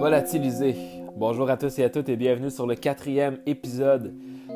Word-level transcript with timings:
Volatilisé. 0.00 0.76
Bonjour 1.18 1.50
à 1.50 1.58
tous 1.58 1.78
et 1.78 1.84
à 1.84 1.90
toutes 1.90 2.08
et 2.08 2.16
bienvenue 2.16 2.48
sur 2.50 2.66
le 2.66 2.74
quatrième 2.74 3.36
épisode 3.44 4.14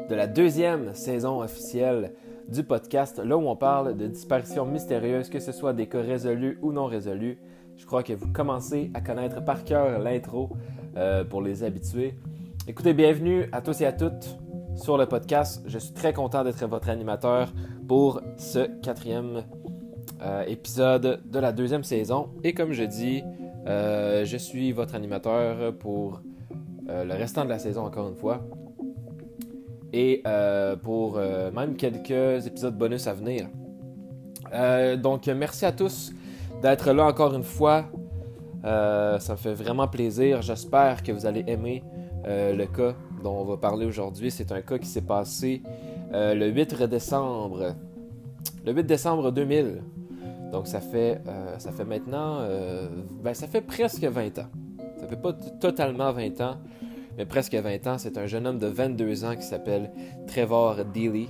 de 0.09 0.15
la 0.15 0.27
deuxième 0.27 0.95
saison 0.95 1.43
officielle 1.43 2.15
du 2.49 2.65
podcast, 2.65 3.19
là 3.23 3.37
où 3.37 3.47
on 3.47 3.55
parle 3.55 3.95
de 3.95 4.07
disparitions 4.07 4.65
mystérieuses, 4.65 5.29
que 5.29 5.41
ce 5.41 5.53
soit 5.53 5.75
des 5.75 5.87
cas 5.87 6.01
résolus 6.01 6.59
ou 6.63 6.73
non 6.73 6.87
résolus. 6.87 7.37
Je 7.77 7.85
crois 7.85 8.03
que 8.03 8.15
vous 8.15 8.33
commencez 8.33 8.91
à 8.95 9.03
connaître 9.03 9.45
par 9.45 9.65
cœur 9.65 9.99
l'intro 9.99 10.49
euh, 10.97 11.25
pour 11.25 11.43
les 11.43 11.63
habitués. 11.63 12.15
Écoutez, 12.67 12.95
bienvenue 12.95 13.45
à 13.53 13.61
tous 13.61 13.83
et 13.83 13.87
à 13.87 13.93
toutes 13.93 14.39
sur 14.77 14.97
le 14.97 15.05
podcast. 15.05 15.63
Je 15.67 15.79
suis 15.79 15.93
très 15.93 16.15
content 16.15 16.43
d'être 16.43 16.67
votre 16.67 16.89
animateur 16.89 17.53
pour 17.87 18.23
ce 18.39 18.61
quatrième 18.81 19.45
euh, 20.23 20.45
épisode 20.47 21.21
de 21.23 21.39
la 21.39 21.53
deuxième 21.53 21.85
saison. 21.85 22.31
Et 22.45 22.55
comme 22.55 22.73
je 22.73 22.85
dis, 22.85 23.23
euh, 23.67 24.25
je 24.25 24.37
suis 24.37 24.73
votre 24.73 24.95
animateur 24.95 25.75
pour 25.75 26.21
le 26.87 27.15
restant 27.15 27.45
de 27.45 27.49
la 27.49 27.59
saison 27.59 27.85
encore 27.85 28.09
une 28.09 28.17
fois. 28.17 28.43
Et 29.93 30.23
pour 30.83 31.19
même 31.19 31.77
quelques 31.77 32.47
épisodes 32.47 32.77
bonus 32.77 33.07
à 33.07 33.15
venir. 33.15 33.49
donc 34.99 35.27
merci 35.29 35.65
à 35.65 35.73
tous 35.73 36.13
d'être 36.63 36.93
là 36.93 37.07
encore 37.07 37.35
une 37.35 37.43
fois. 37.43 37.87
Euh, 38.65 39.19
ça 39.19 39.35
me 39.35 39.39
fait 39.39 39.53
vraiment 39.53 39.87
plaisir. 39.87 40.41
J'espère 40.43 41.03
que 41.03 41.13
vous 41.13 41.27
allez 41.27 41.45
aimer 41.47 41.83
euh, 42.27 42.55
le 42.55 42.67
cas 42.67 42.95
dont 43.23 43.41
on 43.41 43.45
va 43.45 43.57
parler 43.57 43.85
aujourd'hui. 43.85 44.31
C'est 44.31 44.51
un 44.53 44.63
cas 44.63 44.79
qui 44.79 44.89
s'est 44.89 45.03
passé 45.03 45.63
euh, 46.13 46.35
le 46.35 46.49
8 46.49 46.85
décembre. 46.85 47.75
Le 48.65 48.73
8 48.73 48.85
décembre 48.85 49.31
2000. 49.31 49.83
Donc 50.55 50.69
ça 50.69 50.81
fait, 50.81 51.21
ça 51.59 51.73
fait 51.73 51.85
maintenant... 51.85 52.47
ben, 53.25 53.35
ça 53.35 53.49
fait 53.49 53.61
presque 53.61 54.05
20 54.05 54.39
ans. 54.39 54.47
Ça 55.01 55.09
fait 55.09 55.21
pas 55.21 55.33
totalement 55.33 56.13
20 56.13 56.41
ans, 56.41 56.59
mais 57.19 57.27
presque 57.27 57.55
20 57.55 57.87
ans. 57.89 57.99
C'est 57.99 58.17
un 58.19 58.27
jeune 58.27 58.47
homme 58.47 58.61
de 58.61 58.69
22 58.69 59.25
ans 59.25 59.35
qui 59.35 59.43
s'appelle 59.43 59.91
Trevor 60.29 60.85
Dealey. 60.85 61.27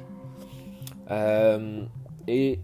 et 2.28 2.58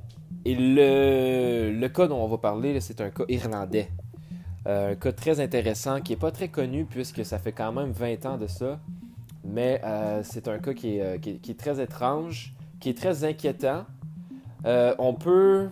et 0.45 0.55
le, 0.55 1.89
cas 1.89 2.07
dont 2.07 2.23
on 2.23 2.27
va 2.27 2.39
parler, 2.39 2.81
c'est 2.81 3.01
un 3.01 3.11
cas 3.11 3.25
irlandais. 3.29 3.91
Euh, 4.67 4.93
un 4.93 4.95
cas 4.95 5.13
très 5.13 5.41
intéressant 5.41 6.01
qui 6.01 6.13
n'est 6.13 6.19
pas 6.19 6.31
très 6.31 6.49
connu 6.49 6.85
puisque 6.85 7.25
ça 7.25 7.39
fait 7.39 7.53
quand 7.53 7.73
même 7.73 7.93
20 7.93 8.27
ans 8.27 8.39
de 8.39 8.47
ça. 8.47 8.79
Mais 9.45 9.81
euh, 9.85 10.23
c'est 10.23 10.49
un 10.49 10.59
cas 10.59 10.71
euh, 10.71 11.19
qui 11.19 11.51
est, 11.51 11.59
très 11.59 11.81
étrange, 11.83 12.55
qui 12.79 12.91
est 12.91 12.97
très 12.97 13.25
inquiétant. 13.25 13.85
on 14.65 15.15
peut... 15.15 15.69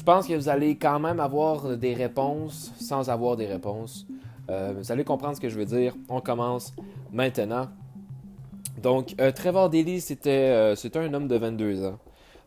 Je 0.00 0.04
pense 0.04 0.26
que 0.26 0.32
vous 0.32 0.48
allez 0.48 0.76
quand 0.76 0.98
même 0.98 1.20
avoir 1.20 1.76
des 1.76 1.92
réponses 1.92 2.72
sans 2.80 3.10
avoir 3.10 3.36
des 3.36 3.46
réponses. 3.46 4.06
vous 4.48 4.90
allez 4.90 5.04
comprendre 5.04 5.36
ce 5.36 5.40
que 5.40 5.50
je 5.50 5.58
veux 5.58 5.66
dire. 5.66 5.94
On 6.08 6.20
commence 6.20 6.72
maintenant. 7.12 7.68
Donc, 8.82 9.14
Trevor 9.36 9.68
Daly, 9.68 10.00
c'était 10.00 10.74
un 10.94 11.14
homme 11.14 11.28
de 11.28 11.36
22 11.36 11.84
ans 11.84 11.98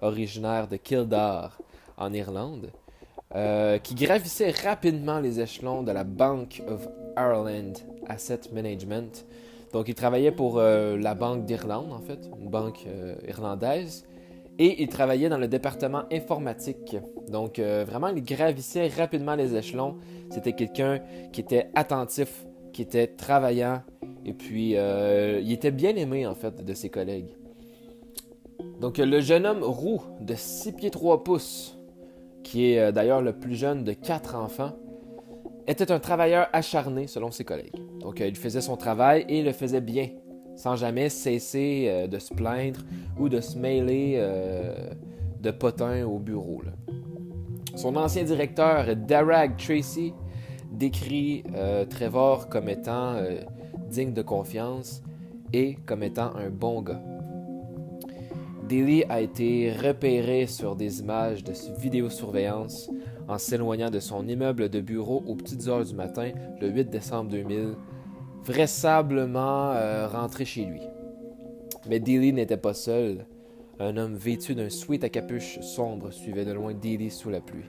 originaire 0.04 0.68
de 0.68 0.76
Kildare, 0.76 1.58
en 1.98 2.14
Irlande, 2.14 2.70
euh, 3.36 3.78
qui 3.80 3.96
gravissait 3.96 4.52
rapidement 4.52 5.20
les 5.20 5.40
échelons 5.40 5.82
de 5.82 5.92
la 5.92 6.04
Bank 6.04 6.62
of 6.68 6.88
Ireland 7.18 7.74
Asset 8.08 8.42
Management. 8.52 9.26
Donc, 9.72 9.88
il 9.88 9.96
travaillait 9.96 10.32
pour 10.32 10.60
euh, 10.60 10.98
la 10.98 11.16
Banque 11.16 11.46
d'Irlande, 11.46 11.92
en 11.92 12.00
fait, 12.00 12.30
une 12.40 12.50
banque 12.50 12.86
euh, 12.88 13.16
irlandaise, 13.28 14.06
et 14.60 14.82
il 14.84 14.88
travaillait 14.88 15.30
dans 15.30 15.38
le 15.38 15.48
département 15.48 16.04
informatique. 16.12 16.98
Donc, 17.28 17.60
vraiment, 17.60 18.10
il 18.10 18.24
gravissait 18.24 18.88
rapidement 18.88 19.36
les 19.36 19.56
échelons. 19.56 19.98
C'était 20.30 20.54
quelqu'un 20.54 21.00
qui 21.32 21.42
était 21.42 21.70
attentif, 21.76 22.46
qui 22.72 22.84
était 22.84 23.08
travaillant, 23.08 23.82
et 24.26 24.34
puis 24.34 24.72
il 24.74 25.52
était 25.52 25.72
bien 25.72 25.96
aimé, 25.96 26.28
en 26.28 26.36
fait, 26.36 26.64
de 26.64 26.74
ses 26.74 26.90
collègues. 26.90 27.36
Donc 28.80 28.98
le 28.98 29.22
jeune 29.22 29.46
homme 29.46 29.64
roux 29.64 30.02
de 30.20 30.36
6 30.36 30.74
pieds 30.74 30.90
3 30.90 31.24
pouces, 31.24 31.78
qui 32.44 32.72
est 32.72 32.80
euh, 32.80 32.92
d'ailleurs 32.92 33.22
le 33.22 33.34
plus 33.34 33.56
jeune 33.56 33.84
de 33.84 33.94
quatre 33.94 34.36
enfants, 34.36 34.74
était 35.68 35.92
un 35.92 36.00
travailleur 36.00 36.50
acharné 36.52 37.08
selon 37.08 37.32
ses 37.32 37.46
collègues. 37.46 37.76
Donc 38.02 38.20
euh, 38.20 38.28
il 38.28 38.36
faisait 38.36 38.62
son 38.62 38.76
travail 38.76 39.26
et 39.30 39.42
le 39.42 39.54
faisait 39.54 39.82
bien, 39.82 40.10
sans 40.56 40.76
jamais 40.76 41.10
cesser 41.10 41.86
euh, 41.88 42.08
de 42.08 42.20
se 42.20 42.34
plaindre 42.34 42.80
ou 43.20 43.30
de 43.30 43.42
se 43.42 43.58
mêler 43.58 44.22
de 45.42 45.52
potins 45.52 46.06
au 46.06 46.20
bureau. 46.20 46.62
Son 47.76 47.96
ancien 47.96 48.24
directeur, 48.24 48.96
Darag 48.96 49.58
Tracy, 49.58 50.14
décrit 50.72 51.44
Trevor 51.90 52.50
comme 52.50 52.70
étant 52.70 53.16
digne 53.90 54.14
de 54.14 54.22
confiance 54.22 55.04
et 55.54 55.76
comme 55.86 56.04
étant 56.04 56.36
un 56.36 56.50
bon 56.50 56.82
gars. 56.82 57.02
Dilly 58.68 59.04
a 59.10 59.22
été 59.22 59.72
repéré 59.72 60.48
sur 60.48 60.76
des 60.76 61.02
images 61.02 61.44
de 61.44 61.54
vidéosurveillance 61.80 62.90
en 63.28 63.38
s'éloignant 63.38 63.90
de 63.90 64.00
son 64.00 64.28
immeuble 64.28 64.70
de 64.70 64.80
bureau 64.80 65.22
aux 65.28 65.36
petites 65.36 65.68
heures 65.68 65.86
du 65.86 65.94
matin 65.94 66.32
le 66.62 66.70
8 66.70 66.90
décembre 66.90 67.30
2000, 67.30 67.76
vraisemblablement 68.44 69.72
euh, 69.72 70.08
rentré 70.08 70.46
chez 70.46 70.66
lui. 70.66 70.82
Mais 71.88 72.00
Dilly 72.00 72.34
n'était 72.34 72.58
pas 72.58 72.74
seul. 72.74 73.26
Un 73.80 73.98
homme 73.98 74.16
vêtu 74.16 74.56
d'un 74.56 74.70
sweat 74.70 75.04
à 75.04 75.10
capuche 75.10 75.60
sombre 75.62 76.12
suivait 76.12 76.46
de 76.46 76.52
loin 76.52 76.74
Dilly 76.74 77.10
sous 77.10 77.30
la 77.30 77.42
pluie. 77.42 77.66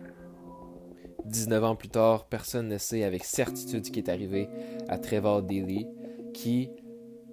19 1.25 1.65
ans 1.65 1.77
plus 1.77 1.89
tard, 1.89 2.27
personne 2.27 2.69
ne 2.69 2.79
sait 2.79 3.03
avec 3.03 3.25
certitude 3.25 3.87
ce 3.87 3.91
qui 3.91 3.99
est 4.01 4.11
arrivé 4.11 4.49
à 4.89 4.99
Trevor 4.99 5.43
Dilly, 5.43 5.87
qui, 6.35 6.71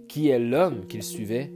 qui 0.07 0.29
est 0.29 0.39
l'homme 0.39 0.87
qu'il 0.87 1.03
suivait 1.03 1.51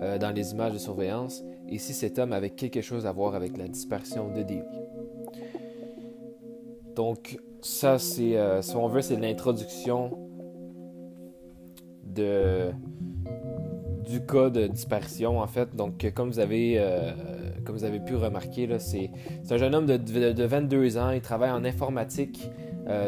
euh, 0.00 0.18
dans 0.18 0.30
les 0.30 0.52
images 0.52 0.74
de 0.74 0.78
surveillance 0.78 1.42
et 1.68 1.78
si 1.78 1.94
cet 1.94 2.18
homme 2.18 2.32
avait 2.32 2.50
quelque 2.50 2.82
chose 2.82 3.06
à 3.06 3.12
voir 3.12 3.34
avec 3.34 3.56
la 3.56 3.68
disparition 3.68 4.28
de 4.28 4.42
Davy. 4.42 4.62
Donc, 6.94 7.38
ça, 7.62 7.98
c'est, 7.98 8.36
euh, 8.36 8.60
si 8.62 8.76
on 8.76 8.88
veut, 8.88 9.02
c'est 9.02 9.16
l'introduction 9.16 10.27
de, 12.14 12.70
du 14.08 14.24
cas 14.24 14.50
de 14.50 14.66
disparition, 14.66 15.38
en 15.38 15.46
fait. 15.46 15.74
Donc, 15.74 16.10
comme 16.14 16.30
vous 16.30 16.40
avez, 16.40 16.74
euh, 16.78 17.12
comme 17.64 17.76
vous 17.76 17.84
avez 17.84 18.00
pu 18.00 18.16
remarquer, 18.16 18.68
c'est, 18.78 19.10
un 19.50 19.56
jeune 19.56 19.74
homme 19.74 19.86
de, 19.86 19.96
de, 19.96 20.44
22 20.44 20.98
ans. 20.98 21.10
Il 21.10 21.20
travaille 21.20 21.50
en 21.50 21.64
informatique 21.64 22.50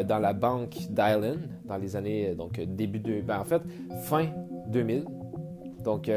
dans 0.07 0.19
la 0.19 0.33
banque 0.33 0.77
d'Island 0.91 1.39
dans 1.65 1.77
les 1.77 1.95
années, 1.95 2.35
donc 2.35 2.59
début 2.59 2.99
de, 2.99 3.21
ben, 3.21 3.39
en 3.39 3.45
fait, 3.45 3.63
fin 4.03 4.27
2000. 4.67 5.05
Donc, 5.83 6.07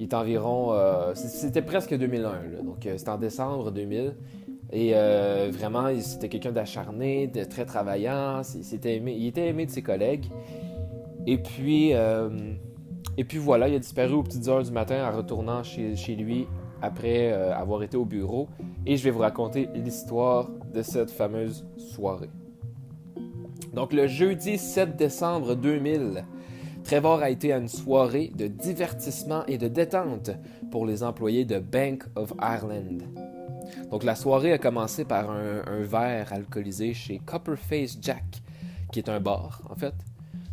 il 0.00 0.04
est 0.04 0.14
environ. 0.14 0.72
Euh, 0.72 1.14
c'était 1.14 1.62
presque 1.62 1.94
2001, 1.94 2.62
donc 2.64 2.86
euh, 2.86 2.96
c'était 2.96 3.10
en 3.10 3.18
décembre 3.18 3.70
2000. 3.70 4.14
Et 4.72 4.92
euh, 4.94 5.50
vraiment, 5.52 5.88
c'était 6.00 6.28
quelqu'un 6.28 6.52
d'acharné, 6.52 7.26
de 7.26 7.44
très 7.44 7.66
travaillant. 7.66 8.42
C'était 8.42 8.96
aimé, 8.96 9.14
il 9.18 9.26
était 9.26 9.46
aimé 9.46 9.66
de 9.66 9.70
ses 9.70 9.82
collègues. 9.82 10.26
Et 11.26 11.38
puis, 11.38 11.92
et 13.16 13.24
puis 13.24 13.38
voilà, 13.38 13.68
il 13.68 13.74
a 13.74 13.78
disparu 13.78 14.14
aux 14.14 14.22
petites 14.22 14.48
heures 14.48 14.62
du 14.62 14.72
matin 14.72 15.08
en 15.08 15.16
retournant 15.16 15.62
chez, 15.62 15.96
chez 15.96 16.16
lui 16.16 16.46
après 16.82 17.32
avoir 17.32 17.82
été 17.82 17.96
au 17.96 18.04
bureau. 18.04 18.48
Et 18.86 18.96
je 18.96 19.04
vais 19.04 19.10
vous 19.10 19.20
raconter 19.20 19.68
l'histoire 19.74 20.48
de 20.72 20.82
cette 20.82 21.10
fameuse 21.10 21.66
soirée. 21.76 22.30
Donc 23.74 23.92
le 23.92 24.06
jeudi 24.06 24.58
7 24.58 24.96
décembre 24.96 25.54
2000, 25.54 26.24
Trevor 26.82 27.20
a 27.20 27.30
été 27.30 27.52
à 27.52 27.58
une 27.58 27.68
soirée 27.68 28.32
de 28.34 28.46
divertissement 28.48 29.44
et 29.46 29.58
de 29.58 29.68
détente 29.68 30.30
pour 30.70 30.86
les 30.86 31.02
employés 31.02 31.44
de 31.44 31.58
Bank 31.58 32.04
of 32.16 32.32
Ireland. 32.40 32.98
Donc 33.90 34.02
la 34.02 34.16
soirée 34.16 34.52
a 34.52 34.58
commencé 34.58 35.04
par 35.04 35.30
un, 35.30 35.62
verre 35.82 36.32
alcoolisé 36.32 36.94
chez 36.94 37.20
Copperface 37.24 37.98
Jack, 38.00 38.42
qui 38.92 38.98
est 38.98 39.08
un 39.08 39.20
bar 39.20 39.62
en 39.70 39.76
fait. 39.76 39.94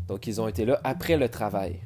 Donc 0.08 0.28
ils 0.28 0.40
ont 0.40 0.48
été 0.48 0.66
là 0.66 0.80
après 0.84 1.18
le 1.18 1.30
travail. 1.30 1.80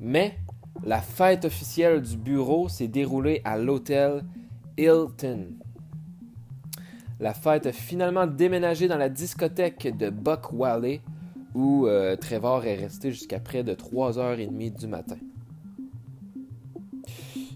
Mais 0.00 0.36
la 0.84 1.00
fête 1.00 1.44
officielle 1.44 2.02
du 2.02 2.16
bureau 2.16 2.68
s'est 2.68 2.88
déroulée 2.88 3.40
à 3.44 3.56
l'hôtel 3.56 4.24
Hilton. 4.76 5.48
La 7.20 7.34
fête 7.34 7.66
a 7.66 7.72
finalement 7.72 8.26
déménagé 8.26 8.88
dans 8.88 8.96
la 8.96 9.08
discothèque 9.08 9.96
de 9.96 10.10
Buck 10.10 10.52
où 11.54 11.86
euh, 11.86 12.16
Trevor 12.16 12.64
est 12.64 12.74
resté 12.74 13.12
jusqu'à 13.12 13.38
près 13.38 13.62
de 13.62 13.74
3h30 13.74 14.78
du 14.78 14.86
matin. 14.88 15.18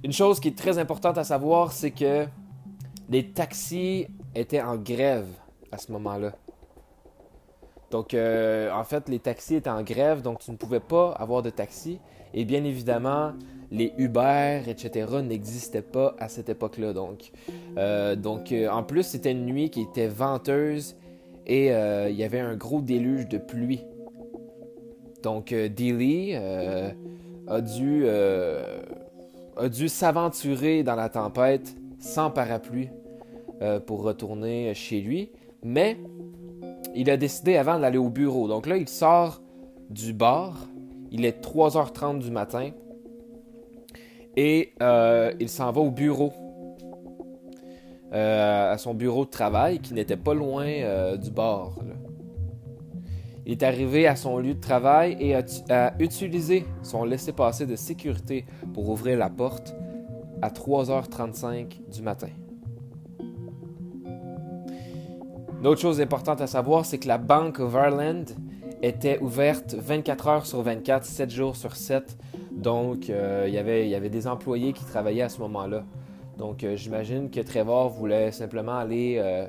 Une 0.04 0.12
chose 0.12 0.38
qui 0.38 0.48
est 0.48 0.56
très 0.56 0.78
importante 0.78 1.18
à 1.18 1.24
savoir, 1.24 1.72
c'est 1.72 1.90
que 1.90 2.26
les 3.08 3.28
taxis 3.30 4.06
étaient 4.36 4.62
en 4.62 4.76
grève 4.76 5.26
à 5.72 5.78
ce 5.78 5.90
moment-là. 5.90 6.32
Donc, 7.90 8.14
euh, 8.14 8.70
en 8.72 8.84
fait, 8.84 9.08
les 9.08 9.18
taxis 9.18 9.54
étaient 9.54 9.70
en 9.70 9.82
grève, 9.82 10.22
donc 10.22 10.40
tu 10.40 10.50
ne 10.50 10.56
pouvais 10.56 10.80
pas 10.80 11.12
avoir 11.12 11.42
de 11.42 11.50
taxi. 11.50 12.00
Et 12.34 12.44
bien 12.44 12.64
évidemment, 12.64 13.32
les 13.70 13.92
Uber, 13.96 14.62
etc., 14.66 15.06
n'existaient 15.22 15.82
pas 15.82 16.14
à 16.18 16.28
cette 16.28 16.48
époque-là. 16.48 16.92
Donc, 16.92 17.30
euh, 17.78 18.16
donc 18.16 18.52
en 18.70 18.82
plus, 18.82 19.04
c'était 19.04 19.32
une 19.32 19.46
nuit 19.46 19.70
qui 19.70 19.82
était 19.82 20.08
venteuse 20.08 20.96
et 21.46 21.68
il 21.68 22.16
y 22.16 22.24
avait 22.24 22.40
un 22.40 22.56
gros 22.56 22.80
déluge 22.80 23.28
de 23.28 23.38
pluie. 23.38 23.84
Donc, 25.22 25.54
Dealey 25.54 26.34
a 27.46 27.60
dû, 27.60 28.06
a 28.08 29.68
dû 29.68 29.88
s'aventurer 29.88 30.82
dans 30.82 30.96
la 30.96 31.08
tempête 31.08 31.76
sans 32.00 32.30
parapluie 32.30 32.90
pour 33.86 34.02
retourner 34.02 34.74
chez 34.74 35.00
lui. 35.00 35.30
Mais 35.62 35.96
il 36.94 37.10
a 37.10 37.16
décidé 37.16 37.56
avant 37.56 37.78
d'aller 37.78 37.98
au 37.98 38.08
bureau. 38.08 38.48
Donc 38.48 38.66
là, 38.66 38.76
il 38.76 38.88
sort 38.88 39.40
du 39.90 40.12
bar. 40.12 40.68
Il 41.10 41.24
est 41.24 41.44
3h30 41.44 42.18
du 42.18 42.30
matin. 42.30 42.70
Et 44.36 44.72
euh, 44.82 45.32
il 45.40 45.48
s'en 45.48 45.70
va 45.72 45.80
au 45.80 45.90
bureau. 45.90 46.32
Euh, 48.12 48.72
à 48.72 48.78
son 48.78 48.94
bureau 48.94 49.24
de 49.24 49.30
travail 49.30 49.80
qui 49.80 49.92
n'était 49.92 50.16
pas 50.16 50.32
loin 50.32 50.66
euh, 50.66 51.16
du 51.16 51.30
bar. 51.30 51.72
Il 53.44 53.52
est 53.52 53.62
arrivé 53.62 54.06
à 54.06 54.16
son 54.16 54.38
lieu 54.38 54.54
de 54.54 54.60
travail 54.60 55.16
et 55.20 55.34
a, 55.34 55.42
a 55.70 55.92
utilisé 56.00 56.64
son 56.82 57.04
laissez-passer 57.04 57.66
de 57.66 57.76
sécurité 57.76 58.44
pour 58.74 58.88
ouvrir 58.88 59.18
la 59.18 59.28
porte 59.28 59.74
à 60.42 60.50
3h35 60.50 61.90
du 61.92 62.02
matin. 62.02 62.28
Une 65.66 65.72
autre 65.72 65.80
chose 65.80 66.00
importante 66.00 66.40
à 66.40 66.46
savoir, 66.46 66.84
c'est 66.84 66.98
que 66.98 67.08
la 67.08 67.18
Bank 67.18 67.58
of 67.58 67.72
Ireland 67.72 68.26
était 68.82 69.18
ouverte 69.18 69.74
24 69.74 70.28
heures 70.28 70.46
sur 70.46 70.62
24, 70.62 71.04
7 71.04 71.28
jours 71.28 71.56
sur 71.56 71.74
7. 71.74 72.16
Donc, 72.52 73.10
euh, 73.10 73.46
il 73.48 73.52
y 73.52 73.58
avait 73.58 74.08
des 74.08 74.28
employés 74.28 74.72
qui 74.72 74.84
travaillaient 74.84 75.22
à 75.22 75.28
ce 75.28 75.40
moment-là. 75.40 75.82
Donc, 76.38 76.62
euh, 76.62 76.76
j'imagine 76.76 77.30
que 77.30 77.40
Trevor 77.40 77.88
voulait 77.88 78.30
simplement 78.30 78.76
aller, 78.76 79.16
euh, 79.18 79.48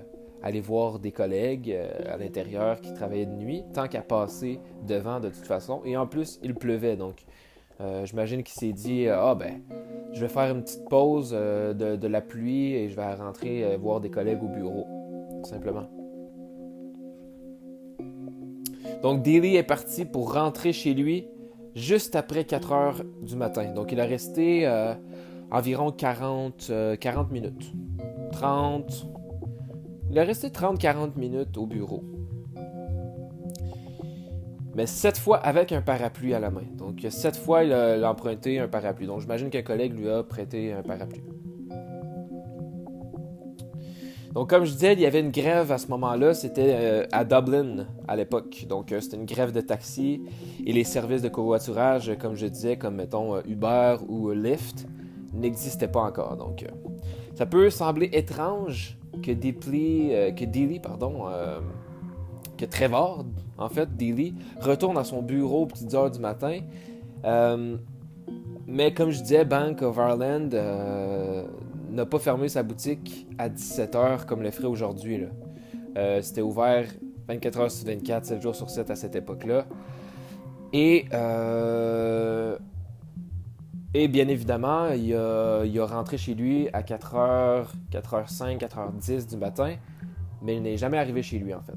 voir 0.64 0.98
des 0.98 1.12
collègues 1.12 1.78
à 2.12 2.18
l'intérieur 2.18 2.82
qui 2.82 2.96
travaillaient 2.96 3.28
de 3.28 3.36
nuit, 3.36 3.64
tant 3.76 3.88
qu'à 3.88 4.02
passer 4.02 4.60
devant 4.88 5.20
de 5.20 5.30
toute 5.30 5.46
façon. 5.46 5.82
Et 5.86 5.98
en 5.98 6.08
plus, 6.08 6.40
il 6.42 6.56
pleuvait. 6.56 6.96
Donc, 6.96 7.26
j'imagine 8.06 8.42
qu'il 8.42 8.60
s'est 8.60 8.74
dit 8.74 9.08
Ah, 9.08 9.36
ben, 9.36 9.62
je 10.14 10.22
vais 10.22 10.30
faire 10.30 10.50
une 10.50 10.64
petite 10.64 10.90
pause 10.90 11.30
de, 11.30 11.96
de, 11.96 12.08
la 12.08 12.22
pluie 12.22 12.74
et 12.74 12.90
je 12.90 12.96
vais 12.96 13.14
rentrer 13.14 13.78
voir 13.78 14.02
des 14.02 14.10
collègues 14.10 14.42
au 14.42 14.48
bureau. 14.48 14.88
Simplement. 15.44 15.97
Donc 19.02 19.24
Daly 19.24 19.56
est 19.56 19.64
parti 19.64 20.06
pour 20.06 20.34
rentrer 20.34 20.74
chez 20.74 20.94
lui 20.94 21.28
juste 21.76 22.16
après 22.16 22.44
4 22.44 22.72
heures 22.72 23.02
du 23.22 23.36
matin. 23.36 23.74
Donc 23.74 23.92
il 23.92 24.00
a 24.00 24.06
resté 24.06 24.68
euh, 24.68 24.94
environ 25.52 25.92
40, 25.92 26.72
40 27.00 27.28
euh, 27.28 27.34
minutes. 27.34 27.74
30. 28.32 29.08
Il 30.10 30.20
a 30.20 30.24
resté 30.24 30.50
30-40 30.50 31.18
minutes 31.18 31.58
au 31.58 31.66
bureau. 31.66 32.04
Mais 34.76 34.86
cette 34.86 35.18
fois 35.18 35.38
avec 35.38 35.72
un 35.72 35.82
parapluie 35.82 36.34
à 36.34 36.40
la 36.40 36.52
main. 36.52 36.62
Donc 36.78 37.06
cette 37.10 37.36
fois, 37.36 37.64
il 37.64 37.74
a 37.74 38.10
emprunté 38.10 38.60
un 38.60 38.68
parapluie. 38.68 39.08
Donc 39.08 39.22
j'imagine 39.22 39.50
qu'un 39.50 39.64
collègue 39.64 39.98
lui 39.98 40.10
a 40.10 40.24
prêté 40.24 40.72
un 40.72 40.84
parapluie. 40.84 41.24
Donc, 44.38 44.52
comme 44.52 44.66
je 44.66 44.72
disais, 44.74 44.94
il 44.94 45.00
y 45.00 45.08
avait 45.08 45.22
une 45.22 45.32
grève 45.32 45.72
à 45.72 45.80
ce 45.80 45.88
moment-là. 45.88 46.36
C'était 46.36 46.76
euh, 46.76 47.08
à 47.12 47.26
Dublin 47.26 47.88
à 48.08 48.16
l'époque. 48.16 48.68
Donc, 48.70 48.92
euh, 48.92 49.02
c'était 49.02 49.18
une 49.18 49.26
grève 49.26 49.52
de 49.52 49.62
taxi 49.62 50.22
et 50.64 50.74
les 50.74 50.84
services 50.84 51.24
de 51.24 51.28
covoiturage, 51.28 52.16
comme 52.20 52.36
je 52.36 52.46
disais, 52.46 52.78
comme 52.78 52.98
mettons 52.98 53.38
euh, 53.38 53.42
Uber 53.48 53.96
ou 54.08 54.30
Lyft, 54.30 54.86
n'existaient 55.34 55.88
pas 55.88 56.02
encore. 56.02 56.38
Donc, 56.38 56.64
ça 57.34 57.48
peut 57.48 57.72
sembler 57.72 58.12
étrange 58.14 59.00
que 59.24 59.32
Deeply, 59.32 60.12
que 60.38 60.46
Dealey, 60.46 60.80
pardon, 60.80 61.24
que 62.60 62.66
Trevor, 62.66 63.26
en 63.58 63.70
fait, 63.70 63.98
Dealey, 63.98 64.36
retourne 64.62 65.00
à 65.00 65.04
son 65.04 65.24
bureau 65.24 65.64
aux 65.64 65.66
petites 65.66 65.96
heures 65.96 66.12
du 66.12 66.20
matin. 66.20 66.60
mais 68.68 68.94
comme 68.94 69.10
je 69.10 69.20
disais, 69.20 69.46
Bank 69.46 69.82
of 69.82 69.98
Ireland 69.98 70.50
n'a 71.90 72.06
pas 72.06 72.20
fermé 72.20 72.50
sa 72.50 72.64
boutique 72.64 73.28
à 73.38 73.50
17h 73.50 74.26
comme 74.26 74.42
le 74.42 74.52
ferait 74.52 74.68
aujourd'hui. 74.68 75.26
Euh, 75.98 76.22
c'était 76.22 76.42
ouvert 76.42 76.86
24 77.28 77.60
h 77.60 77.70
sur 77.70 77.88
24, 77.88 78.26
7 78.26 78.42
jours 78.42 78.56
sur 78.56 78.70
7 78.70 78.90
à 78.92 78.96
cette 78.96 79.16
époque-là. 79.16 79.66
Et, 80.74 81.06
euh, 81.14 82.58
et 83.94 84.08
bien 84.08 84.28
évidemment, 84.28 84.90
il 84.90 85.14
a, 85.16 85.64
il 85.66 85.80
a, 85.80 85.86
rentré 85.86 86.18
chez 86.18 86.36
lui 86.36 86.70
à 86.74 86.82
4h, 86.82 87.68
4h05, 87.92 88.60
4h10 88.60 89.30
du 89.30 89.38
matin, 89.38 89.76
mais 90.42 90.58
il 90.58 90.62
n'est 90.62 90.78
jamais 90.78 90.98
arrivé 90.98 91.22
chez 91.24 91.40
lui 91.40 91.54
en 91.54 91.62
fait. 91.62 91.74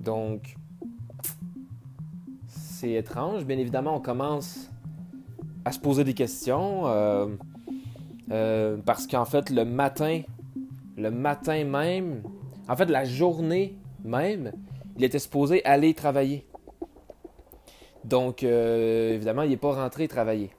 Donc, 0.00 0.56
c'est 2.46 2.92
étrange. 2.92 3.44
Bien 3.44 3.58
évidemment, 3.58 3.96
on 3.96 4.00
commence 4.00 4.70
à 5.68 5.72
se 5.72 5.78
poser 5.78 6.02
des 6.02 6.14
questions. 6.14 6.86
Euh, 6.86 7.26
euh, 8.30 8.78
parce 8.84 9.06
qu'en 9.06 9.26
fait, 9.26 9.50
le 9.50 9.64
matin, 9.64 10.22
le 10.96 11.10
matin 11.10 11.62
même, 11.64 12.22
en 12.68 12.76
fait, 12.76 12.86
la 12.86 13.04
journée 13.04 13.76
même, 14.02 14.52
il 14.96 15.04
était 15.04 15.18
supposé 15.18 15.62
aller 15.66 15.92
travailler. 15.92 16.46
Donc, 18.04 18.42
euh, 18.42 19.12
évidemment, 19.14 19.42
il 19.42 19.50
n'est 19.50 19.58
pas 19.58 19.74
rentré 19.74 20.08
travailler. 20.08 20.50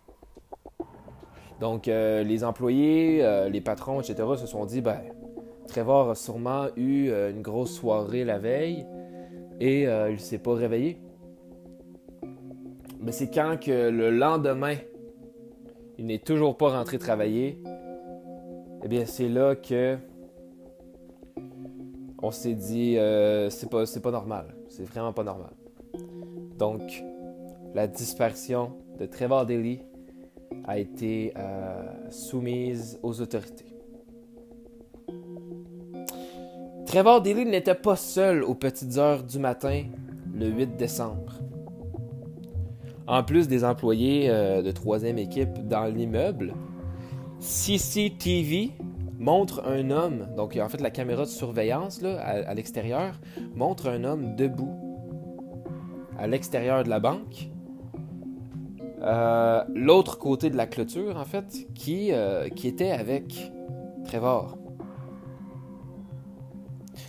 Donc, 1.59 1.87
les 1.87 2.43
employés, 2.45 3.21
les 3.51 3.59
patrons, 3.59 3.99
etc., 3.99 4.23
se 4.37 4.47
sont 4.47 4.65
dit, 4.65 4.79
ben, 4.79 5.01
Trevor 5.67 6.11
a 6.11 6.15
sûrement 6.15 6.67
eu 6.77 7.11
une 7.11 7.41
grosse 7.41 7.75
soirée 7.75 8.23
la 8.23 8.39
veille 8.39 8.85
et 9.59 9.81
il 9.81 10.13
ne 10.13 10.17
s'est 10.17 10.37
pas 10.37 10.53
réveillé. 10.53 11.01
Mais 13.01 13.11
c'est 13.11 13.29
quand 13.29 13.59
que 13.59 13.89
le 13.89 14.09
lendemain, 14.09 14.75
il 15.99 16.05
n'est 16.05 16.19
toujours 16.19 16.55
pas 16.55 16.69
rentré 16.69 16.97
travailler, 16.97 17.61
eh 18.83 18.87
bien, 18.87 19.05
c'est 19.05 19.27
là 19.27 19.55
que 19.55 19.97
on 22.21 22.31
s'est 22.31 22.53
dit, 22.53 22.97
euh, 22.97 23.49
c'est 23.49 23.69
pas, 23.69 23.83
pas 24.01 24.11
normal. 24.11 24.55
C'est 24.69 24.85
vraiment 24.85 25.11
pas 25.11 25.25
normal. 25.25 25.51
Donc, 26.57 27.03
la 27.73 27.87
disparition 27.87 28.77
de 28.97 29.05
Trevor 29.07 29.45
Daly 29.45 29.81
a 30.65 30.79
été 30.79 31.33
euh, 31.37 31.83
soumise 32.09 32.97
aux 33.03 33.19
autorités. 33.19 33.65
Trevor 36.85 37.21
Daly 37.21 37.45
n'était 37.45 37.75
pas 37.75 37.97
seul 37.97 38.43
aux 38.43 38.55
petites 38.55 38.97
heures 38.97 39.23
du 39.23 39.37
matin 39.37 39.83
le 40.33 40.47
8 40.47 40.77
décembre. 40.77 41.33
En 43.09 43.23
plus 43.23 43.47
des 43.47 43.65
employés 43.65 44.29
euh, 44.29 44.61
de 44.61 44.69
troisième 44.69 45.17
équipe 45.17 45.67
dans 45.67 45.85
l'immeuble, 45.85 46.53
CCTV 47.39 48.69
montre 49.17 49.63
un 49.65 49.89
homme, 49.89 50.27
donc 50.37 50.55
en 50.61 50.69
fait 50.69 50.79
la 50.79 50.91
caméra 50.91 51.23
de 51.23 51.29
surveillance 51.29 52.03
là, 52.03 52.19
à, 52.19 52.53
l'extérieur, 52.53 53.19
montre 53.55 53.89
un 53.89 54.03
homme 54.03 54.35
debout 54.35 54.75
à 56.19 56.27
l'extérieur 56.27 56.83
de 56.83 56.89
la 56.89 56.99
banque. 56.99 57.49
Euh, 59.01 59.63
l'autre 59.73 60.19
côté 60.19 60.51
de 60.51 60.55
la 60.55 60.67
clôture, 60.67 61.17
en 61.17 61.25
fait, 61.25 61.67
qui, 61.73 62.11
euh, 62.11 62.47
qui 62.49 62.67
était 62.67 62.91
avec 62.91 63.51
Trevor. 64.05 64.55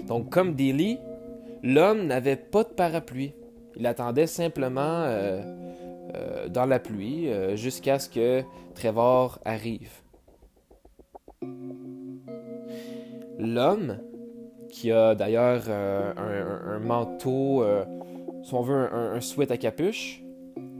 Donc, 0.09 0.31
comme 0.31 0.55
Daly, 0.55 0.99
l'homme 1.63 2.07
n'avait 2.07 2.37
pas 2.37 2.63
de 2.63 2.71
parapluie. 2.71 3.35
Il 3.77 3.87
attendait 3.87 4.27
simplement 4.27 5.05
dans 6.49 6.67
la 6.67 6.79
pluie 6.79 7.29
euh, 7.29 7.57
jusqu'à 7.57 7.99
ce 7.99 8.09
que 8.09 8.43
Trevor 8.75 9.39
arrive. 9.45 9.93
L'homme, 13.39 13.99
qui 14.69 14.93
a 14.93 15.15
d'ailleurs 15.15 15.65
euh, 15.69 16.13
un, 16.17 16.79
manteau, 16.79 17.65
si 18.43 18.55
on 18.55 18.63
veut, 18.63 18.93
un, 18.93 19.15
un 19.15 19.21
sweat 19.21 19.51
à 19.51 19.57
capuche, 19.57 20.23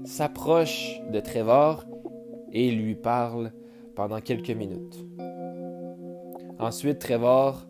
s'approche 0.05 1.01
de 1.11 1.21
Trevor 1.21 1.85
et 2.53 2.71
lui 2.71 2.95
parle 2.95 3.53
pendant 3.95 4.21
quelques 4.21 4.51
minutes. 4.51 5.05
Ensuite, 6.59 6.99
Trevor 6.99 7.67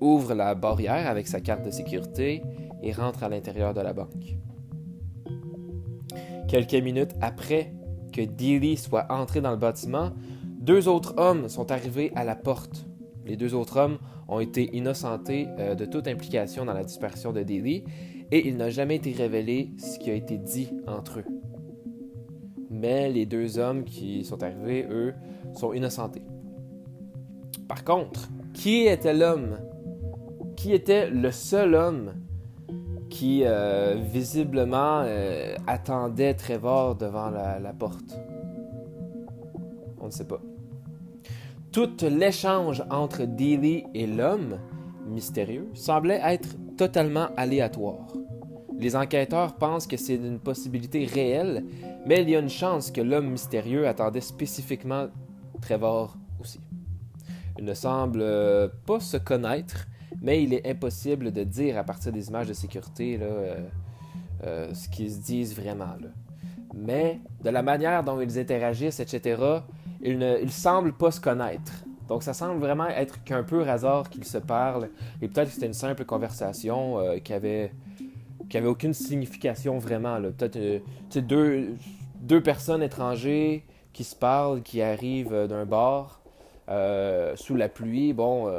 ouvre 0.00 0.34
la 0.34 0.54
barrière 0.54 1.08
avec 1.08 1.26
sa 1.26 1.40
carte 1.40 1.64
de 1.64 1.70
sécurité 1.70 2.42
et 2.82 2.92
rentre 2.92 3.24
à 3.24 3.28
l'intérieur 3.28 3.74
de 3.74 3.80
la 3.80 3.92
banque. 3.92 4.38
Quelques 6.48 6.82
minutes 6.82 7.14
après 7.20 7.74
que 8.10 8.22
Dealey 8.22 8.76
soit 8.76 9.06
entré 9.10 9.42
dans 9.42 9.50
le 9.50 9.58
bâtiment, 9.58 10.12
deux 10.58 10.88
autres 10.88 11.14
hommes 11.18 11.46
sont 11.50 11.70
arrivés 11.70 12.10
à 12.14 12.24
la 12.24 12.36
porte. 12.36 12.86
Les 13.26 13.36
deux 13.36 13.54
autres 13.54 13.76
hommes 13.76 13.98
ont 14.28 14.40
été 14.40 14.74
innocentés 14.74 15.46
euh, 15.58 15.74
de 15.74 15.84
toute 15.84 16.08
implication 16.08 16.64
dans 16.64 16.72
la 16.72 16.84
disparition 16.84 17.34
de 17.34 17.42
Dealey 17.42 17.84
et 18.30 18.48
il 18.48 18.56
n'a 18.56 18.70
jamais 18.70 18.96
été 18.96 19.12
révélé 19.12 19.72
ce 19.76 19.98
qui 19.98 20.10
a 20.10 20.14
été 20.14 20.38
dit 20.38 20.70
entre 20.86 21.18
eux. 21.18 21.24
Mais 22.70 23.10
les 23.10 23.26
deux 23.26 23.58
hommes 23.58 23.84
qui 23.84 24.24
sont 24.24 24.42
arrivés, 24.42 24.86
eux, 24.90 25.12
sont 25.52 25.74
innocentés. 25.74 26.22
Par 27.68 27.84
contre, 27.84 28.30
qui 28.54 28.86
était 28.86 29.12
l'homme? 29.12 29.58
Qui 30.56 30.72
était 30.72 31.10
le 31.10 31.30
seul 31.30 31.74
homme 31.74 32.14
qui 33.18 33.42
euh, 33.44 33.96
visiblement 33.98 35.02
euh, 35.04 35.56
attendait 35.66 36.34
Trevor 36.34 36.94
devant 36.94 37.30
la, 37.30 37.72
porte. 37.76 38.16
On 40.00 40.06
ne 40.06 40.10
sait 40.12 40.28
pas. 40.28 40.40
Tout 41.72 41.90
l'échange 42.02 42.84
entre 42.90 43.24
Dealey 43.24 43.86
et 43.92 44.06
l'homme 44.06 44.60
mystérieux 45.08 45.66
semblait 45.74 46.20
être 46.22 46.50
totalement 46.76 47.26
aléatoire. 47.36 48.06
Les 48.78 48.94
enquêteurs 48.94 49.56
pensent 49.56 49.88
que 49.88 49.96
c'est 49.96 50.14
une 50.14 50.38
possibilité 50.38 51.04
réelle, 51.04 51.64
mais 52.06 52.22
il 52.22 52.30
y 52.30 52.36
a 52.36 52.38
une 52.38 52.48
chance 52.48 52.92
que 52.92 53.00
l'homme 53.00 53.30
mystérieux 53.30 53.88
attendait 53.88 54.20
spécifiquement 54.20 55.08
Trevor 55.60 56.16
aussi. 56.40 56.60
Il 57.58 57.64
ne 57.64 57.74
semble 57.74 58.24
pas 58.86 59.00
se 59.00 59.16
connaître, 59.16 59.88
mais 60.20 60.42
il 60.42 60.52
est 60.52 60.68
impossible 60.68 61.32
de 61.32 61.44
dire 61.44 61.78
à 61.78 61.84
partir 61.84 62.12
des 62.12 62.28
images 62.28 62.48
de 62.48 62.52
sécurité 62.52 63.16
là, 63.16 63.26
euh, 63.26 63.68
euh, 64.44 64.74
ce 64.74 64.88
qu'ils 64.88 65.12
se 65.12 65.18
disent 65.18 65.54
vraiment. 65.54 65.96
Mais 66.74 67.20
de 67.42 67.50
la 67.50 67.62
manière 67.62 68.02
dont 68.04 68.20
ils 68.20 68.38
interagissent, 68.38 69.00
etc., 69.00 69.40
ils 70.00 70.18
ne 70.18 70.38
ils 70.40 70.52
semblent 70.52 70.92
pas 70.92 71.10
se 71.10 71.20
connaître. 71.20 71.72
Donc 72.08 72.22
ça 72.22 72.32
semble 72.32 72.60
vraiment 72.60 72.88
être 72.88 73.22
qu'un 73.24 73.42
peu 73.42 73.68
hasard 73.68 74.08
qu'ils 74.08 74.24
se 74.24 74.38
parlent, 74.38 74.88
et 75.20 75.28
peut-être 75.28 75.48
que 75.48 75.54
c'était 75.54 75.66
une 75.66 75.72
simple 75.72 76.04
conversation 76.04 76.98
euh, 76.98 77.18
qui 77.18 77.32
avait 77.32 77.72
aucune 78.64 78.94
signification 78.94 79.78
vraiment. 79.78 80.20
Peut-être 80.20 80.82
deux, 81.16 81.74
deux 82.20 82.42
personnes 82.42 82.82
étrangères 82.82 83.60
qui 83.92 84.04
se 84.04 84.16
parlent, 84.16 84.62
qui 84.62 84.80
arrivent 84.80 85.46
d'un 85.48 85.66
bar 85.66 86.20
sous 87.36 87.56
la 87.56 87.68
pluie. 87.68 88.12
Bon, 88.12 88.50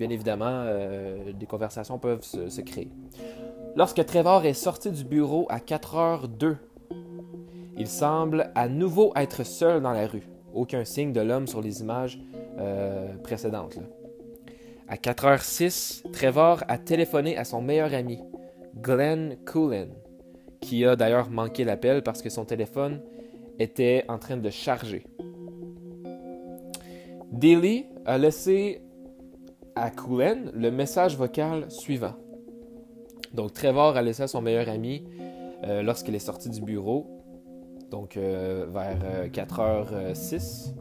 bien 0.00 0.08
évidemment, 0.08 0.64
euh, 0.64 1.32
des 1.34 1.44
conversations 1.44 1.98
peuvent 1.98 2.22
se, 2.22 2.60
créer. 2.62 2.90
Lorsque 3.76 4.02
Trevor 4.06 4.46
est 4.46 4.54
sorti 4.54 4.90
du 4.90 5.04
bureau 5.04 5.46
à 5.50 5.58
4h02, 5.58 6.56
il 7.76 7.86
semble 7.86 8.50
à 8.54 8.66
nouveau 8.68 9.12
être 9.14 9.44
seul 9.44 9.82
dans 9.82 9.92
la 9.92 10.06
rue. 10.06 10.26
Aucun 10.54 10.86
signe 10.86 11.12
de 11.12 11.20
l'homme 11.20 11.46
sur 11.46 11.60
les 11.60 11.82
images 11.82 12.18
euh, 12.58 13.14
précédentes. 13.22 13.78
À 14.88 14.96
4h06, 14.96 16.10
Trevor 16.12 16.64
a 16.66 16.78
téléphoné 16.78 17.36
à 17.36 17.44
son 17.44 17.60
meilleur 17.60 17.92
ami, 17.92 18.20
Glenn 18.76 19.36
Coolin, 19.44 19.88
qui 20.62 20.86
a 20.86 20.96
d'ailleurs 20.96 21.28
manqué 21.30 21.64
l'appel 21.64 22.02
parce 22.02 22.22
que 22.22 22.30
son 22.30 22.46
téléphone 22.46 23.02
était 23.58 24.06
en 24.08 24.18
train 24.18 24.38
de 24.38 24.48
charger. 24.48 25.04
Daly 27.30 27.84
a 28.06 28.16
laissé 28.16 28.80
à 29.74 29.90
Coolin 29.90 30.50
le 30.54 30.70
message 30.70 31.16
vocal 31.16 31.70
suivant. 31.70 32.14
Donc 33.34 33.52
Trevor 33.52 33.96
a 33.96 34.02
laissé 34.02 34.22
à 34.22 34.28
son 34.28 34.42
meilleur 34.42 34.68
ami 34.68 35.04
euh, 35.64 35.82
lorsqu'il 35.82 36.14
est 36.14 36.18
sorti 36.18 36.50
du 36.50 36.60
bureau, 36.60 37.06
donc 37.90 38.16
euh, 38.16 38.66
vers 38.68 38.98
euh, 39.04 39.28
4h06. 39.28 40.74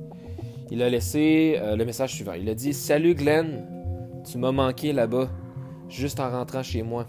Il 0.72 0.84
a 0.84 0.89
laissé 0.89 1.58
euh, 1.58 1.75
le 1.75 1.86
message 1.86 2.13
suivant. 2.13 2.34
Il 2.34 2.48
a 2.50 2.55
dit 2.55 2.74
Salut 2.74 3.15
Glenn, 3.15 3.65
tu 4.29 4.38
m'as 4.38 4.51
manqué 4.51 4.93
là-bas, 4.93 5.29
juste 5.89 6.19
en 6.19 6.29
rentrant 6.29 6.63
chez 6.63 6.84
moi. 6.84 7.08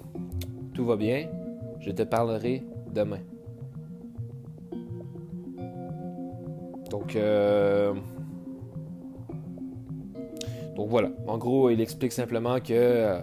Tout 0.75 0.85
va 0.87 0.97
bien, 0.97 1.29
je 1.79 1.91
te 1.91 2.03
parlerai 2.03 2.63
demain. 2.93 3.21
Donc, 6.91 7.15
euh, 7.15 7.95
donc 10.75 10.89
voilà. 10.89 11.11
En 11.27 11.39
gros, 11.39 11.71
il 11.71 11.81
explique 11.81 12.13
simplement 12.13 12.61
que, 12.61 12.73
euh, 12.73 13.21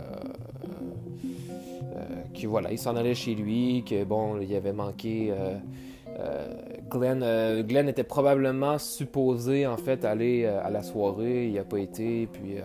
euh, 1.96 2.00
que 2.40 2.48
voilà, 2.48 2.72
il 2.72 2.78
s'en 2.78 2.96
allait 2.96 3.16
chez 3.16 3.36
lui, 3.36 3.84
que 3.88 4.04
bon, 4.04 4.40
il 4.40 4.54
avait 4.56 4.74
manqué. 4.74 5.32
euh, 5.32 5.58
Glenn, 6.90 7.64
Glenn 7.64 7.88
était 7.90 8.04
probablement 8.04 8.78
supposé 8.80 9.68
en 9.68 9.78
fait 9.78 10.06
aller 10.06 10.46
à 10.46 10.70
la 10.70 10.82
soirée, 10.82 11.48
il 11.48 11.54
n'a 11.54 11.64
pas 11.64 11.80
été, 11.80 12.28
puis 12.28 12.56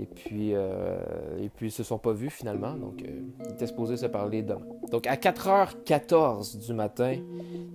et 0.00 0.06
puis 0.06 0.54
euh, 0.54 0.96
et 1.40 1.48
puis 1.48 1.68
ils 1.68 1.72
se 1.72 1.82
sont 1.82 1.98
pas 1.98 2.12
vus 2.12 2.30
finalement, 2.30 2.74
donc 2.74 3.02
euh, 3.02 3.20
il 3.44 3.52
était 3.52 3.66
supposé 3.66 3.96
se 3.96 4.06
parler 4.06 4.42
demain. 4.42 4.60
Donc 4.90 5.06
à 5.06 5.16
4h14 5.16 6.64
du 6.64 6.72
matin, 6.72 7.16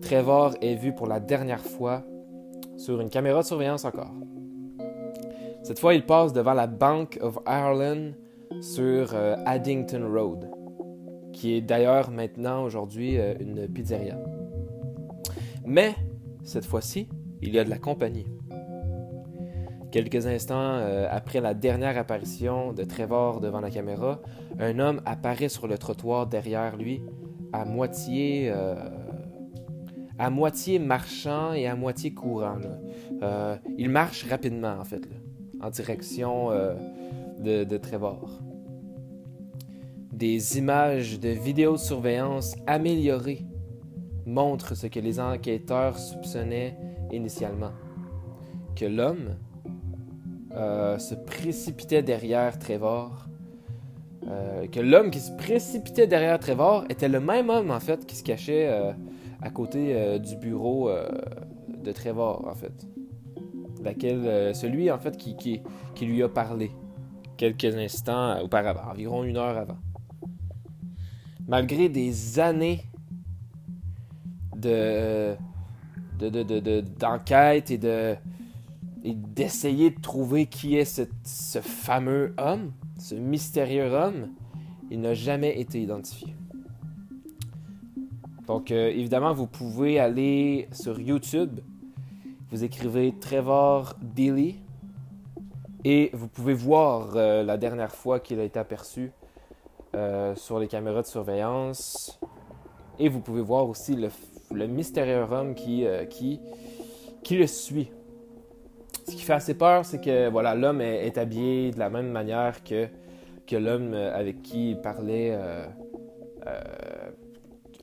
Trevor 0.01 0.55
est 0.61 0.75
vu 0.75 0.93
pour 0.93 1.07
la 1.07 1.19
dernière 1.19 1.63
fois 1.63 2.03
sur 2.77 2.99
une 3.01 3.09
caméra 3.09 3.41
de 3.41 3.45
surveillance 3.45 3.85
encore. 3.85 4.11
Cette 5.63 5.79
fois, 5.79 5.93
il 5.93 6.05
passe 6.05 6.33
devant 6.33 6.53
la 6.53 6.67
Bank 6.67 7.17
of 7.21 7.39
Ireland 7.47 8.11
sur 8.59 9.13
euh, 9.13 9.37
Addington 9.45 10.05
Road, 10.13 10.51
qui 11.31 11.53
est 11.53 11.61
d'ailleurs 11.61 12.11
maintenant 12.11 12.65
aujourd'hui 12.65 13.17
euh, 13.17 13.33
une 13.39 13.69
pizzeria. 13.69 14.17
Mais 15.65 15.95
cette 16.43 16.65
fois-ci, 16.65 17.07
il 17.41 17.55
y 17.55 17.59
a 17.59 17.63
de 17.63 17.69
la 17.69 17.77
compagnie. 17.77 18.27
Quelques 19.93 20.27
instants 20.27 20.57
euh, 20.57 21.07
après 21.09 21.39
la 21.39 21.53
dernière 21.53 21.97
apparition 21.97 22.73
de 22.73 22.83
Trevor 22.83 23.39
devant 23.39 23.61
la 23.61 23.69
caméra, 23.69 24.21
un 24.59 24.79
homme 24.79 25.01
apparaît 25.05 25.47
sur 25.47 25.67
le 25.67 25.77
trottoir 25.77 26.27
derrière 26.27 26.75
lui, 26.75 27.01
à 27.53 27.63
moitié, 27.63 28.51
à 30.17 30.29
moitié 30.29 30.79
marchant 30.79 31.53
et 31.53 31.67
à 31.67 31.75
moitié 31.75 32.13
courant. 32.13 32.57
il 33.77 33.89
marche 33.89 34.25
rapidement 34.27 34.75
en 34.79 34.83
fait, 34.83 35.07
en 35.63 35.69
direction 35.69 36.51
euh, 36.51 36.73
de, 37.39 37.63
de 37.63 37.77
Trevor. 37.77 38.29
Des 40.11 40.57
images 40.57 41.19
de 41.19 41.29
vidéosurveillance 41.29 42.55
améliorées 42.67 43.45
montrent 44.25 44.75
ce 44.75 44.87
que 44.87 44.99
les 44.99 45.19
enquêteurs 45.19 45.97
soupçonnaient 45.97 46.77
initialement, 47.11 47.71
que 48.75 48.85
l'homme 48.85 49.35
euh, 50.53 50.97
se 50.99 51.15
précipitait 51.15 52.03
derrière 52.03 52.59
Trevor. 52.59 53.27
Euh, 54.27 54.67
que 54.67 54.79
l'homme 54.79 55.11
qui 55.11 55.19
se 55.19 55.31
précipitait 55.33 56.07
derrière 56.07 56.39
Trevor 56.39 56.85
était 56.89 57.09
le 57.09 57.19
même 57.19 57.49
homme 57.49 57.71
en 57.71 57.79
fait 57.81 58.05
qui 58.05 58.15
se 58.15 58.23
cachait 58.23 58.71
à 59.41 59.49
côté 59.49 60.17
du 60.19 60.37
bureau 60.37 60.89
de 61.67 61.91
Trevor 61.91 62.47
en 62.47 62.55
fait. 62.55 62.87
Euh, 63.85 64.53
celui 64.53 64.89
en 64.91 64.97
fait 64.97 65.17
qui, 65.17 65.61
lui 66.01 66.23
a 66.23 66.29
parlé 66.29 66.71
quelques 67.37 67.75
instants 67.75 68.39
auparavant, 68.41 68.91
environ 68.91 69.23
une 69.23 69.37
heure 69.37 69.57
avant. 69.57 69.77
Malgré 71.47 71.89
des 71.89 72.39
années 72.39 72.83
de 74.55 75.35
de- 76.19 76.29
de- 76.29 76.43
de- 76.43 76.59
de- 76.59 76.81
d'enquête 76.99 77.71
et 77.71 77.77
de 77.77 78.15
et 79.03 79.13
d'essayer 79.13 79.89
de 79.89 79.99
trouver 79.99 80.45
qui 80.45 80.77
est 80.77 80.85
ce, 80.85 81.01
ce 81.23 81.59
fameux 81.59 82.33
homme, 82.37 82.71
ce 82.97 83.15
mystérieux 83.15 83.91
homme, 83.91 84.29
il 84.89 85.01
n'a 85.01 85.13
jamais 85.13 85.59
été 85.59 85.81
identifié. 85.81 86.33
Donc, 88.47 88.71
euh, 88.71 88.89
évidemment, 88.89 89.33
vous 89.33 89.47
pouvez 89.47 89.99
aller 89.99 90.69
sur 90.71 91.01
YouTube, 91.01 91.59
vous 92.53 92.63
écrivez 92.63 93.15
Trevor 93.19 93.95
Dilly, 93.99 94.59
et 95.83 96.11
vous 96.13 96.27
pouvez 96.27 96.53
voir 96.53 97.13
euh, 97.15 97.41
la 97.41 97.57
dernière 97.57 97.91
fois 97.91 98.19
qu'il 98.19 98.39
a 98.39 98.43
été 98.43 98.59
aperçu 98.59 99.11
euh, 99.95 100.35
sur 100.35 100.59
les 100.59 100.67
caméras 100.67 101.01
de 101.01 101.07
surveillance. 101.07 102.19
Et 102.99 103.09
vous 103.09 103.21
pouvez 103.21 103.41
voir 103.41 103.67
aussi 103.67 103.95
le, 104.51 104.67
mystérieux 104.67 105.25
homme 105.31 105.55
qui, 105.55 105.83
euh, 105.87 106.05
qui, 106.05 106.41
qui 107.23 107.39
le 107.39 107.47
suit. 107.47 107.89
Ce 109.07 109.15
qui 109.15 109.23
fait 109.23 109.33
assez 109.33 109.55
peur, 109.55 109.83
c'est 109.83 109.99
que 109.99 110.29
voilà, 110.29 110.53
l'homme 110.53 110.81
est, 110.81 111.17
habillé 111.17 111.71
de 111.71 111.79
la 111.79 111.89
même 111.89 112.11
manière 112.11 112.63
que, 112.63 112.87
que 113.47 113.55
l'homme 113.55 113.95
avec 113.95 114.43
qui 114.43 114.69
il 114.69 114.79
parlait 114.79 115.35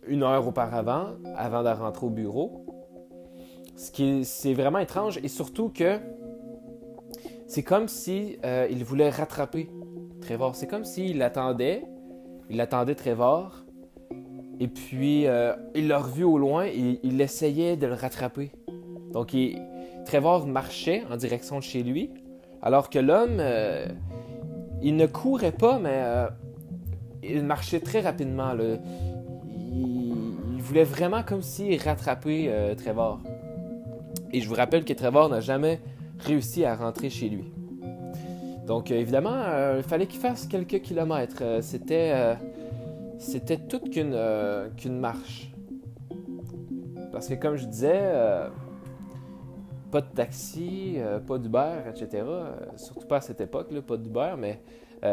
une 0.07 0.23
heure 0.23 0.47
auparavant, 0.47 1.09
avant 1.35 1.65
de 1.65 1.71
rentrer 1.71 2.07
au 2.07 2.11
bureau. 2.11 2.70
Ce 3.81 3.91
qui 3.91 4.05
est- 4.05 4.25
c'est 4.25 4.53
vraiment 4.53 4.79
étrange 4.79 5.19
et 5.23 5.29
surtout 5.29 5.71
que 5.71 5.99
c'est 7.47 7.63
comme 7.63 7.89
si 7.89 8.37
euh, 8.45 8.67
il 8.71 8.85
voulait 8.85 9.09
rattraper 9.09 9.71
Trevor. 10.21 10.55
C'est 10.55 10.67
comme 10.67 10.85
s'il 10.85 11.23
attendait, 11.23 11.85
il 12.51 12.61
attendait 12.61 12.95
Trevor 12.95 13.65
et 14.61 14.69
puis 14.69 15.27
euh, 15.27 15.55
il 15.75 15.89
l'a 15.89 15.99
revu 15.99 16.25
au 16.25 16.37
loin 16.37 16.67
et 16.67 17.01
il 17.03 17.19
essayait 17.23 17.77
de 17.79 17.87
le 17.87 17.95
rattraper. 17.95 18.51
Donc 19.15 19.35
Trevor 20.05 20.47
marchait 20.47 21.03
en 21.11 21.17
direction 21.17 21.57
de 21.59 21.63
chez 21.65 21.83
lui, 21.83 22.11
alors 22.61 22.91
que 22.91 22.99
l'homme, 22.99 23.39
euh, 23.41 23.87
il 24.83 24.95
ne 24.97 25.07
courait 25.07 25.53
pas, 25.53 25.79
mais 25.79 26.03
il 27.23 27.43
marchait 27.45 27.81
très 27.81 28.01
rapidement. 28.01 28.53
Il, 28.59 29.95
il 30.55 30.63
voulait 30.63 30.85
vraiment 30.85 31.23
comme 31.23 31.41
s'il 31.43 31.81
rattrapait 31.81 32.75
Trevor. 32.77 33.21
Et 34.33 34.41
je 34.41 34.49
vous 34.49 34.55
rappelle 34.55 34.85
que 34.85 34.93
Trevor 34.93 35.29
n'a 35.29 35.41
jamais 35.41 35.81
réussi 36.19 36.65
à 36.65 36.77
rentrer 36.77 37.11
chez 37.11 37.29
lui. 37.29 37.53
Donc 38.67 38.91
évidemment, 38.91 39.43
il 39.77 39.83
fallait 39.83 40.07
qu'il 40.07 40.21
fasse 40.21 40.47
quelques 40.47 40.81
kilomètres. 40.83 41.43
c'était 41.63 42.37
c'était 43.19 43.59
toute 43.59 43.91
qu'une 43.91 44.99
marche. 44.99 45.53
Parce 47.13 47.29
que 47.29 47.35
comme 47.35 47.57
je 47.57 47.67
disais, 47.67 48.13
pas 49.91 50.01
de 50.01 50.15
taxi, 50.15 50.99
pas 51.27 51.39
d'Uber, 51.39 51.73
etc. 51.89 52.23
surtout 52.77 53.09
pas 53.09 53.17
à 53.17 53.21
cette 53.21 53.41
époque, 53.41 53.73
là, 53.73 53.83
pas 53.83 53.97
d'Uber, 53.97 54.35
mais 54.39 54.63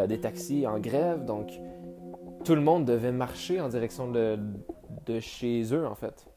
des 0.08 0.20
taxis 0.20 0.68
en 0.68 0.80
grève. 0.80 1.25
Donc 1.25 1.51
tout 2.46 2.54
le 2.54 2.62
monde 2.62 2.86
devait 2.86 3.12
marcher 3.12 3.60
en 3.60 3.70
direction 3.70 4.12
de 4.12 5.20
chez 5.20 5.63
eux, 5.74 5.88
en 5.88 5.96
fait. 5.96 6.27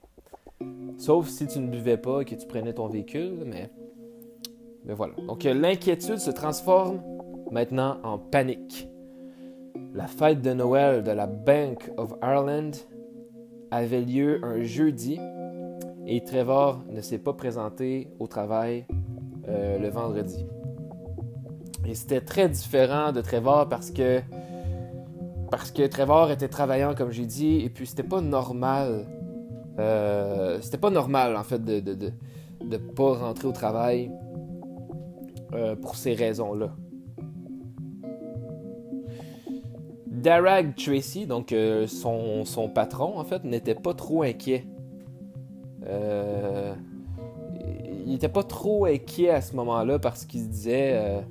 Sauf 0.99 1.29
si 1.29 1.47
tu 1.47 1.59
ne 1.61 1.69
buvais 1.69 1.97
pas 1.97 2.21
et 2.21 2.25
que 2.25 2.35
tu 2.35 2.47
prenais 2.47 2.75
ton 2.75 2.88
véhicule, 2.88 3.45
mais, 3.47 3.71
mais 4.85 4.95
voilà. 4.95 5.14
Donc 5.26 5.45
l'inquiétude 5.45 6.19
se 6.19 6.31
transforme 6.31 7.00
maintenant 7.50 7.99
en 8.02 8.19
panique. 8.19 8.88
La 9.95 10.07
fête 10.07 10.43
de 10.43 10.52
Noël 10.52 11.02
de 11.02 11.11
la 11.11 11.26
Bank 11.26 11.90
of 11.97 12.14
Ireland 12.23 12.73
avait 13.71 14.02
lieu 14.02 14.40
un 14.45 14.62
jeudi 14.62 15.19
et 16.07 16.23
Trevor 16.23 16.83
ne 16.88 17.00
s'est 17.00 17.19
pas 17.19 17.33
présenté 17.33 18.09
au 18.19 18.26
travail 18.26 18.87
euh, 19.49 19.79
le 19.79 19.88
vendredi. 19.88 20.47
Et 21.87 21.95
c'était 21.95 22.21
très 22.21 22.49
différent 22.49 23.12
de 23.12 23.21
Trevor 23.21 23.69
parce 23.69 23.90
que 23.90 24.21
parce 25.50 25.73
que 25.73 25.85
Trevor 25.87 26.31
était 26.31 26.49
travaillant, 26.49 26.95
comme 26.95 27.11
j'ai 27.11 27.26
dit, 27.26 27.62
et 27.64 27.71
puis 27.71 27.87
c'était 27.87 28.05
pas 28.05 28.21
normal. 28.21 29.07
Euh, 29.80 30.58
c'était 30.60 30.78
pas 30.78 30.90
normal, 30.90 31.37
en 31.37 31.42
fait, 31.42 31.64
de, 31.64 31.80
de, 31.80 32.12
de, 32.64 32.76
pas 32.76 33.14
rentrer 33.14 33.49
au 33.49 33.52
travail 33.52 34.12
euh, 35.54 35.75
pour 35.75 35.96
ces 35.96 36.14
raisons-là. 36.14 36.75
Darag 40.06 40.75
Tracy, 40.76 41.26
donc 41.26 41.52
euh, 41.52 41.87
son, 41.87 42.44
son, 42.44 42.68
patron, 42.68 43.18
en 43.18 43.25
fait, 43.25 43.42
n'était 43.44 43.75
pas 43.75 43.94
trop 43.94 44.22
inquiet. 44.22 44.66
il 48.06 48.12
n'était 48.12 48.28
pas 48.28 48.42
trop 48.42 48.84
inquiet 48.84 49.30
à 49.30 49.40
ce 49.40 49.56
moment-là 49.56 49.99
parce 49.99 50.26
qu'il 50.26 50.40
se 50.40 50.49
disait 50.49 51.25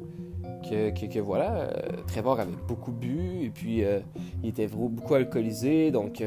que, 0.69 1.19
voilà, 1.19 1.55
euh, 1.55 1.69
Trevor 2.07 2.39
avait 2.39 2.51
beaucoup 2.67 2.91
bu 2.91 3.43
et 3.43 3.49
puis 3.49 3.83
il 4.43 4.49
était 4.49 4.67
beaucoup 4.67 5.13
alcoolisé, 5.13 5.91
donc 5.91 6.23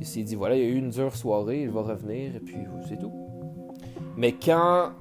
il 0.00 0.06
s'est 0.06 0.22
dit 0.22 0.34
voilà, 0.34 0.56
il 0.56 0.62
y 0.62 0.66
a 0.66 0.68
eu 0.68 0.76
une 0.76 0.90
dure 0.90 1.14
soirée, 1.14 1.62
il 1.62 1.70
va 1.70 1.82
revenir 1.82 2.36
et 2.36 2.40
puis 2.40 2.58
c'est 2.88 2.98
tout. 2.98 3.12
Mais 4.16 4.32
quand 4.32 4.92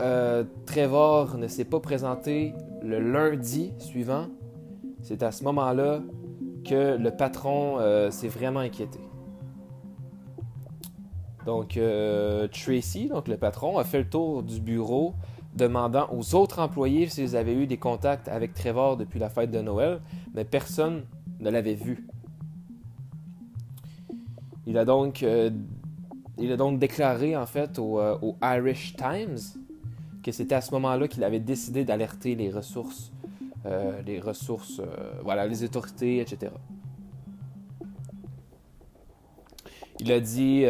Trevor 0.66 1.38
ne 1.38 1.48
s'est 1.48 1.66
pas 1.66 1.80
présenté 1.80 2.54
le 2.82 3.00
lundi 3.00 3.74
suivant, 3.78 4.28
c'est 5.02 5.24
à 5.24 5.32
ce 5.32 5.44
moment-là 5.44 6.02
que 6.66 6.98
le 6.98 7.12
patron 7.12 7.78
s'est 8.10 8.28
vraiment 8.28 8.62
inquiété. 8.62 9.00
Donc 11.46 11.80
Tracy, 12.52 13.10
donc 13.10 13.28
le 13.28 13.38
patron, 13.38 13.78
a 13.78 13.84
fait 13.84 14.00
le 14.00 14.10
tour 14.10 14.44
du 14.44 14.62
bureau 14.62 15.14
demandant 15.56 16.08
aux 16.12 16.34
autres 16.34 16.60
employés 16.60 17.08
s'ils 17.08 17.36
avaient 17.36 17.54
eu 17.54 17.68
des 17.68 17.78
contacts 17.78 18.28
avec 18.28 18.54
Trevor 18.54 18.98
depuis 18.98 19.20
la 19.20 19.30
fête 19.30 19.52
de 19.52 19.60
Noël, 19.60 20.02
mais 20.34 20.46
personne 20.46 21.06
ne 21.40 21.50
l'avait 21.52 21.76
vu. 21.76 22.08
Il 24.66 24.78
a 24.78 24.86
donc, 24.86 25.24
euh, 25.24 25.50
il 26.38 26.52
a 26.52 26.58
donc 26.58 26.80
déclaré 26.80 27.36
en 27.36 27.46
fait 27.46 27.78
au, 27.80 28.00
euh, 28.00 28.18
Irish 28.42 28.96
Times 28.96 29.38
que 30.24 30.32
c'était 30.32 30.56
à 30.56 30.62
ce 30.62 30.72
moment-là 30.72 31.08
qu'il 31.08 31.24
avait 31.24 31.42
décidé 31.42 31.84
d'alerter 31.84 32.36
les 32.36 32.50
ressources, 32.50 33.12
euh, 33.66 34.02
les 34.06 34.22
ressources, 34.22 34.82
voilà, 35.22 35.46
les 35.48 35.66
autorités, 35.66 36.20
etc. 36.20 36.54
Il 40.00 40.12
a 40.14 40.20
dit 40.22 40.64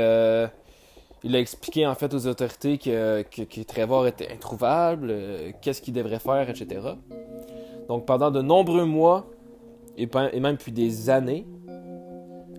il 1.26 1.36
a 1.36 1.40
expliqué 1.40 1.86
en 1.86 1.96
fait 1.96 2.14
aux 2.16 2.28
autorités 2.28 2.80
que, 2.80 3.22
que, 3.22 3.62
Trevor 3.62 4.08
était 4.08 4.32
introuvable, 4.32 5.14
qu'est-ce 5.62 5.82
qu'il 5.82 5.94
devrait 5.94 6.20
faire, 6.20 6.50
etc. 6.50 6.82
Donc 7.88 8.08
pendant 8.08 8.32
de 8.32 8.42
nombreux 8.42 8.86
mois, 8.86 9.28
et, 9.98 10.10
et 10.34 10.40
même 10.40 10.56
depuis 10.56 10.72
des 10.72 11.12
années, 11.12 11.46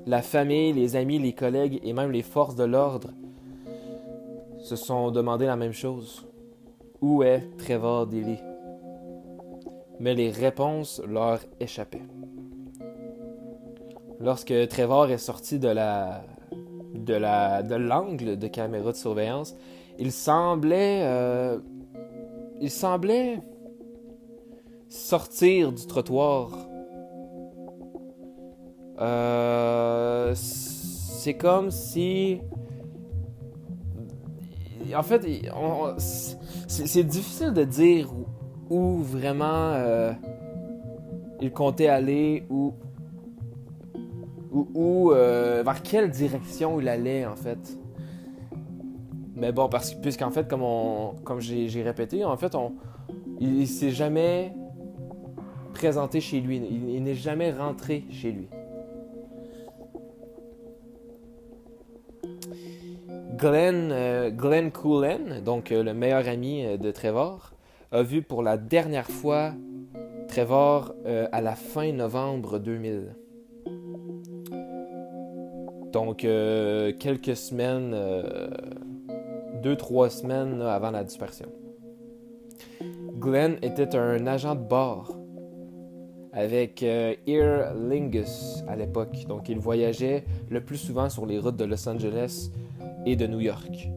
la 0.07 0.23
famille, 0.23 0.73
les 0.73 0.97
amis, 0.97 1.19
les 1.19 1.33
collègues 1.33 1.81
et 1.83 1.93
même 1.93 2.11
les 2.11 2.23
forces 2.23 2.57
de 2.57 2.65
l'ordre 2.65 3.11
se 4.59 4.77
sont 4.77 5.11
demandé 5.11 5.47
la 5.47 5.57
même 5.57 5.73
chose. 5.73 6.27
Où 7.01 7.23
est 7.23 7.43
Trevor 7.59 8.07
Dilly? 8.07 8.39
Mais 10.01 10.15
les 10.15 10.31
réponses 10.31 11.03
leur 11.07 11.41
échappaient. 11.61 12.03
Lorsque 14.21 14.55
Trevor 14.69 15.11
est 15.11 15.19
sorti 15.19 15.59
de 15.59 15.69
la, 15.69 16.23
de 16.95 17.15
la 17.15 17.63
de 17.63 17.75
l'angle 17.75 18.39
de 18.39 18.47
caméra 18.49 18.93
de 18.93 18.97
surveillance, 18.97 19.55
il 19.99 20.13
semblait 20.13 21.01
euh, 21.03 21.59
il 22.61 22.71
semblait 22.71 23.41
sortir 24.89 25.73
du 25.73 25.87
trottoir. 25.87 26.51
Euh, 29.01 30.33
c'est 30.35 31.35
comme 31.35 31.71
si 31.71 32.41
en 34.95 35.03
fait 35.03 35.27
c'est 35.99 37.03
difficile 37.03 37.53
de 37.53 37.65
dire 37.65 38.09
où, 38.71 38.99
vraiment 38.99 39.73
euh, 39.73 40.13
il 41.41 41.51
comptait 41.51 41.89
aller 41.89 42.45
ou 42.51 42.75
ou, 44.53 45.11
euh, 45.11 45.63
vers 45.65 45.83
quelle 45.83 46.11
direction 46.11 46.81
il 46.81 46.89
allait 46.89 47.27
en 47.27 47.35
fait. 47.35 47.77
Mais 49.35 49.51
bon, 49.51 49.69
parce 49.69 49.93
que 49.93 50.01
puisqu'en 50.01 50.31
fait, 50.31 50.49
comme 50.49 50.63
on, 50.63 51.15
comme 51.25 51.41
j'ai 51.41 51.83
répété, 51.83 52.25
en 52.25 52.37
fait, 52.37 52.55
on, 52.55 52.73
il, 53.41 53.67
s'est 53.67 53.91
jamais 53.91 54.53
présenté 55.73 56.21
chez 56.21 56.41
lui. 56.41 56.57
Il, 56.57 57.03
n'est 57.03 57.15
jamais 57.15 57.51
rentré 57.51 58.05
chez 58.11 58.31
lui. 58.31 58.49
Glenn, 63.37 63.91
euh, 63.93 64.31
Glenn 64.31 64.71
Coolen, 64.71 65.41
donc 65.45 65.73
euh, 65.73 65.83
le 65.83 65.95
meilleur 65.95 66.29
ami 66.29 66.79
de 66.79 66.91
Trevor, 66.91 67.53
a 67.93 68.03
vu 68.03 68.23
pour 68.23 68.43
la 68.43 68.57
dernière 68.57 69.09
fois 69.09 69.53
Trevor 70.29 70.95
à 71.05 71.41
la 71.41 71.55
fin 71.55 71.93
novembre 71.93 72.59
2000. 72.59 73.15
Donc, 75.95 76.25
euh, 76.25 76.93
quelques 76.99 77.37
semaines, 77.37 77.93
euh, 77.95 78.49
deux, 79.63 79.77
trois 79.77 80.11
semaines 80.11 80.61
avant 80.61 80.91
la 80.91 81.05
dispersion. 81.05 81.47
Glenn 83.17 83.59
était 83.63 83.95
un 83.95 84.27
agent 84.27 84.57
de 84.57 84.61
bord 84.61 85.17
avec 86.33 86.83
euh, 86.83 87.15
Air 87.29 87.75
Lingus 87.77 88.65
à 88.67 88.75
l'époque. 88.75 89.25
Donc, 89.29 89.49
il 89.49 89.61
voyageait 89.61 90.25
le 90.51 90.61
plus 90.65 90.79
souvent 90.79 91.09
sur 91.09 91.27
les 91.27 91.39
routes 91.39 91.57
de 91.57 91.65
Los 91.65 91.89
Angeles 91.89 92.51
et 93.07 93.17
de 93.17 93.27
New 93.27 93.41
York. 93.41 93.91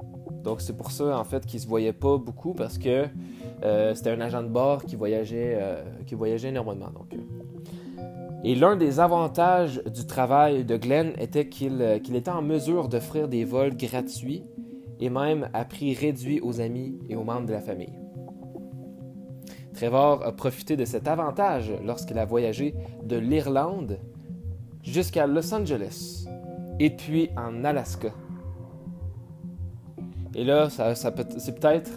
Donc, 0.43 0.61
c'est 0.61 0.77
pour 0.77 0.91
ça, 0.91 1.17
en 1.17 1.23
fait, 1.23 1.45
qu'il 1.45 1.59
se 1.59 1.67
voyait 1.67 1.93
pas 1.93 2.17
beaucoup 2.17 2.53
parce 2.53 2.77
que 2.77 3.05
c'était 3.93 4.11
un 4.11 4.21
agent 4.21 4.43
de 4.43 4.49
bord 4.49 4.85
qui 4.85 4.95
voyageait, 4.95 5.59
qui 6.05 6.15
voyageait 6.15 6.49
énormément. 6.49 6.89
Donc, 6.93 7.13
et 8.43 8.55
l'un 8.55 8.75
des 8.75 8.99
avantages 8.99 9.81
du 9.93 10.05
travail 10.05 10.63
de 10.63 10.77
Glenn 10.77 11.13
était 11.19 11.49
euh, 11.63 11.99
qu'il 11.99 12.15
était 12.15 12.31
en 12.31 12.41
mesure 12.41 12.87
d'offrir 12.87 13.27
des 13.27 13.43
vols 13.43 13.75
gratuits 13.75 14.43
et 14.99 15.09
même 15.09 15.49
à 15.53 15.65
prix 15.65 15.93
réduit 15.93 16.39
aux 16.41 16.61
amis 16.61 16.99
et 17.09 17.15
aux 17.15 17.23
membres 17.23 17.47
de 17.47 17.53
la 17.53 17.61
famille. 17.61 17.99
Trevor 19.73 20.23
a 20.23 20.31
profité 20.31 20.75
de 20.75 20.85
cet 20.85 21.07
avantage 21.07 21.73
lorsqu'il 21.83 22.17
a 22.17 22.25
voyagé 22.25 22.73
de 23.03 23.17
l'Irlande 23.17 23.99
jusqu'à 24.81 25.27
Los 25.27 25.53
Angeles 25.53 26.25
et 26.79 26.89
puis 26.89 27.29
en 27.35 27.63
Alaska. 27.63 28.13
Et 30.37 30.43
là, 30.43 30.69
ça, 30.69 30.93
ça 30.93 31.11
c'est 31.37 31.59
peut-être, 31.59 31.89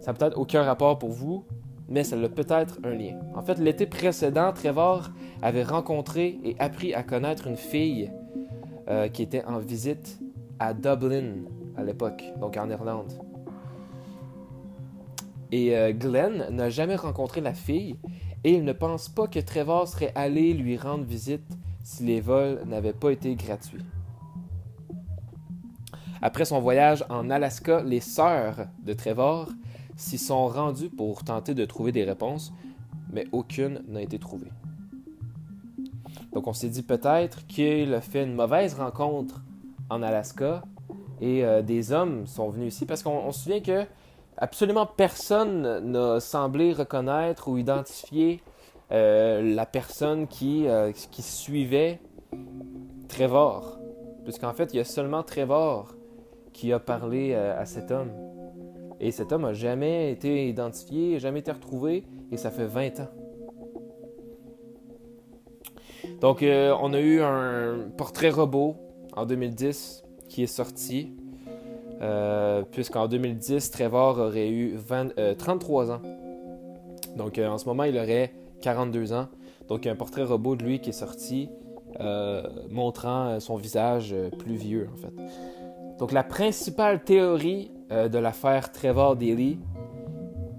ça 0.00 0.12
n'a 0.12 0.18
peut-être 0.18 0.36
aucun 0.36 0.64
rapport 0.64 0.98
pour 0.98 1.10
vous, 1.10 1.44
mais 1.88 2.02
ça 2.02 2.16
a 2.16 2.28
peut-être 2.28 2.80
un 2.82 2.90
lien. 2.90 3.18
En 3.36 3.42
fait, 3.42 3.58
l'été 3.58 3.86
précédent, 3.86 4.52
Trevor 4.52 5.10
avait 5.40 5.62
rencontré 5.62 6.40
et 6.42 6.56
appris 6.58 6.92
à 6.94 7.04
connaître 7.04 7.46
une 7.46 7.56
fille 7.56 8.10
euh, 8.88 9.06
qui 9.08 9.22
était 9.22 9.44
en 9.44 9.58
visite 9.58 10.18
à 10.58 10.74
Dublin 10.74 11.44
à 11.76 11.84
l'époque, 11.84 12.24
donc 12.40 12.56
en 12.56 12.68
Irlande. 12.68 13.12
Et 15.52 15.76
euh, 15.76 15.92
Glenn 15.92 16.48
n'a 16.50 16.70
jamais 16.70 16.96
rencontré 16.96 17.40
la 17.40 17.54
fille 17.54 17.96
et 18.42 18.52
il 18.52 18.64
ne 18.64 18.72
pense 18.72 19.08
pas 19.08 19.28
que 19.28 19.38
Trevor 19.38 19.86
serait 19.86 20.10
allé 20.16 20.54
lui 20.54 20.76
rendre 20.76 21.04
visite 21.04 21.46
si 21.84 22.02
les 22.02 22.20
vols 22.20 22.62
n'avaient 22.66 22.92
pas 22.92 23.10
été 23.10 23.36
gratuits. 23.36 23.84
Après 26.22 26.44
son 26.44 26.60
voyage 26.60 27.04
en 27.08 27.30
Alaska, 27.30 27.82
les 27.82 28.00
sœurs 28.00 28.66
de 28.84 28.92
Trevor 28.92 29.48
s'y 29.96 30.18
sont 30.18 30.46
rendus 30.48 30.90
pour 30.90 31.24
tenter 31.24 31.54
de 31.54 31.64
trouver 31.64 31.92
des 31.92 32.04
réponses, 32.04 32.52
mais 33.12 33.26
aucune 33.32 33.82
n'a 33.88 34.02
été 34.02 34.18
trouvée. 34.18 34.50
Donc 36.32 36.46
on 36.46 36.52
s'est 36.52 36.68
dit 36.68 36.82
peut-être 36.82 37.46
qu'il 37.46 37.94
a 37.94 38.00
fait 38.00 38.24
une 38.24 38.34
mauvaise 38.34 38.74
rencontre 38.74 39.42
en 39.88 40.02
Alaska 40.02 40.62
et 41.20 41.44
euh, 41.44 41.62
des 41.62 41.92
hommes 41.92 42.26
sont 42.26 42.50
venus 42.50 42.74
ici 42.74 42.86
parce 42.86 43.02
qu'on 43.02 43.32
se 43.32 43.44
souvient 43.44 43.60
que 43.60 43.86
absolument 44.36 44.86
personne 44.86 45.78
n'a 45.90 46.20
semblé 46.20 46.72
reconnaître 46.72 47.48
ou 47.48 47.56
identifier 47.56 48.42
euh, 48.92 49.54
la 49.54 49.66
personne 49.66 50.26
euh, 50.42 50.92
qui 50.92 51.22
suivait 51.22 52.00
Trevor. 53.08 53.78
Puisqu'en 54.24 54.52
fait, 54.52 54.74
il 54.74 54.76
y 54.76 54.80
a 54.80 54.84
seulement 54.84 55.22
Trevor 55.22 55.94
qui 56.56 56.72
a 56.72 56.78
parlé 56.78 57.34
à 57.34 57.66
cet 57.66 57.90
homme. 57.90 58.10
Et 58.98 59.10
cet 59.10 59.30
homme 59.30 59.42
n'a 59.42 59.52
jamais 59.52 60.10
été 60.10 60.48
identifié, 60.48 61.18
jamais 61.18 61.40
été 61.40 61.52
retrouvé, 61.52 62.04
et 62.32 62.38
ça 62.38 62.50
fait 62.50 62.64
20 62.64 63.00
ans. 63.00 63.10
Donc, 66.22 66.42
on 66.42 66.92
a 66.94 67.00
eu 67.00 67.20
un 67.20 67.90
portrait 67.98 68.30
robot 68.30 68.76
en 69.14 69.26
2010 69.26 70.04
qui 70.28 70.42
est 70.42 70.46
sorti. 70.46 71.12
Euh, 72.02 72.62
puisqu'en 72.70 73.08
2010, 73.08 73.70
Trevor 73.70 74.18
aurait 74.18 74.50
eu 74.50 74.76
33 75.38 75.90
euh, 75.90 75.94
ans. 75.94 76.00
Donc 77.16 77.38
euh, 77.38 77.48
en 77.48 77.56
ce 77.56 77.64
moment, 77.64 77.84
il 77.84 77.96
aurait 77.96 78.32
42 78.60 79.12
ans. 79.14 79.28
Donc 79.68 79.84
il 79.84 79.86
y 79.86 79.88
a 79.88 79.92
un 79.92 79.96
portrait 79.96 80.22
robot 80.22 80.56
de 80.56 80.64
lui 80.64 80.80
qui 80.80 80.90
est 80.90 80.92
sorti, 80.92 81.48
montrant 82.70 83.40
son 83.40 83.56
visage 83.56 84.14
plus 84.38 84.54
vieux 84.54 84.88
en 84.92 84.96
fait. 84.96 85.12
Donc 85.98 86.12
la 86.12 86.22
principale 86.24 87.02
théorie 87.02 87.70
de 87.90 88.18
l'affaire 88.18 88.70
Trevor 88.72 89.16
Daly 89.16 89.58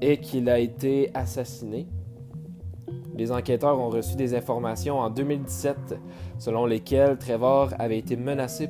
est 0.02 0.18
qu'il 0.18 0.50
a 0.50 0.60
été 0.60 1.12
assassiné. 1.14 1.88
Les 3.16 3.32
enquêteurs 3.32 3.80
ont 3.80 3.90
reçu 3.90 4.16
des 4.16 4.36
informations 4.36 5.00
en 5.00 5.10
2017 5.10 6.00
selon 6.40 6.66
lesquelles 6.66 7.18
Trevor 7.18 7.74
avait 7.78 7.98
été 7.98 8.16
menacé 8.16 8.70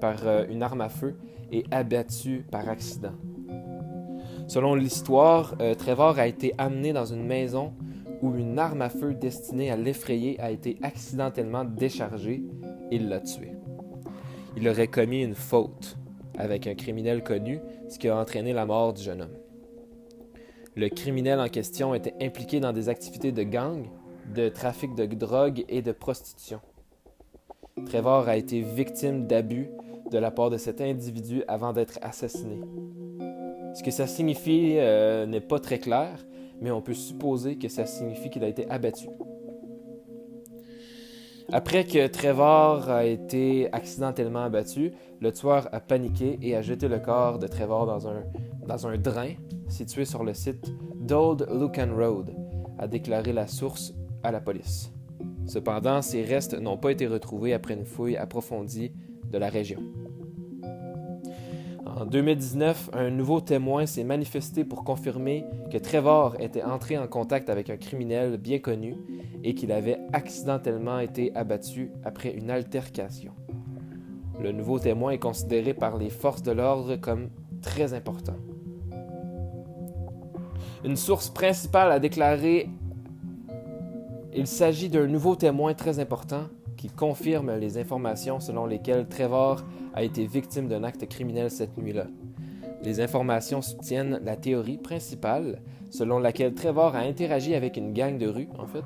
par 0.00 0.16
une 0.48 0.62
arme 0.62 0.80
à 0.80 0.88
feu 0.88 1.16
et 1.50 1.64
abattu 1.70 2.46
par 2.50 2.68
accident. 2.68 3.12
Selon 4.48 4.74
l'histoire, 4.74 5.54
euh, 5.60 5.74
Trevor 5.74 6.18
a 6.18 6.26
été 6.26 6.54
amené 6.56 6.94
dans 6.94 7.04
une 7.04 7.26
maison 7.26 7.74
où 8.22 8.34
une 8.34 8.58
arme 8.58 8.80
à 8.80 8.88
feu 8.88 9.12
destinée 9.12 9.70
à 9.70 9.76
l'effrayer 9.76 10.40
a 10.40 10.50
été 10.50 10.78
accidentellement 10.82 11.64
déchargée 11.64 12.42
et 12.90 12.98
l'a 12.98 13.20
tué. 13.20 13.57
Il 14.60 14.68
aurait 14.68 14.88
commis 14.88 15.22
une 15.22 15.36
faute 15.36 15.96
avec 16.36 16.66
un 16.66 16.74
criminel 16.74 17.22
connu, 17.22 17.60
ce 17.88 17.96
qui 17.96 18.08
a 18.08 18.16
entraîné 18.16 18.52
la 18.52 18.66
mort 18.66 18.92
du 18.92 19.04
jeune 19.04 19.22
homme. 19.22 19.36
Le 20.74 20.88
criminel 20.88 21.38
en 21.38 21.48
question 21.48 21.94
était 21.94 22.14
impliqué 22.20 22.58
dans 22.58 22.72
des 22.72 22.88
activités 22.88 23.30
de 23.30 23.44
gang, 23.44 23.86
de 24.34 24.48
trafic 24.48 24.96
de 24.96 25.06
drogue 25.06 25.64
et 25.68 25.80
de 25.80 25.92
prostitution. 25.92 26.60
Trevor 27.86 28.26
a 28.26 28.36
été 28.36 28.60
victime 28.60 29.28
d'abus 29.28 29.68
de 30.10 30.18
la 30.18 30.32
part 30.32 30.50
de 30.50 30.56
cet 30.56 30.80
individu 30.80 31.44
avant 31.46 31.72
d'être 31.72 32.00
assassiné. 32.02 32.60
Ce 33.74 33.84
que 33.84 33.92
ça 33.92 34.08
signifie 34.08 34.74
euh, 34.78 35.24
n'est 35.24 35.40
pas 35.40 35.60
très 35.60 35.78
clair, 35.78 36.26
mais 36.60 36.72
on 36.72 36.82
peut 36.82 36.94
supposer 36.94 37.58
que 37.58 37.68
ça 37.68 37.86
signifie 37.86 38.28
qu'il 38.28 38.42
a 38.42 38.48
été 38.48 38.68
abattu. 38.68 39.06
Après 41.50 41.84
que 41.84 42.06
Trevor 42.08 42.90
a 42.90 43.06
été 43.06 43.72
accidentellement 43.72 44.42
abattu, 44.42 44.92
le 45.18 45.32
tueur 45.32 45.66
a 45.72 45.80
paniqué 45.80 46.38
et 46.42 46.54
a 46.54 46.60
jeté 46.60 46.88
le 46.88 46.98
corps 46.98 47.38
de 47.38 47.46
Trevor 47.46 47.86
dans 47.86 48.86
un, 48.86 48.98
drain 48.98 49.32
situé 49.66 50.04
sur 50.04 50.24
le 50.24 50.34
site 50.34 50.70
d'Old 51.00 51.48
Lucan 51.50 51.88
Road, 51.96 52.34
a 52.78 52.86
déclaré 52.86 53.32
la 53.32 53.46
source 53.46 53.94
à 54.22 54.30
la 54.30 54.40
police. 54.40 54.92
Cependant, 55.46 56.02
ces 56.02 56.22
restes 56.22 56.60
n'ont 56.60 56.76
pas 56.76 56.92
été 56.92 57.06
retrouvés 57.06 57.54
après 57.54 57.72
une 57.72 57.86
fouille 57.86 58.18
approfondie 58.18 58.92
de 59.24 59.38
la 59.38 59.48
région. 59.48 59.80
En 61.96 62.04
2019, 62.04 62.90
un 62.92 63.10
nouveau 63.10 63.40
témoin 63.40 63.86
s'est 63.86 64.04
manifesté 64.04 64.64
pour 64.64 64.84
confirmer 64.84 65.44
que 65.70 65.78
Trevor 65.78 66.36
était 66.38 66.62
entré 66.62 66.98
en 66.98 67.08
contact 67.08 67.48
avec 67.48 67.70
un 67.70 67.76
criminel 67.76 68.36
bien 68.36 68.58
connu 68.58 68.96
et 69.42 69.54
qu'il 69.54 69.72
avait 69.72 69.98
accidentellement 70.12 70.98
été 70.98 71.34
abattu 71.34 71.90
après 72.04 72.32
une 72.32 72.50
altercation. 72.50 73.32
Le 74.40 74.52
nouveau 74.52 74.78
témoin 74.78 75.12
est 75.12 75.18
considéré 75.18 75.74
par 75.74 75.96
les 75.96 76.10
forces 76.10 76.42
de 76.42 76.52
l'ordre 76.52 76.96
comme 76.96 77.30
très 77.62 77.94
important. 77.94 78.36
Une 80.84 80.96
source 80.96 81.30
principale 81.30 81.90
a 81.90 81.98
déclaré 81.98 82.68
Il 84.34 84.46
s'agit 84.46 84.88
d'un 84.88 85.06
nouveau 85.06 85.34
témoin 85.34 85.74
très 85.74 85.98
important 85.98 86.44
qui 86.78 86.88
confirme 86.88 87.54
les 87.56 87.76
informations 87.76 88.40
selon 88.40 88.64
lesquelles 88.64 89.06
Trevor 89.06 89.62
a 89.92 90.02
été 90.04 90.26
victime 90.26 90.68
d'un 90.68 90.84
acte 90.84 91.06
criminel 91.06 91.50
cette 91.50 91.76
nuit-là. 91.76 92.06
Les 92.82 93.00
informations 93.00 93.60
soutiennent 93.60 94.20
la 94.24 94.36
théorie 94.36 94.78
principale 94.78 95.60
selon 95.90 96.18
laquelle 96.18 96.54
Trevor 96.54 96.94
a 96.94 97.00
interagi 97.00 97.54
avec 97.54 97.76
une 97.76 97.92
gang 97.92 98.16
de 98.16 98.28
rue, 98.28 98.48
en 98.58 98.66
fait, 98.66 98.84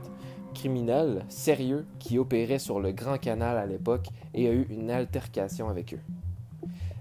criminels 0.54 1.24
sérieux 1.28 1.86
qui 1.98 2.18
opérait 2.18 2.58
sur 2.58 2.80
le 2.80 2.92
Grand 2.92 3.18
Canal 3.18 3.58
à 3.58 3.66
l'époque 3.66 4.08
et 4.34 4.48
a 4.48 4.52
eu 4.52 4.66
une 4.70 4.90
altercation 4.90 5.68
avec 5.68 5.94
eux. 5.94 6.00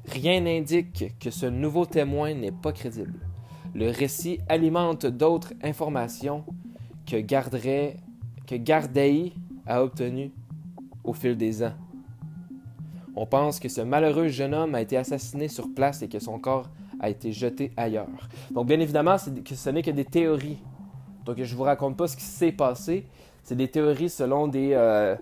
Rien 0.06 0.42
n'indique 0.42 1.18
que 1.20 1.30
ce 1.30 1.46
nouveau 1.46 1.86
témoin 1.86 2.34
n'est 2.34 2.52
pas 2.52 2.74
crédible. 2.74 3.20
Le 3.74 3.90
récit 3.90 4.40
alimente 4.50 5.06
d'autres 5.06 5.54
informations 5.64 6.44
que, 7.06 7.18
garderait, 7.18 7.96
que 8.46 8.56
Gardei 8.56 9.34
a 9.66 9.84
obtenues 9.84 10.32
au 11.04 11.14
fil 11.14 11.38
des 11.38 11.64
ans. 11.64 11.74
On 13.16 13.26
pense 13.26 13.60
que 13.60 13.68
ce 13.68 13.82
malheureux 13.82 14.30
jeune 14.30 14.54
homme 14.54 14.76
a 14.76 14.82
été 14.82 14.96
assassiné 14.96 15.48
sur 15.48 15.74
place 15.74 16.02
et 16.02 16.08
que 16.08 16.20
son 16.20 16.40
corps 16.40 16.70
a 17.00 17.10
été 17.10 17.32
jeté 17.32 17.72
ailleurs. 17.76 18.08
Donc, 18.52 18.68
bien 18.68 18.80
évidemment, 18.80 19.18
que 19.44 19.56
ce 19.56 19.70
n'est 19.70 19.82
que 19.82 19.92
des 19.92 20.06
théories. 20.06 20.60
Donc, 21.26 21.38
je 21.38 21.52
ne 21.52 21.58
vous 21.58 21.64
raconte 21.64 21.98
pas 21.98 22.08
ce 22.08 22.16
qui 22.16 22.24
s'est 22.24 22.52
passé. 22.52 23.06
C'est 23.44 23.56
des 23.56 23.68
théories 23.68 24.10
selon 24.10 24.48
des, 24.48 24.72
euh, 24.74 25.16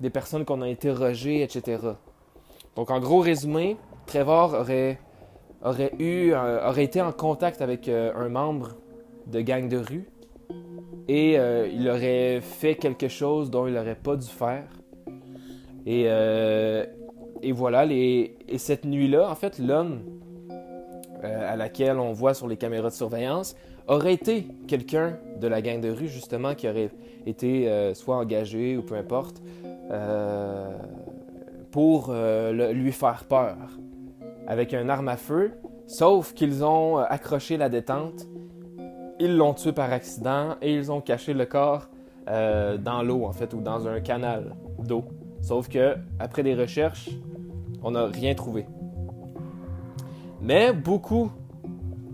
des 0.00 0.10
personnes 0.10 0.44
qu'on 0.44 0.60
a 0.62 0.66
interrogées, 0.66 1.42
etc. 1.42 1.78
Donc, 2.76 2.90
en 2.90 3.00
gros 3.00 3.20
résumé, 3.20 3.76
Trevor 4.06 4.54
aurait, 4.54 5.00
aurait, 5.64 5.92
eu, 5.98 6.32
euh, 6.32 6.68
aurait 6.68 6.84
été 6.84 7.00
en 7.00 7.12
contact 7.12 7.60
avec 7.60 7.88
euh, 7.88 8.12
un 8.14 8.28
membre 8.28 8.76
de 9.26 9.40
gang 9.40 9.68
de 9.68 9.78
rue 9.78 10.08
et 11.08 11.34
il 11.34 11.88
aurait 11.88 12.40
fait 12.40 12.74
quelque 12.74 13.08
chose 13.08 13.50
dont 13.50 13.66
il 13.66 13.74
n'aurait 13.74 13.96
pas 13.96 14.16
dû 14.16 14.26
faire. 14.26 14.64
Et, 15.86 16.04
euh, 16.06 16.84
et 17.42 17.52
voilà, 17.52 17.84
les, 17.84 18.36
et 18.48 18.58
cette 18.58 18.84
nuit-là, 18.84 19.28
en 19.28 19.34
fait, 19.34 19.58
l'homme 19.58 20.00
euh, 21.24 21.52
à 21.52 21.56
laquelle 21.56 21.98
on 21.98 22.12
voit 22.12 22.34
sur 22.34 22.46
les 22.46 22.56
caméras 22.56 22.90
de 22.90 22.94
surveillance 22.94 23.56
aurait 23.88 24.14
été 24.14 24.46
quelqu'un 24.68 25.18
de 25.40 25.48
la 25.48 25.60
gang 25.60 25.80
de 25.80 25.90
rue, 25.90 26.08
justement, 26.08 26.54
qui 26.54 26.68
aurait 26.68 26.90
été 27.26 27.68
euh, 27.68 27.94
soit 27.94 28.16
engagé 28.16 28.76
ou 28.76 28.82
peu 28.82 28.94
importe, 28.94 29.42
pour 31.70 32.14
lui 32.14 32.92
faire 32.92 33.24
peur 33.28 33.56
avec 34.46 34.72
un 34.72 34.88
arme 34.88 35.08
à 35.08 35.18
feu, 35.18 35.52
sauf 35.86 36.32
qu'ils 36.32 36.64
ont 36.64 36.96
accroché 36.96 37.58
la 37.58 37.68
détente, 37.68 38.26
ils 39.20 39.36
l'ont 39.36 39.52
tué 39.52 39.72
par 39.72 39.92
accident 39.92 40.56
et 40.62 40.74
ils 40.74 40.90
ont 40.90 41.02
caché 41.02 41.34
le 41.34 41.44
corps 41.44 41.88
dans 42.26 43.02
l'eau, 43.02 43.26
en 43.26 43.32
fait, 43.32 43.52
ou 43.52 43.60
dans 43.60 43.86
un 43.86 44.00
canal 44.00 44.54
d'eau. 44.78 45.04
Sauf 45.42 45.68
que, 45.68 45.96
après 46.18 46.42
des 46.42 46.54
recherches, 46.54 47.10
on 47.82 47.90
n'a 47.90 48.06
rien 48.06 48.34
trouvé. 48.34 48.64
Mais 50.40 50.72
beaucoup 50.72 51.30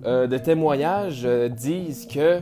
euh, 0.05 0.27
de 0.27 0.38
témoignages 0.38 1.25
euh, 1.25 1.49
disent 1.49 2.07
que, 2.07 2.41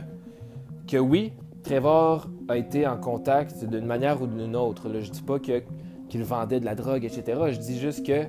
que 0.87 0.97
oui, 0.97 1.33
Trevor 1.63 2.29
a 2.47 2.57
été 2.57 2.87
en 2.87 2.97
contact 2.97 3.65
d'une 3.65 3.85
manière 3.85 4.21
ou 4.21 4.27
d'une 4.27 4.55
autre. 4.55 4.89
je 4.89 5.09
ne 5.09 5.13
dis 5.13 5.21
pas 5.21 5.39
qu'il 5.39 6.23
vendait 6.23 6.61
de 6.61 6.65
la 6.65 6.75
drogue, 6.75 7.03
etc. 7.03 7.41
Je 7.51 7.59
dis 7.59 7.77
juste 7.77 8.05
que 8.05 8.23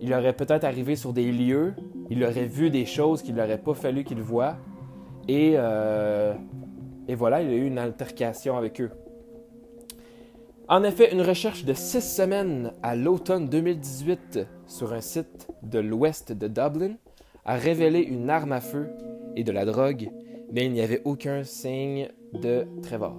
il 0.00 0.12
aurait 0.12 0.32
peut-être 0.32 0.64
arrivé 0.64 0.96
sur 0.96 1.12
des 1.12 1.30
lieux, 1.30 1.74
il 2.10 2.22
aurait 2.24 2.46
vu 2.46 2.70
des 2.70 2.86
choses 2.86 3.22
qu'il 3.22 3.34
n'aurait 3.34 3.58
pas 3.58 3.74
fallu 3.74 4.04
qu'il 4.04 4.20
voie, 4.20 4.56
et, 5.28 5.54
euh, 5.56 6.34
et 7.08 7.14
voilà, 7.14 7.42
il 7.42 7.48
a 7.48 7.54
eu 7.54 7.66
une 7.66 7.78
altercation 7.78 8.56
avec 8.56 8.80
eux. 8.80 8.90
En 10.66 10.82
effet, 10.82 11.12
une 11.12 11.20
recherche 11.20 11.66
de 11.66 11.74
six 11.74 12.00
semaines 12.00 12.72
à 12.82 12.96
l'automne 12.96 13.48
2018 13.48 14.46
sur 14.66 14.94
un 14.94 15.02
site 15.02 15.48
de 15.62 15.78
l'ouest 15.78 16.32
de 16.32 16.48
Dublin 16.48 16.94
a 17.44 17.56
révélé 17.56 18.00
une 18.00 18.30
arme 18.30 18.52
à 18.52 18.62
feu 18.62 18.88
et 19.36 19.44
de 19.44 19.52
la 19.52 19.66
drogue, 19.66 20.10
mais 20.50 20.64
il 20.64 20.72
n'y 20.72 20.80
avait 20.80 21.02
aucun 21.04 21.44
signe 21.44 22.08
de 22.32 22.66
Trevor. 22.82 23.18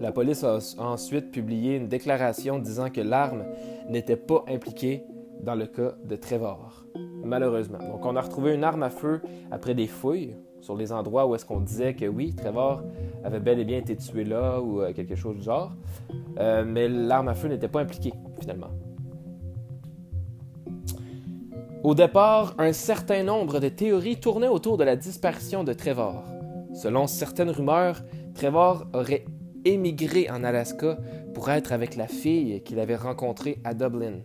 La 0.00 0.10
police 0.10 0.42
a 0.42 0.58
ensuite 0.78 1.30
publié 1.30 1.76
une 1.76 1.86
déclaration 1.86 2.58
disant 2.58 2.90
que 2.90 3.00
l'arme 3.00 3.44
n'était 3.88 4.16
pas 4.16 4.44
impliquée 4.48 5.04
dans 5.40 5.54
le 5.54 5.66
cas 5.66 5.94
de 6.04 6.16
Trevor, 6.16 6.86
malheureusement. 7.22 7.78
Donc 7.78 8.04
on 8.04 8.16
a 8.16 8.20
retrouvé 8.20 8.52
une 8.54 8.64
arme 8.64 8.82
à 8.82 8.90
feu 8.90 9.20
après 9.52 9.74
des 9.74 9.86
fouilles, 9.86 10.34
sur 10.60 10.76
les 10.76 10.92
endroits 10.92 11.26
où 11.26 11.34
est-ce 11.34 11.44
qu'on 11.44 11.60
disait 11.60 11.94
que 11.94 12.06
oui, 12.06 12.34
Trevor 12.34 12.82
avait 13.24 13.40
bel 13.40 13.58
et 13.58 13.64
bien 13.64 13.78
été 13.78 13.96
tué 13.96 14.24
là 14.24 14.60
ou 14.60 14.80
euh, 14.80 14.92
quelque 14.92 15.14
chose 15.14 15.36
du 15.36 15.42
genre. 15.42 15.72
Euh, 16.38 16.64
mais 16.66 16.88
l'arme 16.88 17.28
à 17.28 17.34
feu 17.34 17.48
n'était 17.48 17.68
pas 17.68 17.80
impliquée, 17.80 18.12
finalement. 18.40 18.70
Au 21.82 21.94
départ, 21.94 22.54
un 22.58 22.72
certain 22.72 23.22
nombre 23.22 23.58
de 23.58 23.68
théories 23.68 24.20
tournaient 24.20 24.48
autour 24.48 24.76
de 24.76 24.84
la 24.84 24.96
disparition 24.96 25.64
de 25.64 25.72
Trevor. 25.72 26.22
Selon 26.74 27.06
certaines 27.06 27.50
rumeurs, 27.50 28.02
Trevor 28.34 28.86
aurait 28.92 29.24
émigré 29.64 30.28
en 30.30 30.44
Alaska 30.44 30.98
pour 31.34 31.50
être 31.50 31.72
avec 31.72 31.96
la 31.96 32.06
fille 32.06 32.62
qu'il 32.62 32.78
avait 32.80 32.96
rencontrée 32.96 33.58
à 33.64 33.74
Dublin. 33.74 34.20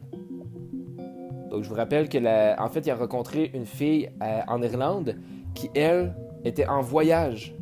Donc 1.49 1.63
je 1.63 1.69
vous 1.69 1.75
rappelle 1.75 2.09
que 2.09 2.17
en 2.61 2.69
fait, 2.69 2.81
il 2.85 2.91
a 2.91 2.95
rencontré 2.95 3.51
une 3.53 3.65
fille 3.65 4.09
euh, 4.21 4.41
en 4.47 4.61
Irlande 4.61 5.15
qui, 5.53 5.69
elle, 5.73 6.13
était 6.45 6.67
en 6.67 6.81
voyage, 6.81 7.55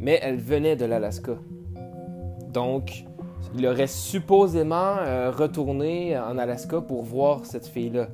mais 0.00 0.18
elle 0.22 0.38
venait 0.38 0.74
de 0.74 0.86
l'Alaska. 0.86 1.36
Donc, 2.52 3.04
il 3.54 3.66
aurait 3.66 3.86
supposément 3.86 4.96
euh, 4.98 5.30
retourné 5.30 6.18
en 6.18 6.38
Alaska 6.38 6.80
pour 6.80 7.04
voir 7.04 7.46
cette 7.46 7.66
fille-là. 7.66 8.08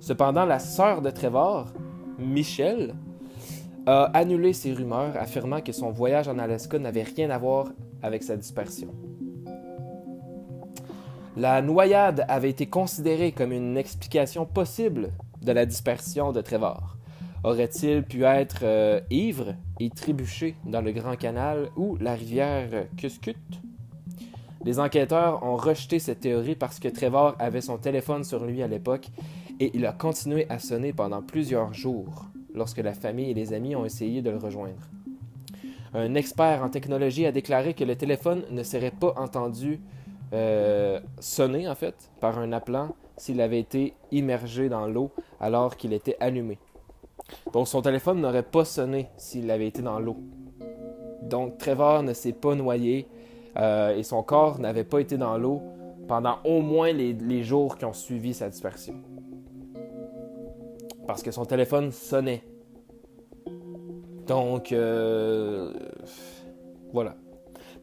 Cependant, 0.00 0.46
la 0.46 0.58
sœur 0.58 1.02
de 1.02 1.10
Trevor, 1.10 1.66
Michelle, 2.18 2.94
a 3.86 4.04
annulé 4.14 4.52
ces 4.52 4.72
rumeurs, 4.72 5.16
affirmant 5.16 5.60
que 5.60 5.72
son 5.72 5.90
voyage 5.90 6.28
en 6.28 6.38
Alaska 6.38 6.78
n'avait 6.78 7.02
rien 7.02 7.30
à 7.30 7.38
voir 7.38 7.68
avec 8.02 8.22
sa 8.22 8.36
dispersion. 8.36 8.88
La 11.36 11.62
noyade 11.62 12.24
avait 12.28 12.50
été 12.50 12.66
considérée 12.66 13.32
comme 13.32 13.52
une 13.52 13.76
explication 13.76 14.46
possible 14.46 15.10
de 15.42 15.52
la 15.52 15.64
dispersion 15.64 16.32
de 16.32 16.40
Trevor. 16.40 16.99
Aurait-il 17.42 18.02
pu 18.02 18.24
être 18.24 18.60
euh, 18.64 19.00
ivre 19.10 19.54
et 19.78 19.88
trébuché 19.88 20.56
dans 20.66 20.82
le 20.82 20.92
Grand 20.92 21.16
Canal 21.16 21.70
ou 21.74 21.96
la 21.96 22.14
rivière 22.14 22.68
Cuscut? 22.98 23.34
Les 24.62 24.78
enquêteurs 24.78 25.42
ont 25.42 25.56
rejeté 25.56 25.98
cette 25.98 26.20
théorie 26.20 26.54
parce 26.54 26.78
que 26.78 26.88
Trevor 26.88 27.34
avait 27.38 27.62
son 27.62 27.78
téléphone 27.78 28.24
sur 28.24 28.44
lui 28.44 28.62
à 28.62 28.68
l'époque 28.68 29.08
et 29.58 29.70
il 29.72 29.86
a 29.86 29.92
continué 29.92 30.44
à 30.50 30.58
sonner 30.58 30.92
pendant 30.92 31.22
plusieurs 31.22 31.72
jours 31.72 32.26
lorsque 32.54 32.78
la 32.78 32.92
famille 32.92 33.30
et 33.30 33.34
les 33.34 33.54
amis 33.54 33.74
ont 33.74 33.86
essayé 33.86 34.20
de 34.20 34.28
le 34.28 34.36
rejoindre. 34.36 34.90
Un 35.94 36.14
expert 36.16 36.62
en 36.62 36.68
technologie 36.68 37.24
a 37.24 37.32
déclaré 37.32 37.72
que 37.72 37.84
le 37.84 37.96
téléphone 37.96 38.44
ne 38.50 38.62
serait 38.62 38.90
pas 38.90 39.14
entendu 39.16 39.80
euh, 40.34 41.00
sonner 41.20 41.66
en 41.66 41.74
fait 41.74 42.10
par 42.20 42.38
un 42.38 42.52
appelant 42.52 42.94
s'il 43.16 43.40
avait 43.40 43.60
été 43.60 43.94
immergé 44.12 44.68
dans 44.68 44.86
l'eau 44.86 45.10
alors 45.40 45.78
qu'il 45.78 45.94
était 45.94 46.18
allumé. 46.20 46.58
Donc 47.52 47.68
son 47.68 47.82
téléphone 47.82 48.20
n'aurait 48.20 48.42
pas 48.42 48.64
sonné 48.64 49.08
s'il 49.16 49.50
avait 49.50 49.66
été 49.66 49.82
dans 49.82 49.98
l'eau. 49.98 50.16
Donc 51.22 51.58
Trevor 51.58 52.02
ne 52.02 52.12
s'est 52.12 52.32
pas 52.32 52.54
noyé 52.54 53.08
euh, 53.56 53.96
et 53.96 54.02
son 54.02 54.22
corps 54.22 54.58
n'avait 54.58 54.84
pas 54.84 55.00
été 55.00 55.16
dans 55.16 55.36
l'eau 55.36 55.62
pendant 56.08 56.38
au 56.44 56.60
moins 56.60 56.92
les, 56.92 57.42
jours 57.42 57.76
qui 57.78 57.84
ont 57.84 57.92
suivi 57.92 58.34
sa 58.34 58.48
dispersion. 58.48 58.94
Parce 61.06 61.22
que 61.22 61.30
son 61.30 61.44
téléphone 61.44 61.92
sonnait. 61.92 62.42
Donc, 64.26 64.72
euh, 64.72 65.72
voilà. 66.92 67.16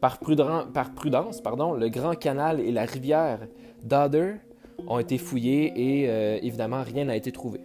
Par, 0.00 0.18
prudence, 0.18 1.40
pardon, 1.40 1.72
le 1.72 1.88
Grand 1.88 2.14
Canal 2.14 2.60
et 2.60 2.70
la 2.70 2.84
rivière 2.84 3.40
Dodder 3.82 4.34
ont 4.86 4.98
été 4.98 5.18
fouillés 5.18 5.72
et 5.74 6.08
euh, 6.08 6.38
évidemment 6.42 6.82
rien 6.82 7.06
n'a 7.06 7.16
été 7.16 7.32
trouvé. 7.32 7.60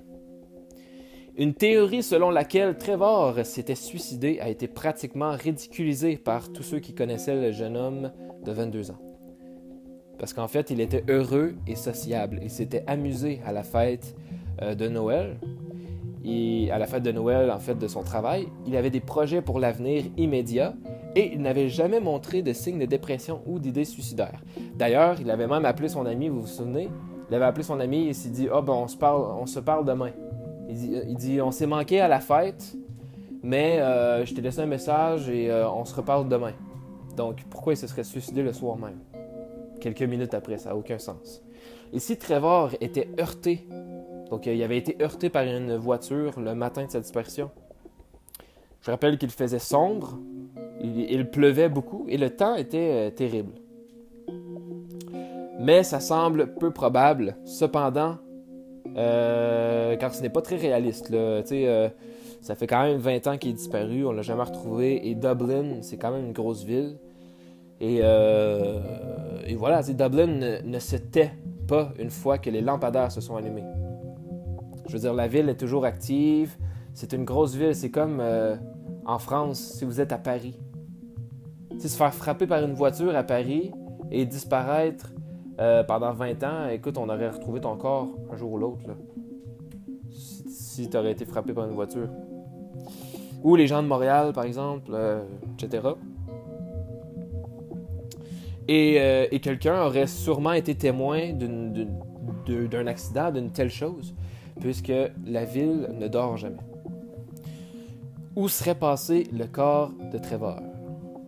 Une 1.35 1.55
théorie 1.55 2.03
selon 2.03 2.29
laquelle 2.29 2.77
Trevor 2.77 3.43
s'était 3.43 3.73
suicidé 3.73 4.39
a 4.39 4.49
été 4.49 4.67
pratiquement 4.67 5.31
ridiculisée 5.31 6.17
par 6.17 6.53
tous 6.53 6.61
ceux 6.61 6.77
qui 6.77 6.93
connaissaient 6.93 7.41
le 7.41 7.51
jeune 7.51 7.75
homme 7.75 8.11
de 8.45 8.51
22 8.51 8.91
ans. 8.91 8.99
Parce 10.19 10.31
qu'en 10.31 10.47
fait, 10.47 10.69
il 10.69 10.79
était 10.79 11.03
heureux 11.09 11.55
et 11.65 11.75
sociable. 11.75 12.39
Il 12.43 12.51
s'était 12.51 12.83
amusé 12.85 13.41
à 13.47 13.51
la 13.51 13.63
fête 13.63 14.15
euh, 14.61 14.75
de 14.75 14.87
Noël. 14.87 15.39
Et 16.23 16.69
à 16.71 16.77
la 16.77 16.85
fête 16.85 17.01
de 17.01 17.11
Noël, 17.11 17.49
en 17.49 17.59
fait, 17.59 17.79
de 17.79 17.87
son 17.87 18.03
travail, 18.03 18.47
il 18.67 18.77
avait 18.77 18.91
des 18.91 19.01
projets 19.01 19.41
pour 19.41 19.59
l'avenir 19.59 20.03
immédiat 20.17 20.75
et 21.15 21.33
il 21.33 21.41
n'avait 21.41 21.67
jamais 21.67 21.99
montré 21.99 22.43
de 22.43 22.53
signes 22.53 22.79
de 22.79 22.85
dépression 22.85 23.41
ou 23.47 23.57
d'idées 23.57 23.85
suicidaires. 23.85 24.43
D'ailleurs, 24.75 25.19
il 25.19 25.31
avait 25.31 25.47
même 25.47 25.65
appelé 25.65 25.89
son 25.89 26.05
ami, 26.05 26.29
vous 26.29 26.41
vous 26.41 26.47
souvenez? 26.47 26.89
Il 27.29 27.35
avait 27.35 27.45
appelé 27.45 27.63
son 27.63 27.79
ami 27.79 28.07
et 28.07 28.13
s'est 28.13 28.29
dit 28.29 28.47
Ah, 28.51 28.59
oh, 28.59 28.61
ben 28.61 28.85
parle, 28.99 29.23
on 29.41 29.47
se 29.47 29.59
parle 29.59 29.83
demain. 29.83 30.11
Il 30.69 31.15
dit, 31.15 31.41
On 31.41 31.51
s'est 31.51 31.67
manqué 31.67 31.99
à 31.99 32.07
la 32.07 32.19
fête, 32.19 32.75
mais 33.41 33.79
euh, 33.79 34.25
je 34.25 34.33
t'ai 34.33 34.41
laissé 34.41 34.61
un 34.61 34.65
message 34.65 35.29
et 35.29 35.51
euh, 35.51 35.69
on 35.69 35.85
se 35.85 35.95
reparle 35.95 36.27
demain. 36.29 36.53
Donc, 37.17 37.43
pourquoi 37.49 37.73
il 37.73 37.77
se 37.77 37.87
serait 37.87 38.03
suicidé 38.03 38.41
le 38.41 38.53
soir 38.53 38.77
même? 38.77 38.99
Quelques 39.79 40.03
minutes 40.03 40.33
après, 40.33 40.57
ça 40.57 40.69
n'a 40.69 40.75
aucun 40.75 40.97
sens. 40.97 41.43
Et 41.91 41.99
si 41.99 42.17
Trevor 42.17 42.71
était 42.81 43.09
heurté, 43.19 43.67
donc 44.29 44.47
il 44.47 44.63
avait 44.63 44.77
été 44.77 44.97
heurté 45.01 45.29
par 45.29 45.43
une 45.43 45.75
voiture 45.75 46.39
le 46.39 46.55
matin 46.55 46.85
de 46.85 46.91
sa 46.91 46.99
dispersion, 46.99 47.51
je 48.81 48.91
rappelle 48.91 49.17
qu'il 49.17 49.29
faisait 49.29 49.59
sombre, 49.59 50.17
il, 50.81 51.29
pleuvait 51.29 51.69
beaucoup 51.69 52.05
et 52.09 52.17
le 52.17 52.29
temps 52.29 52.55
était 52.55 52.91
euh, 52.91 53.09
terrible. 53.11 53.53
Mais 55.59 55.83
ça 55.83 55.99
semble 55.99 56.55
peu 56.55 56.71
probable. 56.71 57.37
Cependant, 57.45 58.17
euh, 58.95 59.95
car 59.95 60.13
ce 60.13 60.21
n'est 60.21 60.29
pas 60.29 60.41
très 60.41 60.55
réaliste. 60.55 61.11
Euh, 61.11 61.89
ça 62.41 62.55
fait 62.55 62.67
quand 62.67 62.83
même 62.83 62.97
20 62.97 63.27
ans 63.27 63.37
qu'il 63.37 63.51
est 63.51 63.53
disparu, 63.53 64.05
on 64.05 64.11
l'a 64.11 64.21
jamais 64.21 64.43
retrouvé. 64.43 65.07
Et 65.07 65.15
Dublin, 65.15 65.81
c'est 65.81 65.97
quand 65.97 66.11
même 66.11 66.25
une 66.25 66.33
grosse 66.33 66.63
ville. 66.63 66.97
Et, 67.79 67.99
euh, 68.01 68.79
voilà, 69.57 69.81
Dublin 69.81 70.61
ne, 70.63 70.79
se 70.79 70.95
tait 70.95 71.31
pas 71.67 71.91
une 71.99 72.09
fois 72.09 72.37
que 72.37 72.49
les 72.49 72.61
lampadaires 72.61 73.11
se 73.11 73.21
sont 73.21 73.35
allumés. 73.35 73.63
Je 74.87 74.93
veux 74.93 74.99
dire, 74.99 75.13
la 75.13 75.27
ville 75.27 75.49
est 75.49 75.59
toujours 75.59 75.85
active. 75.85 76.57
C'est 76.93 77.13
une 77.13 77.23
grosse 77.23 77.55
ville. 77.55 77.75
C'est 77.75 77.91
comme 77.91 78.21
en 79.05 79.19
France, 79.19 79.59
si 79.59 79.85
vous 79.85 80.01
êtes 80.01 80.11
à 80.11 80.17
Paris. 80.17 80.59
se 81.79 81.87
faire 81.87 82.13
frapper 82.13 82.47
par 82.47 82.63
une 82.63 82.73
voiture 82.73 83.15
à 83.15 83.23
Paris 83.23 83.71
et 84.11 84.25
disparaître 84.25 85.13
euh, 85.59 85.83
pendant 85.83 86.13
20 86.13 86.43
ans, 86.43 86.67
écoute, 86.69 86.97
on 86.97 87.09
aurait 87.09 87.29
retrouvé 87.29 87.61
ton 87.61 87.75
corps 87.75 88.07
un 88.31 88.35
jour 88.35 88.53
ou 88.53 88.57
l'autre. 88.57 88.89
Si, 90.47 90.89
tu 90.89 90.97
aurais 90.97 91.11
été 91.11 91.25
frappé 91.25 91.53
par 91.53 91.65
une 91.65 91.73
voiture. 91.73 92.09
Ou 93.43 93.55
les 93.55 93.67
gens 93.67 93.83
de 93.83 93.87
Montréal, 93.87 94.33
par 94.33 94.45
exemple, 94.45 94.91
euh, 94.93 95.23
etc. 95.59 95.89
Euh, 98.69 99.27
et, 99.29 99.39
quelqu'un 99.39 99.83
aurait 99.83 100.07
sûrement 100.07 100.53
été 100.53 100.73
témoin 100.73 101.33
d'un 101.33 102.87
accident, 102.87 103.31
d'une 103.31 103.51
telle 103.51 103.69
chose, 103.69 104.15
puisque 104.59 104.93
la 105.25 105.45
ville 105.45 105.89
ne 105.93 106.07
dort 106.07 106.37
jamais. 106.37 106.57
Où 108.35 108.47
serait 108.47 108.75
passé 108.75 109.27
le 109.31 109.45
corps 109.45 109.91
de 110.11 110.17
Trevor? 110.17 110.59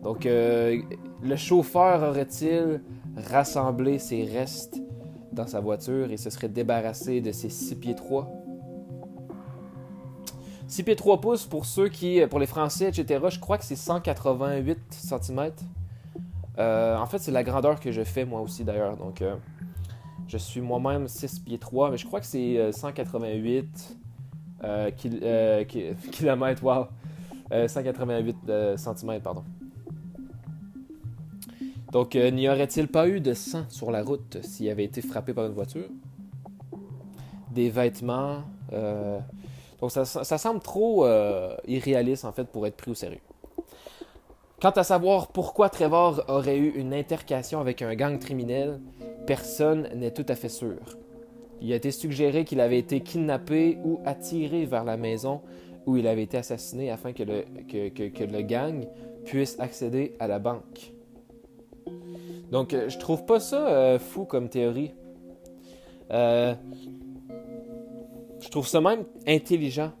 Donc, 0.02 0.24
le 0.24 1.36
chauffeur 1.36 2.02
aurait-il 2.08 2.80
rassembler 3.16 3.98
ses 3.98 4.24
restes 4.24 4.80
dans 5.32 5.46
sa 5.46 5.60
voiture 5.60 6.10
et 6.10 6.16
se 6.16 6.30
serait 6.30 6.48
débarrassé 6.48 7.20
de 7.20 7.32
ses 7.32 7.48
6 7.48 7.76
pieds 7.76 7.94
3. 7.94 8.30
6 10.68 10.82
pieds 10.82 10.96
3 10.96 11.20
pouces 11.20 11.46
pour 11.46 11.64
ceux 11.64 11.88
qui, 11.88 12.20
pour 12.28 12.38
les 12.38 12.46
Français, 12.46 12.88
etc., 12.88 13.24
je 13.28 13.38
crois 13.38 13.58
que 13.58 13.64
c'est 13.64 13.76
188 13.76 14.78
cm. 14.90 15.52
Euh, 16.58 16.96
en 16.96 17.06
fait, 17.06 17.18
c'est 17.18 17.30
la 17.30 17.44
grandeur 17.44 17.78
que 17.80 17.92
je 17.92 18.02
fais 18.02 18.24
moi 18.24 18.40
aussi 18.40 18.64
d'ailleurs. 18.64 18.96
Donc, 18.96 19.22
euh, 19.22 19.36
je 20.26 20.38
suis 20.38 20.60
moi-même 20.60 21.06
6 21.06 21.40
pieds 21.40 21.58
3, 21.58 21.90
mais 21.90 21.98
je 21.98 22.06
crois 22.06 22.20
que 22.20 22.26
c'est 22.26 22.72
188 22.72 23.96
euh, 24.64 24.90
km. 24.90 26.62
Wow! 26.64 26.86
188 27.68 28.36
cm, 28.76 29.20
pardon. 29.20 29.44
Donc, 31.92 32.16
euh, 32.16 32.30
n'y 32.30 32.48
aurait-il 32.48 32.88
pas 32.88 33.08
eu 33.08 33.20
de 33.20 33.32
sang 33.32 33.64
sur 33.68 33.90
la 33.90 34.02
route 34.02 34.38
s'il 34.42 34.68
avait 34.68 34.84
été 34.84 35.02
frappé 35.02 35.32
par 35.32 35.46
une 35.46 35.52
voiture? 35.52 35.88
Des 37.52 37.70
vêtements. 37.70 38.42
Euh, 38.72 39.18
donc, 39.80 39.92
ça, 39.92 40.04
semble 40.38 40.60
trop 40.60 41.06
euh, 41.06 41.56
irréaliste, 41.66 42.24
en 42.24 42.32
fait, 42.32 42.44
pour 42.44 42.66
être 42.66 42.76
pris 42.76 42.90
au 42.90 42.94
sérieux. 42.94 43.20
Quant 44.60 44.70
à 44.70 44.82
savoir 44.82 45.28
pourquoi 45.28 45.68
Trevor 45.68 46.24
aurait 46.28 46.58
eu 46.58 46.70
une 46.70 46.94
intercation 46.94 47.60
avec 47.60 47.82
un 47.82 47.94
gang 47.94 48.18
criminel, 48.18 48.80
personne 49.26 49.88
n'est 49.94 50.12
tout 50.12 50.24
à 50.28 50.34
fait 50.34 50.48
sûr. 50.48 50.80
Il 51.60 51.72
a 51.72 51.76
été 51.76 51.90
suggéré 51.90 52.44
qu'il 52.44 52.60
avait 52.60 52.78
été 52.78 53.00
kidnappé 53.00 53.78
ou 53.84 54.00
attiré 54.04 54.66
vers 54.66 54.84
la 54.84 54.96
maison 54.96 55.42
où 55.86 55.96
il 55.96 56.06
avait 56.06 56.22
été 56.22 56.38
assassiné 56.38 56.90
afin 56.90 57.12
que 57.12 57.22
le, 57.22 57.44
que 57.68 58.24
le 58.24 58.42
gang 58.42 58.86
puisse 59.24 59.58
accéder 59.60 60.14
à 60.18 60.26
la 60.26 60.38
banque. 60.38 60.95
Donc, 62.50 62.74
euh, 62.74 62.88
je 62.88 62.98
trouve 62.98 63.24
pas 63.24 63.40
ça 63.40 63.68
euh, 63.68 63.98
fou 63.98 64.24
comme 64.24 64.48
théorie. 64.48 64.94
Euh, 66.12 66.54
je 68.40 68.48
trouve 68.48 68.66
ça 68.66 68.80
même 68.80 69.04
intelligent. 69.26 69.92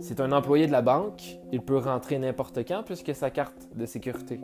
c'est 0.00 0.20
un 0.20 0.32
employé 0.32 0.66
de 0.66 0.72
la 0.72 0.82
banque. 0.82 1.38
Il 1.50 1.60
peut 1.60 1.78
rentrer 1.78 2.18
n'importe 2.18 2.66
quand 2.66 2.82
puisque 2.84 3.14
sa 3.14 3.30
carte 3.30 3.68
de 3.74 3.86
sécurité. 3.86 4.40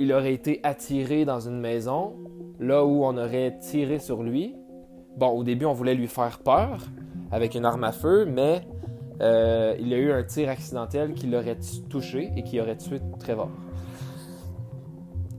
Il 0.00 0.12
aurait 0.12 0.32
été 0.32 0.60
attiré 0.62 1.24
dans 1.24 1.40
une 1.40 1.58
maison, 1.58 2.14
là 2.60 2.84
où 2.84 3.04
on 3.04 3.16
aurait 3.16 3.58
tiré 3.58 3.98
sur 3.98 4.22
lui. 4.22 4.54
Bon, 5.16 5.30
au 5.30 5.42
début, 5.42 5.64
on 5.64 5.72
voulait 5.72 5.94
lui 5.94 6.06
faire 6.06 6.38
peur 6.38 6.78
avec 7.32 7.54
une 7.54 7.64
arme 7.64 7.84
à 7.84 7.92
feu, 7.92 8.24
mais 8.24 8.62
il 9.20 9.88
y 9.88 9.94
a 9.94 9.98
eu 9.98 10.12
un 10.12 10.22
tir 10.22 10.48
accidentel 10.48 11.14
qui 11.14 11.26
l'aurait 11.26 11.58
touché 11.90 12.30
et 12.36 12.44
qui 12.44 12.60
aurait 12.60 12.76
tué 12.76 13.00
Trevor. 13.18 13.50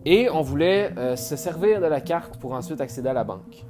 Et 0.05 0.29
on 0.29 0.41
voulait 0.41 0.91
euh, 0.97 1.15
se 1.15 1.35
servir 1.35 1.81
de 1.81 1.85
la 1.85 2.01
carte 2.01 2.37
pour 2.37 2.53
ensuite 2.53 2.81
accéder 2.81 3.09
à 3.09 3.13
la 3.13 3.23
banque. 3.23 3.65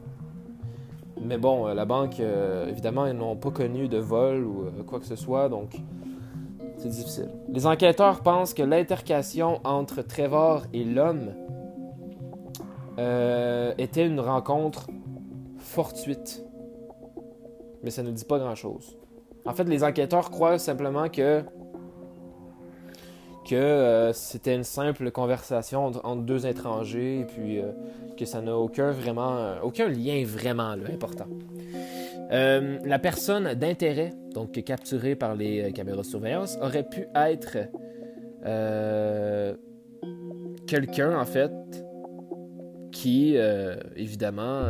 Mais 1.21 1.37
bon, 1.37 1.67
euh, 1.67 1.73
la 1.73 1.85
banque, 1.85 2.19
évidemment, 2.19 3.05
ils 3.05 3.13
n'ont 3.13 3.35
pas 3.35 3.51
connu 3.51 3.87
de 3.87 3.97
vol 3.97 4.43
ou 4.45 4.65
quoi 4.87 4.99
que 4.99 5.05
ce 5.05 5.15
soit, 5.15 5.49
donc 5.49 5.75
c'est 6.77 6.89
difficile. 6.89 7.29
Les 7.49 7.67
enquêteurs 7.67 8.21
pensent 8.21 8.53
que 8.53 8.63
l'intercation 8.63 9.59
entre 9.65 10.01
Trevor 10.01 10.63
et 10.73 10.83
l'homme 10.85 11.33
était 13.77 14.05
une 14.05 14.19
rencontre 14.19 14.87
fortuite. 15.57 16.43
Mais 17.83 17.91
ça 17.91 18.03
ne 18.03 18.11
dit 18.11 18.25
pas 18.25 18.39
grand-chose. 18.39 18.97
En 19.45 19.53
fait, 19.53 19.63
les 19.63 19.83
enquêteurs 19.83 20.31
croient 20.31 20.57
simplement 20.57 21.09
que 21.09 21.43
que 23.47 23.55
euh, 23.55 24.13
c'était 24.13 24.55
une 24.55 24.63
simple 24.63 25.11
conversation 25.11 25.85
entre, 25.85 26.21
deux 26.21 26.45
étrangers 26.45 27.21
et 27.21 27.25
puis 27.25 27.59
euh, 27.59 27.71
que 28.17 28.25
ça 28.25 28.41
n'a 28.41 28.55
aucun 28.55 28.91
vraiment 28.91 29.37
euh, 29.37 29.59
aucun 29.63 29.87
lien 29.87 30.23
vraiment 30.25 30.71
important. 30.71 31.27
la 32.29 32.99
personne 32.99 33.53
d'intérêt, 33.53 34.13
donc 34.33 34.51
capturée 34.63 35.15
par 35.15 35.35
les 35.35 35.71
caméras 35.73 36.01
de 36.01 36.07
surveillance, 36.07 36.57
aurait 36.61 36.87
pu 36.87 37.07
être 37.15 37.57
quelqu'un 40.67 41.19
en 41.19 41.25
fait 41.25 41.51
qui 42.91 43.35
évidemment 43.95 44.63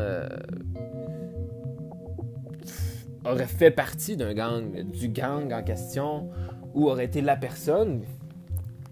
aurait 3.25 3.45
fait 3.45 3.71
partie 3.71 4.15
d'un 4.15 4.34
gang, 4.34 4.84
du 4.84 5.10
gang 5.10 5.51
en 5.51 5.63
question, 5.63 6.29
ou 6.73 6.89
aurait 6.89 7.05
été 7.05 7.21
la 7.21 7.36
personne, 7.36 8.03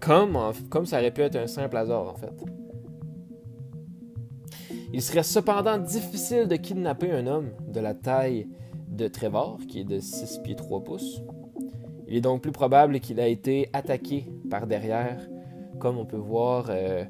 comme, 0.00 0.36
ça 0.84 0.98
aurait 0.98 1.10
pu 1.10 1.22
être 1.22 1.36
un 1.36 1.46
simple 1.46 1.76
hasard 1.76 2.08
en 2.08 2.14
fait. 2.14 2.32
Il 4.92 5.02
serait 5.02 5.22
cependant 5.22 5.78
difficile 5.78 6.48
de 6.48 6.56
kidnapper 6.56 7.12
un 7.12 7.26
homme 7.26 7.50
de 7.66 7.80
la 7.80 7.94
taille 7.94 8.48
de 8.88 9.06
Trevor, 9.06 9.58
qui 9.68 9.80
est 9.80 9.84
de 9.84 10.00
6 10.00 10.40
pieds 10.42 10.56
3 10.56 10.82
pouces. 10.82 11.22
Il 12.06 12.16
est 12.16 12.20
donc 12.22 12.40
plus 12.40 12.52
probable 12.52 13.00
qu'il 13.00 13.20
a 13.20 13.28
été 13.28 13.68
attaqué 13.74 14.26
par 14.50 14.66
derrière, 14.66 15.28
comme 15.78 15.98
on 15.98 16.06
peut 16.06 16.16
voir 16.16 16.68
euh, 16.70 17.04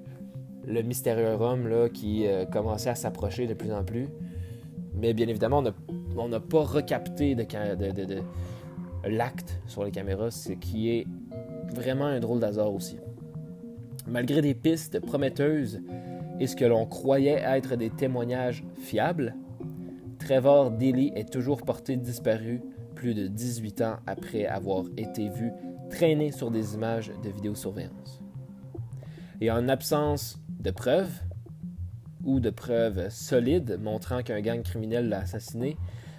le 0.66 0.82
mystérieux 0.82 1.36
homme 1.40 1.68
là, 1.68 1.88
qui 1.88 2.26
euh, 2.26 2.44
commençait 2.46 2.90
à 2.90 2.96
s'approcher 2.96 3.46
de 3.46 3.54
plus 3.54 3.72
en 3.72 3.84
plus. 3.84 4.08
Mais 4.94 5.14
bien 5.14 5.28
évidemment, 5.28 5.62
on 6.16 6.28
n'a 6.28 6.40
pas 6.40 6.64
recapté 6.64 7.36
de, 7.36 7.44
l'acte 9.06 9.60
sur 9.66 9.84
les 9.84 9.90
caméras, 9.90 10.30
ce 10.30 10.52
qui 10.52 10.90
est 10.90 11.06
vraiment 11.74 12.06
un 12.06 12.20
drôle 12.20 12.40
d'hasard 12.40 12.72
aussi. 12.72 12.98
Malgré 14.06 14.40
des 14.40 14.54
pistes 14.54 15.00
prometteuses 15.00 15.80
et 16.40 16.46
ce 16.46 16.56
que 16.56 16.64
l'on 16.64 16.86
croyait 16.86 17.42
être 17.44 17.76
des 17.76 17.90
témoignages 17.90 18.64
fiables, 18.80 19.34
Trevor 20.18 20.70
Daly 20.70 21.12
est 21.14 21.30
toujours 21.30 21.62
porté 21.62 21.96
disparu 21.96 22.60
plus 22.94 23.14
de 23.14 23.28
18 23.28 23.82
ans 23.82 23.96
après 24.06 24.46
avoir 24.46 24.84
été 24.96 25.28
vu 25.28 25.52
traîner 25.90 26.32
sur 26.32 26.50
des 26.50 26.74
images 26.74 27.12
de 27.22 27.30
vidéosurveillance. 27.30 28.20
Et 29.40 29.50
en 29.50 29.68
absence 29.68 30.40
de 30.60 30.70
preuves, 30.70 31.22
ou 32.24 32.40
de 32.40 32.50
preuves 32.50 33.08
solides 33.10 33.78
montrant 33.80 34.22
qu'un 34.22 34.40
gang 34.40 34.62
criminel 34.62 35.08
l'a 35.08 35.20
assassiné, 35.20 35.76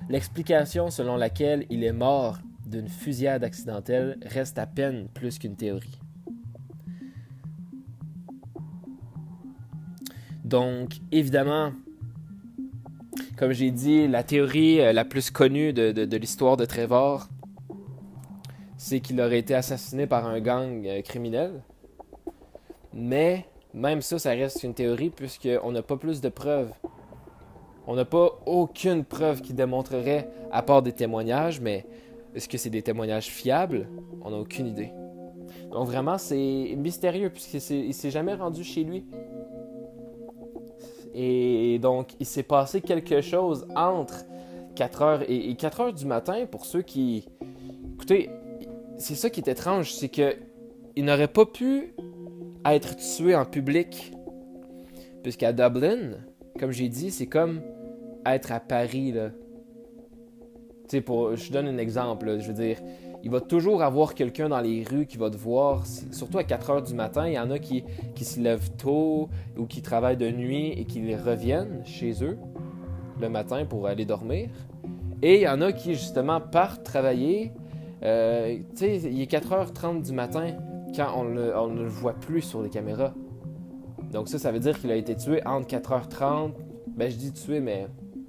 l'explication 0.09 0.89
selon 0.89 1.17
laquelle 1.17 1.65
il 1.69 1.83
est 1.83 1.93
mort 1.93 2.39
d'une 2.69 2.87
fusillade 2.87 3.43
accidentelle 3.43 4.17
reste 4.25 4.57
à 4.57 4.67
peine 4.67 5.07
plus 5.13 5.39
qu'une 5.39 5.55
théorie. 5.55 5.99
Donc, 10.43 10.95
évidemment, 11.11 11.73
comme 13.37 13.51
j'ai 13.51 13.71
dit, 13.71 14.07
la 14.07 14.23
théorie 14.23 14.81
euh, 14.81 14.93
la 14.93 15.05
plus 15.05 15.29
connue 15.31 15.73
de, 15.73 16.15
l'histoire 16.17 16.57
de 16.57 16.65
Trevor, 16.65 17.27
c'est 18.77 18.99
qu'il 18.99 19.19
aurait 19.21 19.39
été 19.39 19.53
assassiné 19.53 20.07
par 20.07 20.25
un 20.25 20.39
gang 20.39 20.85
euh, 20.85 21.01
criminel. 21.01 21.61
Mais 22.93 23.45
même 23.73 24.01
ça, 24.01 24.17
ça 24.17 24.31
reste 24.31 24.63
une 24.63 24.73
théorie 24.73 25.09
puisqu'on 25.09 25.71
n'a 25.71 25.81
pas 25.81 25.97
plus 25.97 26.21
de 26.21 26.29
preuves. 26.29 26.71
On 27.87 27.95
n'a 27.95 28.05
pas 28.05 28.39
aucune 28.45 29.03
preuve 29.03 29.41
qui 29.41 29.53
démontrerait, 29.53 30.29
à 30.51 30.61
part 30.61 30.81
des 30.81 30.93
témoignages, 30.93 31.59
mais 31.61 31.85
est-ce 32.35 32.47
que 32.47 32.57
c'est 32.57 32.69
des 32.69 32.81
témoignages 32.81 33.27
fiables? 33.27 33.87
On 34.21 34.31
n'a 34.31 34.37
aucune 34.37 34.67
idée. 34.67 34.91
Donc 35.71 35.87
vraiment, 35.87 36.17
c'est 36.17 36.75
mystérieux 36.77 37.29
puisqu'il 37.29 37.93
s'est 37.93 38.11
jamais 38.11 38.35
rendu 38.35 38.63
chez 38.63 38.83
lui. 38.83 39.05
Et 41.13 41.79
donc, 41.79 42.13
il 42.19 42.25
s'est 42.25 42.43
passé 42.43 42.81
quelque 42.81 43.21
chose 43.21 43.67
entre 43.75 44.25
4h 44.75 45.25
et 45.27 45.53
4h 45.53 45.93
du 45.93 46.05
matin 46.05 46.45
pour 46.45 46.65
ceux 46.65 46.81
qui... 46.81 47.27
Écoutez, 47.95 48.29
c'est 48.97 49.15
ça 49.15 49.29
qui 49.29 49.41
est 49.41 49.49
étrange, 49.49 49.93
c'est 49.93 50.09
que 50.09 50.35
il 50.95 51.05
n'aurait 51.05 51.27
pas 51.27 51.45
pu 51.45 51.93
être 52.65 52.95
tué 52.95 53.35
en 53.35 53.45
public. 53.45 54.13
Puisqu'à 55.23 55.51
Dublin, 55.51 56.11
comme 56.59 56.71
j'ai 56.71 56.89
dit, 56.89 57.11
c'est 57.11 57.27
comme 57.27 57.61
être 58.25 58.51
à 58.51 58.59
Paris. 58.59 59.11
Là. 59.11 59.31
Pour, 60.97 61.35
je 61.35 61.51
donne 61.51 61.67
un 61.67 61.77
exemple. 61.77 62.39
je 62.39 62.47
veux 62.47 62.53
dire, 62.53 62.77
il 63.23 63.29
va 63.29 63.41
toujours 63.41 63.83
avoir 63.83 64.13
quelqu'un 64.13 64.49
dans 64.49 64.61
les 64.61 64.83
rues 64.83 65.05
qui 65.05 65.17
va 65.17 65.29
te 65.29 65.37
voir, 65.37 65.85
surtout 66.11 66.37
à 66.37 66.43
4 66.43 66.69
heures 66.69 66.83
du 66.83 66.93
matin. 66.93 67.27
Il 67.27 67.33
y 67.33 67.39
en 67.39 67.51
a 67.51 67.59
qui, 67.59 67.83
qui 68.15 68.25
se 68.25 68.39
lèvent 68.39 68.71
tôt 68.77 69.29
ou 69.57 69.65
qui 69.65 69.81
travaillent 69.81 70.17
de 70.17 70.29
nuit 70.29 70.71
et 70.71 70.85
qui 70.85 71.15
reviennent 71.15 71.81
chez 71.85 72.23
eux 72.23 72.37
le 73.19 73.29
matin 73.29 73.65
pour 73.65 73.87
aller 73.87 74.05
dormir. 74.05 74.49
Et 75.21 75.35
il 75.35 75.41
y 75.41 75.47
en 75.47 75.61
a 75.61 75.71
qui, 75.73 75.95
justement, 75.95 76.39
partent 76.39 76.83
travailler. 76.83 77.51
Euh, 78.03 78.57
tu 78.71 78.77
sais, 78.77 78.95
il 78.97 79.21
est 79.21 79.31
4h30 79.31 80.01
du 80.01 80.13
matin 80.13 80.53
quand 80.95 81.11
on, 81.17 81.25
ne 81.25 81.81
le 81.81 81.89
voit 81.89 82.13
plus 82.13 82.41
sur 82.41 82.61
les 82.61 82.69
caméras. 82.69 83.13
Donc 84.11 84.29
ça, 84.29 84.39
ça 84.39 84.51
veut 84.51 84.59
dire 84.59 84.79
qu'il 84.79 84.91
a 84.91 84.95
été 84.95 85.15
tué 85.15 85.45
entre 85.45 85.67
4h30. 85.67 86.53
Ben 86.87 87.11
je 87.11 87.17
dis 87.17 87.33
tué, 87.33 87.59
mais 87.59 87.87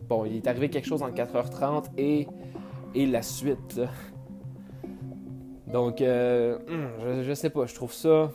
bon, 0.09 0.25
il 0.25 0.37
est 0.37 0.46
arrivé 0.46 0.68
quelque 0.68 0.87
chose 0.87 1.03
entre 1.03 1.14
4h30 1.14 1.85
et, 1.96 2.27
et 2.94 3.07
la 3.07 3.22
suite. 3.22 3.81
Donc, 5.66 6.00
euh, 6.00 6.59
je, 7.22 7.33
sais 7.33 7.50
pas, 7.50 7.66
je 7.66 7.74
trouve 7.74 7.92
ça... 7.92 8.33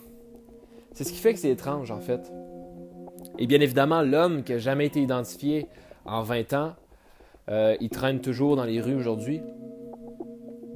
C'est 0.93 1.03
ce 1.03 1.11
qui 1.11 1.19
fait 1.19 1.33
que 1.33 1.39
c'est 1.39 1.51
étrange, 1.51 1.91
en 1.91 1.99
fait. 1.99 2.31
Et 3.37 3.47
bien 3.47 3.59
évidemment, 3.59 4.01
l'homme 4.01 4.43
qui 4.43 4.53
n'a 4.53 4.57
jamais 4.59 4.85
été 4.85 5.01
identifié 5.01 5.67
en 6.05 6.21
20 6.21 6.53
ans, 6.53 6.73
euh, 7.49 7.75
il 7.81 7.89
traîne 7.89 8.21
toujours 8.21 8.55
dans 8.55 8.63
les 8.63 8.79
rues 8.79 8.95
aujourd'hui 8.95 9.41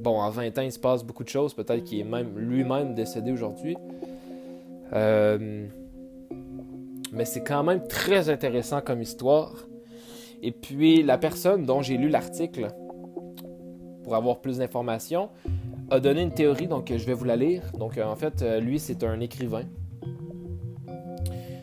bon, 0.00 0.18
en 0.18 0.30
20 0.30 0.58
ans, 0.58 0.62
il 0.62 0.72
se 0.72 0.78
passe 0.78 1.04
beaucoup 1.04 1.24
de 1.24 1.28
choses. 1.28 1.54
Peut-être 1.54 1.84
qu'il 1.84 2.00
est 2.00 2.04
même 2.04 2.38
lui-même 2.38 2.94
décédé 2.94 3.30
aujourd'hui. 3.30 3.76
Euh, 4.92 5.66
mais 7.12 7.24
c'est 7.24 7.42
quand 7.42 7.62
même 7.62 7.86
très 7.86 8.28
intéressant 8.28 8.80
comme 8.80 9.02
histoire. 9.02 9.66
Et 10.42 10.52
puis, 10.52 11.02
la 11.02 11.18
personne 11.18 11.64
dont 11.64 11.82
j'ai 11.82 11.96
lu 11.96 12.08
l'article, 12.08 12.68
pour 14.02 14.14
avoir 14.14 14.40
plus 14.40 14.58
d'informations, 14.58 15.30
a 15.90 16.00
donné 16.00 16.22
une 16.22 16.32
théorie, 16.32 16.66
donc 16.66 16.92
je 16.96 17.04
vais 17.04 17.14
vous 17.14 17.24
la 17.24 17.36
lire. 17.36 17.62
Donc, 17.78 17.98
en 17.98 18.16
fait, 18.16 18.42
euh, 18.42 18.60
lui, 18.60 18.78
c'est 18.78 19.02
un 19.02 19.20
écrivain. 19.20 19.64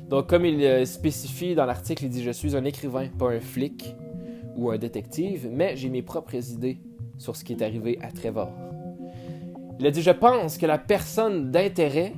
Donc, 0.10 0.28
comme 0.28 0.46
il 0.46 0.64
euh, 0.64 0.86
spécifie 0.86 1.56
dans 1.56 1.66
l'article, 1.66 2.06
il 2.06 2.10
dit 2.10 2.24
Je 2.24 2.32
suis 2.32 2.56
un 2.56 2.64
écrivain, 2.64 3.08
pas 3.18 3.30
un 3.30 3.40
flic 3.40 3.96
ou 4.56 4.72
un 4.72 4.78
détective, 4.78 5.50
mais 5.52 5.76
j'ai 5.76 5.90
mes 5.90 6.02
propres 6.02 6.36
idées 6.36 6.80
sur 7.18 7.36
ce 7.36 7.44
qui 7.44 7.54
est 7.54 7.62
arrivé 7.62 8.00
à 8.02 8.12
Trevor. 8.12 8.52
Il 9.80 9.86
a 9.86 9.92
dit 9.92 10.02
Je 10.02 10.12
pense 10.12 10.58
que 10.58 10.66
la 10.66 10.78
personne 10.78 11.52
d'intérêt, 11.52 12.14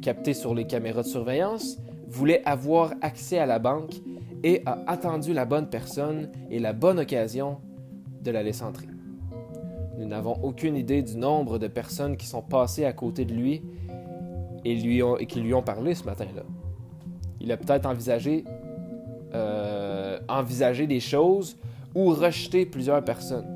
captée 0.00 0.34
sur 0.34 0.54
les 0.54 0.66
caméras 0.66 1.02
de 1.02 1.08
surveillance, 1.08 1.78
voulait 2.06 2.42
avoir 2.46 2.94
accès 3.02 3.38
à 3.38 3.46
la 3.46 3.58
banque 3.58 3.94
et 4.42 4.62
a 4.64 4.78
attendu 4.86 5.32
la 5.32 5.44
bonne 5.44 5.68
personne 5.68 6.30
et 6.50 6.58
la 6.58 6.72
bonne 6.72 6.98
occasion 6.98 7.58
de 8.22 8.30
la 8.30 8.42
laisser 8.42 8.62
entrer. 8.62 8.86
Nous 9.98 10.06
n'avons 10.06 10.38
aucune 10.44 10.76
idée 10.76 11.02
du 11.02 11.16
nombre 11.16 11.58
de 11.58 11.66
personnes 11.66 12.16
qui 12.16 12.26
sont 12.26 12.40
passées 12.40 12.84
à 12.84 12.92
côté 12.92 13.24
de 13.24 13.34
lui 13.34 13.62
et, 14.64 14.76
qui 15.26 15.40
lui 15.40 15.52
ont 15.52 15.62
parlé 15.62 15.96
ce 15.96 16.04
matin-là. 16.04 16.44
Il 17.40 17.50
a 17.50 17.56
peut-être 17.56 17.84
envisagé, 17.84 18.44
euh, 19.34 20.20
envisagé 20.28 20.86
des 20.86 21.00
choses 21.00 21.56
ou 21.96 22.10
rejeté 22.10 22.64
plusieurs 22.64 23.04
personnes. 23.04 23.48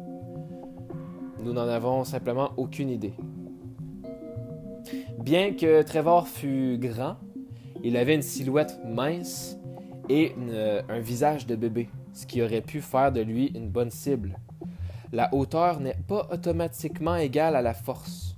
Nous 1.44 1.52
n'en 1.52 1.68
avons 1.68 2.02
simplement 2.02 2.50
aucune 2.56 2.90
idée. 2.90 3.14
Bien 5.20 5.52
que 5.52 5.82
Trevor 5.82 6.26
fût 6.26 6.76
grand, 6.76 7.18
il 7.84 7.96
avait 7.96 8.16
une 8.16 8.22
silhouette 8.22 8.80
mince 8.84 9.56
et 10.08 10.32
un 10.88 10.98
visage 10.98 11.46
de 11.46 11.54
bébé, 11.54 11.88
ce 12.12 12.26
qui 12.26 12.42
aurait 12.42 12.62
pu 12.62 12.80
faire 12.80 13.12
de 13.12 13.20
lui 13.20 13.52
une 13.54 13.68
bonne 13.68 13.90
cible. 13.92 14.40
La 15.12 15.32
hauteur 15.34 15.78
n'est 15.80 15.98
pas 16.08 16.26
automatiquement 16.32 17.16
égale 17.16 17.54
à 17.54 17.60
la 17.60 17.74
force. 17.74 18.34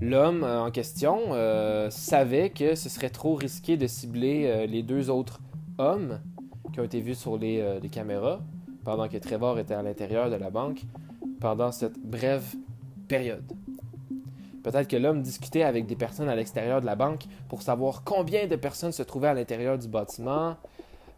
L'homme 0.00 0.44
euh, 0.44 0.62
en 0.62 0.70
question 0.70 1.18
euh, 1.32 1.90
savait 1.90 2.50
que 2.50 2.74
ce 2.74 2.88
serait 2.88 3.10
trop 3.10 3.34
risqué 3.34 3.76
de 3.76 3.86
cibler 3.86 4.46
euh, 4.46 4.66
les 4.66 4.82
deux 4.82 5.10
autres 5.10 5.40
hommes 5.78 6.20
qui 6.72 6.80
ont 6.80 6.84
été 6.84 7.00
vus 7.00 7.14
sur 7.14 7.36
les, 7.36 7.78
les 7.80 7.88
caméras 7.88 8.40
pendant 8.84 9.08
que 9.08 9.16
Trevor 9.16 9.58
était 9.58 9.74
à 9.74 9.82
l'intérieur 9.82 10.28
de 10.28 10.36
la 10.36 10.50
banque 10.50 10.82
pendant 11.40 11.70
cette 11.70 11.98
brève 11.98 12.44
période. 13.06 13.44
Peut-être 14.62 14.88
que 14.88 14.96
l'homme 14.96 15.22
discutait 15.22 15.62
avec 15.62 15.86
des 15.86 15.94
personnes 15.94 16.28
à 16.28 16.34
l'extérieur 16.34 16.80
de 16.80 16.86
la 16.86 16.96
banque 16.96 17.24
pour 17.48 17.62
savoir 17.62 18.02
combien 18.04 18.46
de 18.46 18.56
personnes 18.56 18.92
se 18.92 19.02
trouvaient 19.02 19.28
à 19.28 19.34
l'intérieur 19.34 19.78
du 19.78 19.86
bâtiment, 19.86 20.56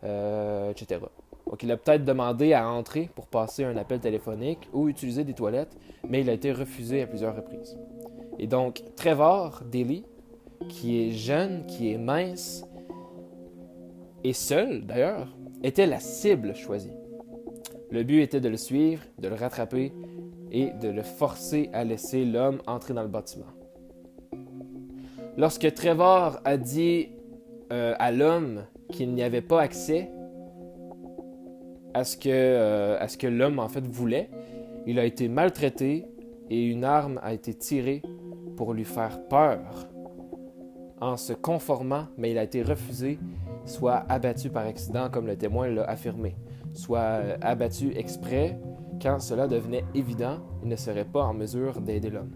etc. 0.03 1.01
Donc 1.49 1.63
il 1.63 1.71
a 1.71 1.77
peut-être 1.77 2.05
demandé 2.05 2.53
à 2.53 2.69
entrer 2.69 3.09
pour 3.15 3.27
passer 3.27 3.65
un 3.65 3.77
appel 3.77 4.01
téléphonique 4.01 4.69
ou 4.73 4.89
utiliser 4.89 5.25
des 5.25 5.35
toilettes, 5.35 5.77
mais 6.09 6.21
il 6.21 6.31
a 6.31 6.33
été 6.33 6.53
refusé 6.53 7.03
à 7.03 7.07
plusieurs 7.07 7.37
reprises. 7.37 7.79
Et 8.39 8.47
donc, 8.47 8.83
Trevor 8.97 9.63
Daly, 9.71 10.05
qui 10.69 11.01
est 11.01 11.13
jeune, 11.13 11.65
qui 11.67 11.93
est 11.93 11.99
mince, 11.99 12.65
et 14.25 14.33
seul 14.33 14.85
d'ailleurs, 14.85 15.29
était 15.63 15.87
la 15.87 16.01
cible 16.01 16.55
choisie. 16.55 16.93
Le 17.91 18.03
but 18.03 18.21
était 18.21 18.41
de 18.41 18.49
le 18.49 18.57
suivre, 18.57 19.03
de 19.19 19.29
le 19.29 19.37
rattraper 19.37 19.93
et 20.51 20.71
de 20.81 20.89
le 20.89 21.03
forcer 21.03 21.71
à 21.73 21.85
laisser 21.85 22.25
l'homme 22.25 22.61
entrer 22.67 22.95
dans 22.95 23.03
le 23.03 23.09
bâtiment. 23.09 23.47
Lorsque 25.37 25.73
Trevor 25.75 26.41
a 26.45 26.57
dit 26.57 27.11
euh, 27.73 27.95
à 27.99 28.11
l'homme 28.11 28.65
qu'il 28.91 29.13
n'y 29.13 29.23
avait 29.23 29.43
pas 29.43 29.61
accès 29.61 30.11
à 31.97 32.05
ce 32.05 32.19
que, 32.19 32.29
euh, 32.29 32.99
à 33.01 33.09
ce 33.09 33.17
que 33.17 33.27
l'homme 33.27 33.59
en 33.59 33.69
fait 33.69 33.87
voulait, 33.87 34.29
il 34.87 34.99
a 34.99 35.05
été 35.07 35.29
maltraité 35.29 36.05
et 36.51 36.67
une 36.67 36.85
arme 36.85 37.19
a 37.23 37.33
été 37.33 37.55
tirée 37.55 38.03
pour 38.57 38.75
lui 38.75 38.85
faire 38.85 39.27
peur. 39.29 39.89
En 41.01 41.17
se 41.17 41.33
conformant, 41.33 42.07
mais 42.19 42.31
il 42.31 42.39
a 42.39 42.43
été 42.43 42.63
refusé, 42.63 43.19
soit 43.65 44.05
abattu 44.11 44.51
par 44.51 44.67
accident, 44.67 45.09
comme 45.11 45.27
le 45.27 45.37
témoin 45.37 45.69
l'a 45.69 45.85
affirmé, 45.85 46.37
soit 46.75 46.99
euh, 46.99 47.37
abattu 47.41 47.93
exprès, 47.97 48.59
quand 49.01 49.19
cela 49.19 49.49
devenait 49.49 49.85
évident, 49.95 50.39
il 50.63 50.69
ne 50.69 50.77
serait 50.77 51.05
pas 51.05 51.23
en 51.23 51.33
mesure 51.33 51.81
d'aider 51.81 52.11
l'homme. 52.11 52.33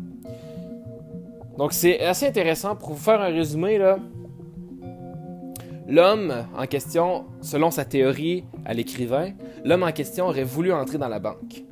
Donc 1.59 1.75
c'est 1.75 2.01
assez 2.01 2.27
intéressant. 2.27 2.77
Pour 2.77 2.91
vous 2.91 2.97
faire 2.97 3.21
un 3.21 3.29
résumé, 3.29 3.77
là, 3.77 3.99
l'homme 5.91 6.47
en 6.57 6.67
question, 6.67 7.25
selon 7.43 7.71
sa 7.71 7.85
théorie 7.85 8.45
à 8.65 8.73
l'écrivain, 8.73 9.33
l'homme 9.65 9.83
en 9.83 9.93
question 9.93 10.27
aurait 10.27 10.45
voulu 10.45 10.73
entrer 10.73 10.99
dans 10.99 11.09
la 11.09 11.19
banque. 11.19 11.65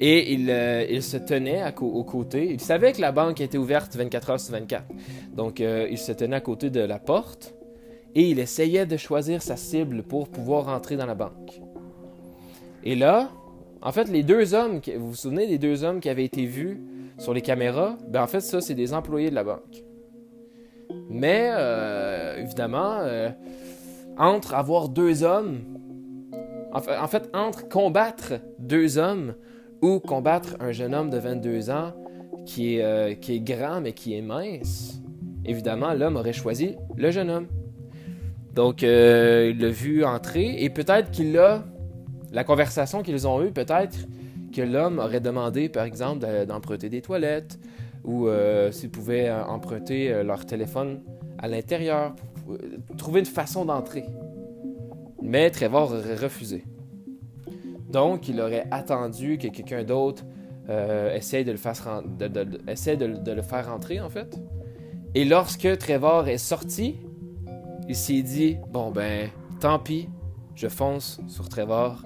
Et 0.00 0.32
il, 0.32 0.50
euh, 0.50 1.00
se 1.00 1.16
tenait 1.16 1.60
à 1.60 1.72
aux 1.80 2.02
côtés. 2.02 2.48
Il 2.50 2.60
savait 2.60 2.92
que 2.92 3.00
la 3.00 3.12
banque 3.12 3.40
était 3.40 3.58
ouverte 3.58 3.94
24 3.94 4.30
heures 4.30 4.40
sur 4.40 4.52
24. 4.52 4.84
Donc, 5.36 5.60
euh, 5.60 5.86
il 5.90 5.98
se 5.98 6.10
tenait 6.10 6.36
à 6.36 6.40
côté 6.40 6.70
de 6.70 6.80
la 6.80 6.98
porte 6.98 7.54
et 8.14 8.28
il 8.28 8.40
essayait 8.40 8.86
de 8.86 8.96
choisir 8.96 9.42
sa 9.42 9.56
cible 9.56 10.02
pour 10.02 10.28
pouvoir 10.28 10.68
entrer 10.68 10.96
dans 10.96 11.06
la 11.06 11.14
banque. 11.14 11.60
Et 12.82 12.96
là, 12.96 13.30
en 13.80 13.92
fait, 13.92 14.08
les 14.08 14.22
deux 14.22 14.54
hommes, 14.54 14.80
vous 14.96 15.10
vous 15.10 15.14
souvenez 15.14 15.46
des 15.46 15.58
deux 15.58 15.84
hommes 15.84 16.00
qui 16.00 16.08
avaient 16.08 16.24
été 16.24 16.46
vus 16.46 16.80
sur 17.18 17.32
les 17.32 17.42
caméras? 17.42 17.96
Ben, 18.08 18.22
en 18.22 18.26
fait, 18.26 18.40
ça, 18.40 18.60
c'est 18.60 18.74
des 18.74 18.94
employés 18.94 19.30
de 19.30 19.34
la 19.34 19.44
banque. 19.44 19.84
Mais, 21.12 21.50
euh, 21.52 22.38
évidemment, 22.38 23.00
entre 24.16 24.54
avoir 24.54 24.88
deux 24.88 25.22
hommes, 25.22 25.60
en 26.74 27.06
fait, 27.06 27.28
entre 27.34 27.68
combattre 27.68 28.34
deux 28.58 28.98
hommes 28.98 29.34
ou 29.82 29.98
combattre 29.98 30.56
un 30.60 30.72
jeune 30.72 30.94
homme 30.94 31.10
de 31.10 31.18
22 31.18 31.70
ans 31.70 31.92
qui 32.46 32.76
est, 32.76 32.82
euh, 32.82 33.14
qui 33.14 33.34
est 33.34 33.40
grand 33.40 33.80
mais 33.80 33.92
qui 33.92 34.14
est 34.16 34.22
mince, 34.22 35.00
évidemment, 35.44 35.92
l'homme 35.92 36.16
aurait 36.16 36.32
choisi 36.32 36.76
le 36.96 37.10
jeune 37.10 37.30
homme. 37.30 37.46
Donc, 38.54 38.82
euh, 38.82 39.52
il 39.52 39.60
l'a 39.60 39.70
vu 39.70 40.04
entrer 40.04 40.62
et 40.62 40.70
peut-être 40.70 41.10
qu'il 41.10 41.36
a, 41.38 41.64
la 42.32 42.44
conversation 42.44 43.02
qu'ils 43.02 43.26
ont 43.26 43.42
eue, 43.42 43.50
peut-être 43.50 43.96
que 44.54 44.62
l'homme 44.62 44.98
aurait 44.98 45.20
demandé, 45.20 45.68
par 45.68 45.84
exemple, 45.84 46.26
d'emprunter 46.46 46.88
des 46.88 47.02
toilettes 47.02 47.58
ou 48.04 48.26
euh, 48.26 48.70
s'il 48.72 48.90
pouvait 48.90 49.30
emprunter 49.30 50.22
leur 50.22 50.44
téléphone 50.46 51.02
à 51.38 51.48
l'intérieur, 51.48 52.14
pour 52.86 52.96
trouver 52.96 53.20
une 53.20 53.26
façon 53.26 53.64
d'entrer. 53.64 54.04
Mais 55.22 55.50
Trevor 55.50 55.92
aurait 55.92 56.16
refusé. 56.16 56.64
Donc, 57.88 58.28
il 58.28 58.40
aurait 58.40 58.66
attendu 58.70 59.38
que 59.38 59.48
quelqu'un 59.48 59.84
d'autre 59.84 60.24
euh, 60.68 61.14
essaye, 61.14 61.44
de 61.44 61.52
le, 61.52 61.58
faire, 63.42 63.66
rentrer, 63.66 64.00
en 64.00 64.08
fait. 64.08 64.40
Et 65.14 65.24
lorsque 65.24 65.76
Trevor 65.78 66.26
est 66.28 66.38
sorti, 66.38 66.96
il 67.88 67.94
s'est 67.94 68.22
dit 68.22 68.56
Bon, 68.72 68.90
ben, 68.90 69.28
tant 69.60 69.78
pis, 69.78 70.08
je 70.54 70.68
fonce 70.68 71.20
sur 71.28 71.48
Trevor. 71.48 72.02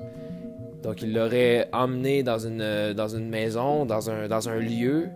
Donc, 0.82 1.02
il 1.02 1.14
l'aurait 1.14 1.68
emmené 1.72 2.22
dans 2.22 2.38
une, 2.38 3.28
maison, 3.28 3.86
dans 3.86 4.48
un 4.48 4.58
lieu, 4.58 5.08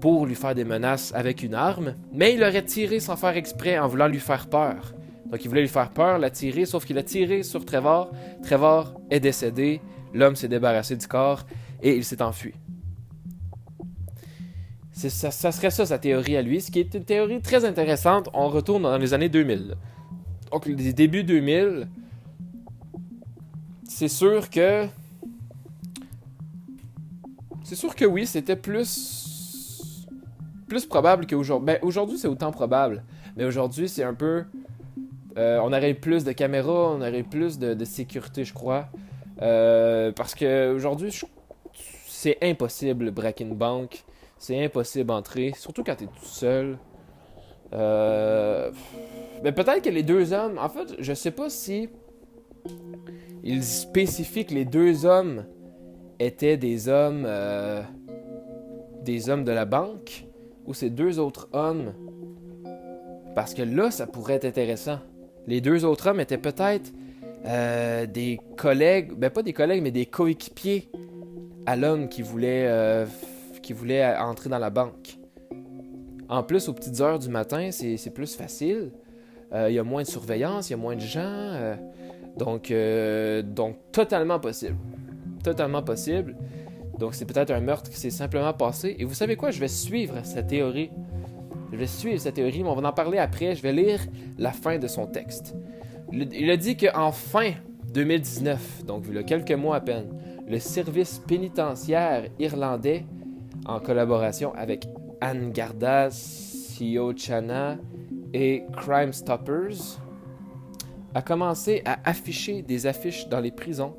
pour 0.00 0.26
lui 0.26 0.34
faire 0.34 0.54
des 0.54 0.64
menaces 0.64 1.12
avec 1.14 1.42
une 1.42 1.54
arme, 1.54 1.94
mais 2.12 2.34
il 2.34 2.42
aurait 2.42 2.64
tiré 2.64 3.00
sans 3.00 3.16
faire 3.16 3.36
exprès 3.36 3.78
en 3.78 3.88
voulant 3.88 4.08
lui 4.08 4.20
faire 4.20 4.48
peur. 4.48 4.94
Donc 5.30 5.44
il 5.44 5.48
voulait 5.48 5.62
lui 5.62 5.68
faire 5.68 5.90
peur, 5.90 6.18
l'a 6.18 6.30
tiré, 6.30 6.66
sauf 6.66 6.84
qu'il 6.84 6.98
a 6.98 7.02
tiré 7.02 7.42
sur 7.42 7.64
Trevor. 7.64 8.12
Trevor 8.42 9.00
est 9.10 9.20
décédé, 9.20 9.80
l'homme 10.14 10.36
s'est 10.36 10.48
débarrassé 10.48 10.96
du 10.96 11.06
corps 11.06 11.46
et 11.82 11.96
il 11.96 12.04
s'est 12.04 12.22
enfui. 12.22 12.54
Ça, 14.92 15.30
ça, 15.30 15.52
serait 15.52 15.70
ça 15.70 15.84
sa 15.84 15.98
théorie 15.98 16.36
à 16.36 16.42
lui, 16.42 16.60
ce 16.60 16.70
qui 16.70 16.80
est 16.80 16.94
une 16.94 17.04
théorie 17.04 17.42
très 17.42 17.64
intéressante. 17.64 18.30
On 18.32 18.48
retourne 18.48 18.84
dans 18.84 18.96
les 18.96 19.12
années 19.12 19.28
2000. 19.28 19.74
Donc 20.50 20.66
les 20.66 20.92
débuts 20.92 21.24
2000, 21.24 21.88
c'est 23.88 24.08
sûr 24.08 24.48
que... 24.48 24.86
C'est 27.62 27.74
sûr 27.74 27.94
que 27.94 28.04
oui, 28.04 28.26
c'était 28.26 28.56
plus... 28.56 29.25
Plus 30.68 30.86
probable 30.86 31.26
qu'aujourd'hui. 31.26 31.66
Ben, 31.66 31.78
aujourd'hui, 31.82 32.18
c'est 32.18 32.28
autant 32.28 32.50
probable. 32.50 33.04
Mais 33.36 33.44
aujourd'hui, 33.44 33.88
c'est 33.88 34.02
un 34.02 34.14
peu 34.14 34.44
euh, 35.36 35.58
on 35.62 35.72
aurait 35.72 35.94
plus 35.94 36.24
de 36.24 36.32
caméras, 36.32 36.92
on 36.92 37.00
aurait 37.00 37.22
plus 37.22 37.58
de, 37.58 37.84
sécurité, 37.84 38.44
je 38.44 38.54
crois. 38.54 38.88
Euh, 39.42 40.10
parce 40.12 40.34
qu'aujourd'hui, 40.34 41.12
c'est 42.06 42.38
impossible 42.42 43.10
break 43.10 43.40
une 43.40 43.54
banque. 43.54 44.04
C'est 44.38 44.64
impossible 44.64 45.06
d'entrer, 45.06 45.52
surtout 45.56 45.84
quand 45.84 45.96
tu 45.96 46.04
es 46.04 46.06
tout 46.06 46.24
seul. 46.24 46.78
Euh, 47.72 48.70
mais 49.42 49.52
peut-être 49.52 49.82
que 49.82 49.90
les 49.90 50.02
deux 50.02 50.32
hommes, 50.32 50.58
en 50.58 50.68
fait, 50.68 50.94
je 50.98 51.12
sais 51.12 51.30
pas 51.30 51.50
si 51.50 51.90
ils 53.42 53.62
spécifient 53.64 54.46
que 54.46 54.54
les 54.54 54.64
deux 54.64 55.04
hommes 55.04 55.44
étaient 56.18 56.56
des 56.56 56.88
hommes, 56.88 57.28
des 59.02 59.28
hommes 59.28 59.44
de 59.44 59.52
la 59.52 59.64
banque, 59.64 60.25
ou 60.66 60.74
ces 60.74 60.90
deux 60.90 61.18
autres 61.18 61.48
hommes? 61.52 61.92
Parce 63.34 63.54
que 63.54 63.62
là, 63.62 63.90
ça 63.90 64.06
pourrait 64.06 64.34
être 64.34 64.44
intéressant. 64.46 64.98
Les 65.46 65.60
deux 65.60 65.84
autres 65.84 66.08
hommes 66.08 66.20
étaient 66.20 66.38
peut-être 66.38 66.92
euh, 67.46 68.06
des 68.06 68.40
collègues, 68.56 69.12
ben 69.12 69.30
pas 69.30 69.42
des 69.42 69.52
collègues, 69.52 69.82
mais 69.82 69.92
des 69.92 70.06
coéquipiers 70.06 70.90
à 71.66 71.76
l'homme 71.76 72.08
qui 72.08 72.22
voulait, 72.22 72.64
euh, 72.66 73.06
qui 73.62 73.72
voulait 73.72 74.16
entrer 74.16 74.48
dans 74.48 74.58
la 74.58 74.70
banque. 74.70 75.18
En 76.28 76.42
plus, 76.42 76.68
aux 76.68 76.72
petites 76.72 77.00
heures 77.00 77.20
du 77.20 77.28
matin, 77.28 77.70
c'est 77.70 78.12
plus 78.12 78.34
facile. 78.34 78.90
Euh, 79.52 79.70
il 79.70 79.74
y 79.74 79.78
a 79.78 79.84
moins 79.84 80.02
de 80.02 80.08
surveillance, 80.08 80.70
il 80.70 80.72
y 80.72 80.74
a 80.74 80.78
moins 80.78 80.96
de 80.96 81.00
gens. 81.00 81.76
donc, 82.36 82.72
donc, 83.54 83.76
totalement 83.92 84.40
possible. 84.40 84.76
Totalement 85.44 85.82
possible. 85.82 86.36
Donc, 86.98 87.14
c'est 87.14 87.26
peut-être 87.26 87.50
un 87.50 87.60
meurtre 87.60 87.90
qui 87.90 87.98
s'est 87.98 88.10
simplement 88.10 88.52
passé. 88.52 88.96
Et 88.98 89.04
vous 89.04 89.14
savez 89.14 89.36
quoi? 89.36 89.50
Je 89.50 89.60
vais 89.60 89.68
suivre 89.68 90.14
cette 90.24 90.48
théorie 90.48 90.90
je 91.72 91.76
vais 91.76 91.86
suivre 91.86 92.18
cette 92.18 92.34
théorie, 92.34 92.62
mais 92.62 92.70
on 92.70 92.74
va 92.74 92.88
en 92.88 92.92
parler 92.92 93.18
après. 93.18 93.54
Je 93.54 93.62
vais 93.62 93.72
lire 93.72 94.00
la 94.38 94.52
fin 94.52 94.78
de 94.78 94.86
son 94.86 95.06
texte. 95.06 95.54
Il 96.12 96.50
a 96.50 96.56
dit 96.56 96.76
qu'en 96.76 97.12
fin 97.12 97.52
2019, 97.92 98.84
donc 98.84 99.04
il 99.08 99.14
y 99.14 99.18
a 99.18 99.22
quelques 99.22 99.52
mois 99.52 99.76
à 99.76 99.80
peine, 99.80 100.06
le 100.48 100.58
service 100.58 101.20
pénitentiaire 101.26 102.28
irlandais, 102.38 103.04
en 103.66 103.80
collaboration 103.80 104.54
avec 104.54 104.86
Anne 105.20 105.50
Garda, 105.50 106.08
Siochana 106.10 107.78
et 108.32 108.62
Crime 108.76 109.12
Stoppers, 109.12 109.98
a 111.14 111.22
commencé 111.22 111.82
à 111.84 111.98
afficher 112.08 112.62
des 112.62 112.86
affiches 112.86 113.28
dans 113.28 113.40
les 113.40 113.50
prisons 113.50 113.96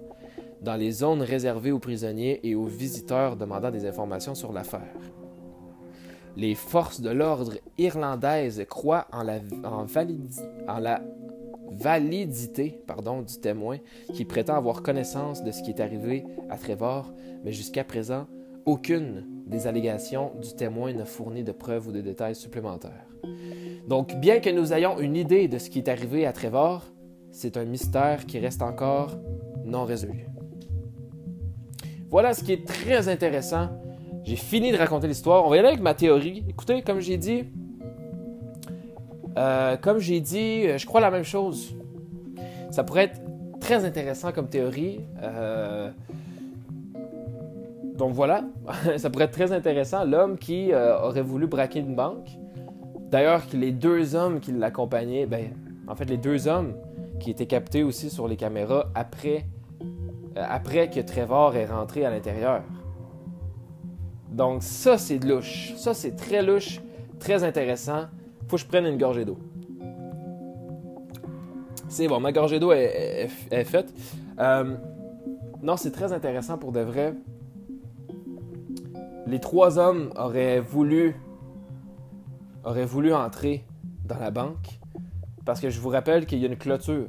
dans 0.62 0.76
les 0.76 0.92
zones 0.92 1.22
réservées 1.22 1.72
aux 1.72 1.80
prisonniers 1.80 2.40
et 2.44 2.56
aux 2.56 2.66
visiteurs 2.66 3.36
demandant 3.36 3.72
des 3.72 3.86
informations 3.86 4.36
sur 4.36 4.52
l'affaire. 4.52 4.96
Les 6.36 6.56
forces 6.56 7.02
de 7.02 7.10
l'ordre 7.10 7.54
irlandaises 7.78 8.64
croient 8.70 9.08
en 9.12 9.24
la, 9.24 11.02
validité 11.72 12.82
du 13.28 13.40
témoin 13.42 13.78
qui 14.14 14.24
prétend 14.24 14.56
avoir 14.56 14.84
connaissance 14.84 15.44
de 15.44 15.52
ce 15.52 15.62
qui 15.64 15.72
est 15.72 15.82
arrivé 15.82 16.26
à 16.50 16.58
Trevor, 16.58 17.12
mais 17.44 17.52
jusqu'à 17.52 17.84
présent, 17.84 18.28
aucune 18.66 19.26
des 19.48 19.68
allégations 19.68 20.32
du 20.42 20.54
témoin 20.56 20.94
n'a 20.94 21.06
fourni 21.06 21.44
de 21.44 21.52
preuves 21.52 21.88
ou 21.88 21.92
de 21.92 22.02
détails 22.02 22.36
supplémentaires. 22.36 23.08
Donc, 23.88 24.16
bien 24.16 24.40
que 24.40 24.50
nous 24.50 24.74
ayons 24.74 25.00
une 25.00 25.16
idée 25.16 25.48
de 25.48 25.58
ce 25.58 25.70
qui 25.70 25.80
est 25.80 25.90
arrivé 25.90 26.26
à 26.26 26.34
Trevor, 26.34 26.86
c'est 27.32 27.58
un 27.58 27.66
mystère 27.66 28.26
qui 28.26 28.40
reste 28.40 28.62
encore 28.62 29.18
non 29.66 29.86
résolu. 29.86 30.28
Voilà 32.10 32.34
ce 32.34 32.44
qui 32.44 32.54
est 32.54 32.66
très 32.66 33.10
intéressant. 33.10 33.70
J'ai 34.24 34.36
fini 34.36 34.72
de 34.72 34.78
raconter 34.78 35.08
l'histoire. 35.08 35.46
On 35.46 35.50
va 35.50 35.56
y 35.58 35.60
aller 35.60 35.70
avec 35.70 35.82
ma 35.82 35.94
théorie. 35.94 36.44
Écoutez, 36.48 36.82
comme 36.82 37.00
j'ai 37.00 37.18
dit, 37.18 37.46
euh, 39.38 39.78
comme 39.78 40.00
j'ai 40.00 40.20
dit, 40.20 40.78
je 40.78 40.86
crois 40.86 41.02
la 41.02 41.12
même 41.12 41.24
chose. 41.24 41.76
Ça 42.72 42.84
pourrait 42.84 43.06
être 43.06 43.22
très 43.60 43.86
intéressant 43.86 44.32
comme 44.32 44.48
théorie. 44.48 45.02
Euh, 45.22 45.92
donc 47.98 48.14
voilà, 48.14 48.44
ça 48.98 49.10
pourrait 49.10 49.26
être 49.26 49.32
très 49.32 49.52
intéressant. 49.52 50.06
L'homme 50.06 50.38
qui 50.38 50.72
euh, 50.72 51.00
aurait 51.02 51.22
voulu 51.22 51.48
braquer 51.48 51.80
une 51.80 51.96
banque. 51.96 52.30
D'ailleurs, 53.10 53.42
les 53.54 53.72
deux 53.72 54.16
hommes 54.16 54.40
qui 54.40 54.52
l'accompagnaient, 54.52 55.26
ben, 55.26 55.48
en 55.88 55.96
fait, 55.96 56.06
les 56.06 56.18
deux 56.18 56.48
hommes 56.48 56.74
qui 57.20 57.32
étaient 57.32 57.46
captés 57.46 57.84
aussi 57.84 58.10
sur 58.10 58.28
les 58.28 58.36
caméras 58.36 58.88
après, 58.94 59.38
euh, 59.38 59.57
après 60.38 60.90
que 60.90 61.00
Trevor 61.00 61.56
est 61.56 61.66
rentré 61.66 62.06
à 62.06 62.10
l'intérieur. 62.10 62.64
Donc 64.30 64.64
ça, 64.64 64.98
c'est 64.98 65.24
louche. 65.24 65.74
Ça, 65.76 65.94
c'est 65.94 66.16
très 66.16 66.44
louche, 66.44 66.82
très 67.20 67.44
intéressant. 67.44 68.06
Faut 68.48 68.58
que 68.58 68.62
je 68.62 68.68
prenne 68.68 68.86
une 68.86 68.98
gorgée 68.98 69.26
d'eau. 69.26 69.38
C'est 71.90 72.08
bon, 72.08 72.20
ma 72.20 72.32
gorgée 72.32 72.60
d'eau 72.60 72.72
est, 72.72 73.28
faite. 73.66 73.94
Euh, 74.40 74.76
non, 75.62 75.78
c'est 75.78 75.92
très 75.92 76.12
intéressant 76.12 76.58
pour 76.58 76.72
de 76.72 76.82
vrai 76.82 77.14
les 79.28 79.40
trois 79.40 79.78
hommes 79.78 80.12
auraient 80.16 80.62
voulu 80.62 81.16
auraient 82.64 82.86
voulu 82.86 83.14
entrer 83.14 83.66
dans 84.06 84.18
la 84.18 84.32
banque 84.32 84.80
parce 85.46 85.60
que 85.60 85.70
je 85.70 85.80
vous 85.80 85.90
rappelle 85.90 86.26
qu'il 86.26 86.40
y 86.40 86.46
a 86.46 86.48
une 86.48 86.58
clôture. 86.58 87.08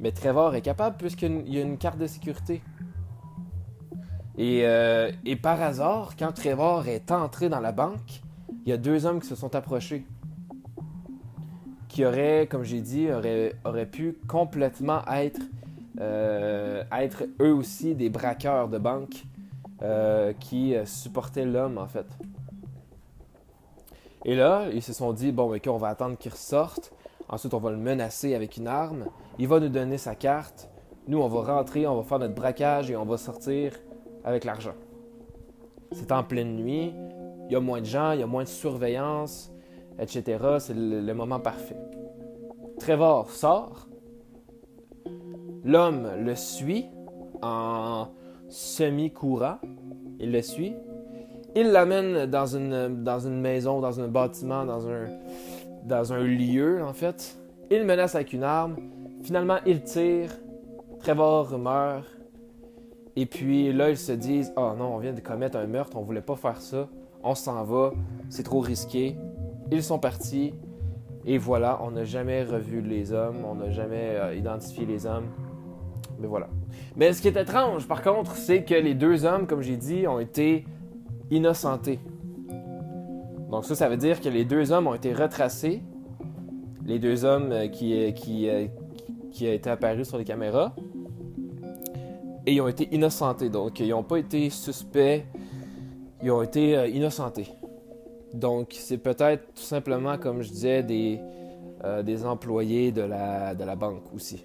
Mais 0.00 0.12
Trevor 0.12 0.54
est 0.54 0.62
capable 0.62 0.96
puisqu'il 0.96 1.52
y 1.52 1.58
a 1.58 1.62
une 1.62 1.78
carte 1.78 1.98
de 1.98 2.06
sécurité. 2.06 2.62
Et, 4.36 4.60
euh, 4.64 5.10
et, 5.24 5.34
par 5.34 5.60
hasard, 5.60 6.12
quand 6.16 6.30
Trevor 6.30 6.86
est 6.86 7.10
entré 7.10 7.48
dans 7.48 7.58
la 7.58 7.72
banque, 7.72 8.22
il 8.64 8.70
y 8.70 8.72
a 8.72 8.76
deux 8.76 9.04
hommes 9.04 9.20
qui 9.20 9.26
se 9.26 9.34
sont 9.34 9.56
approchés. 9.56 10.06
Qui 11.88 12.04
auraient, 12.04 12.46
comme 12.48 12.62
j'ai 12.62 12.80
dit, 12.80 13.08
auraient, 13.10 13.86
pu 13.90 14.16
complètement 14.28 15.04
être, 15.10 15.40
euh, 16.00 16.84
être 16.92 17.24
eux 17.40 17.52
aussi 17.52 17.96
des 17.96 18.10
braqueurs 18.10 18.68
de 18.68 18.78
banque 18.78 19.24
euh, 19.82 20.32
qui 20.38 20.76
supportait 20.84 21.44
l'homme, 21.44 21.76
en 21.76 21.88
fait. 21.88 22.06
Et 24.24 24.36
là, 24.36 24.66
ils 24.72 24.82
se 24.82 24.92
sont 24.92 25.12
dit, 25.12 25.32
bon, 25.32 25.52
ok, 25.52 25.66
on 25.66 25.78
va 25.78 25.88
attendre 25.88 26.16
qu'il 26.16 26.30
ressorte. 26.30 26.92
Ensuite, 27.28 27.52
on 27.52 27.58
va 27.58 27.70
le 27.70 27.76
menacer 27.76 28.34
avec 28.34 28.56
une 28.56 28.68
arme. 28.68 29.06
Il 29.38 29.48
va 29.48 29.60
nous 29.60 29.68
donner 29.68 29.98
sa 29.98 30.14
carte. 30.14 30.70
Nous, 31.06 31.18
on 31.18 31.28
va 31.28 31.56
rentrer, 31.56 31.86
on 31.86 31.96
va 31.96 32.02
faire 32.02 32.18
notre 32.18 32.34
braquage 32.34 32.90
et 32.90 32.96
on 32.96 33.04
va 33.04 33.16
sortir 33.16 33.72
avec 34.24 34.44
l'argent. 34.44 34.74
C'est 35.92 36.12
en 36.12 36.22
pleine 36.22 36.56
nuit. 36.56 36.94
Il 37.48 37.52
y 37.52 37.56
a 37.56 37.60
moins 37.60 37.80
de 37.80 37.86
gens, 37.86 38.12
il 38.12 38.20
y 38.20 38.22
a 38.22 38.26
moins 38.26 38.44
de 38.44 38.48
surveillance, 38.48 39.50
etc. 39.98 40.56
C'est 40.58 40.74
le, 40.74 41.12
moment 41.14 41.40
parfait. 41.40 41.76
Trevor 42.78 43.30
sort. 43.30 43.88
L'homme 45.64 46.08
le 46.18 46.34
suit 46.34 46.86
en 47.42 48.08
semi-courant. 48.48 49.58
Il 50.20 50.32
le 50.32 50.42
suit. 50.42 50.74
Il 51.54 51.68
l'amène 51.72 52.26
dans 52.26 52.46
une 52.46 53.40
maison, 53.40 53.80
dans 53.80 54.00
un 54.00 54.08
bâtiment, 54.08 54.64
dans 54.64 54.86
un, 54.88 55.06
dans 55.88 56.12
un 56.12 56.22
lieu, 56.22 56.84
en 56.84 56.92
fait. 56.92 57.36
Il 57.70 57.84
menace 57.84 58.14
avec 58.14 58.32
une 58.32 58.44
arme. 58.44 58.76
Finalement, 59.22 59.58
il 59.66 59.82
tire. 59.82 60.30
Trevor 61.00 61.58
meurt. 61.58 62.06
Et 63.16 63.26
puis 63.26 63.72
là, 63.72 63.90
ils 63.90 63.96
se 63.96 64.12
disent 64.12 64.52
Oh 64.56 64.72
non, 64.78 64.94
on 64.94 64.98
vient 64.98 65.12
de 65.12 65.20
commettre 65.20 65.56
un 65.56 65.66
meurtre, 65.66 65.96
on 65.96 66.02
voulait 66.02 66.20
pas 66.20 66.36
faire 66.36 66.60
ça. 66.60 66.88
On 67.24 67.34
s'en 67.34 67.64
va, 67.64 67.92
c'est 68.28 68.44
trop 68.44 68.60
risqué. 68.60 69.16
Ils 69.72 69.82
sont 69.82 69.98
partis. 69.98 70.54
Et 71.24 71.36
voilà, 71.36 71.80
on 71.82 71.90
n'a 71.90 72.04
jamais 72.04 72.44
revu 72.44 72.80
les 72.80 73.12
hommes, 73.12 73.44
on 73.44 73.56
n'a 73.56 73.70
jamais 73.70 74.14
euh, 74.16 74.34
identifié 74.34 74.86
les 74.86 75.04
hommes. 75.04 75.26
Mais 76.18 76.26
voilà. 76.26 76.48
Mais 76.96 77.12
ce 77.12 77.20
qui 77.20 77.28
est 77.28 77.36
étrange, 77.36 77.86
par 77.86 78.02
contre, 78.02 78.34
c'est 78.36 78.64
que 78.64 78.74
les 78.74 78.94
deux 78.94 79.24
hommes, 79.24 79.46
comme 79.46 79.62
j'ai 79.62 79.76
dit, 79.76 80.06
ont 80.06 80.20
été 80.20 80.64
innocentés. 81.30 81.98
Donc 83.50 83.64
ça, 83.64 83.74
ça 83.74 83.88
veut 83.88 83.96
dire 83.96 84.20
que 84.20 84.28
les 84.28 84.44
deux 84.44 84.72
hommes 84.72 84.86
ont 84.86 84.94
été 84.94 85.12
retracés. 85.12 85.82
Les 86.84 86.98
deux 86.98 87.24
hommes 87.24 87.52
euh, 87.52 87.68
qui, 87.68 87.94
euh, 87.94 88.10
qui, 88.12 88.48
euh, 88.48 88.66
qui, 89.30 89.46
ont 89.46 89.52
été 89.52 89.70
apparus 89.70 90.08
sur 90.08 90.18
les 90.18 90.24
caméras. 90.24 90.74
Et 92.46 92.54
ils 92.54 92.60
ont 92.60 92.68
été 92.68 92.88
innocentés. 92.94 93.50
Donc, 93.50 93.80
ils 93.80 93.88
n'ont 93.88 94.02
pas 94.02 94.18
été 94.18 94.48
suspects. 94.48 95.24
Ils 96.22 96.30
ont 96.30 96.42
été 96.42 96.90
innocentés. 96.90 97.48
Donc, 98.32 98.74
c'est 98.78 98.98
peut-être 98.98 99.54
tout 99.54 99.62
simplement, 99.62 100.16
comme 100.16 100.42
je 100.42 100.48
disais, 100.48 100.82
des, 100.82 101.20
des 102.04 102.24
employés 102.24 102.90
de 102.90 103.02
la, 103.02 103.54
de 103.54 103.64
la 103.64 103.76
banque 103.76 104.02
aussi 104.14 104.44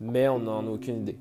mais 0.00 0.28
on 0.28 0.38
n'en 0.38 0.66
a 0.66 0.70
aucune 0.70 1.02
idée. 1.02 1.18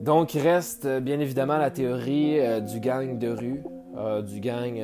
Donc, 0.00 0.34
il 0.34 0.40
reste 0.40 0.86
euh, 0.86 1.00
bien 1.00 1.20
évidemment 1.20 1.58
la 1.58 1.70
théorie 1.70 2.40
euh, 2.40 2.60
du 2.60 2.80
gang 2.80 3.18
de 3.18 3.28
rue, 3.28 3.62
euh, 3.98 4.22
du 4.22 4.40
gang 4.40 4.80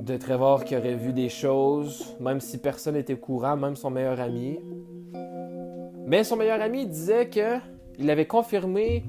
de 0.00 0.16
Trevor 0.16 0.64
qui 0.64 0.76
aurait 0.76 0.96
vu 0.96 1.12
des 1.12 1.28
choses, 1.28 2.16
même 2.18 2.40
si 2.40 2.58
personne 2.58 2.94
n'était 2.94 3.14
au 3.14 3.18
courant, 3.18 3.56
même 3.56 3.76
son 3.76 3.90
meilleur 3.90 4.20
ami. 4.20 4.58
Mais 6.06 6.24
son 6.24 6.36
meilleur 6.36 6.60
ami 6.60 6.86
disait 6.86 7.28
que 7.28 7.58
il 8.00 8.10
avait 8.10 8.26
confirmé. 8.26 9.04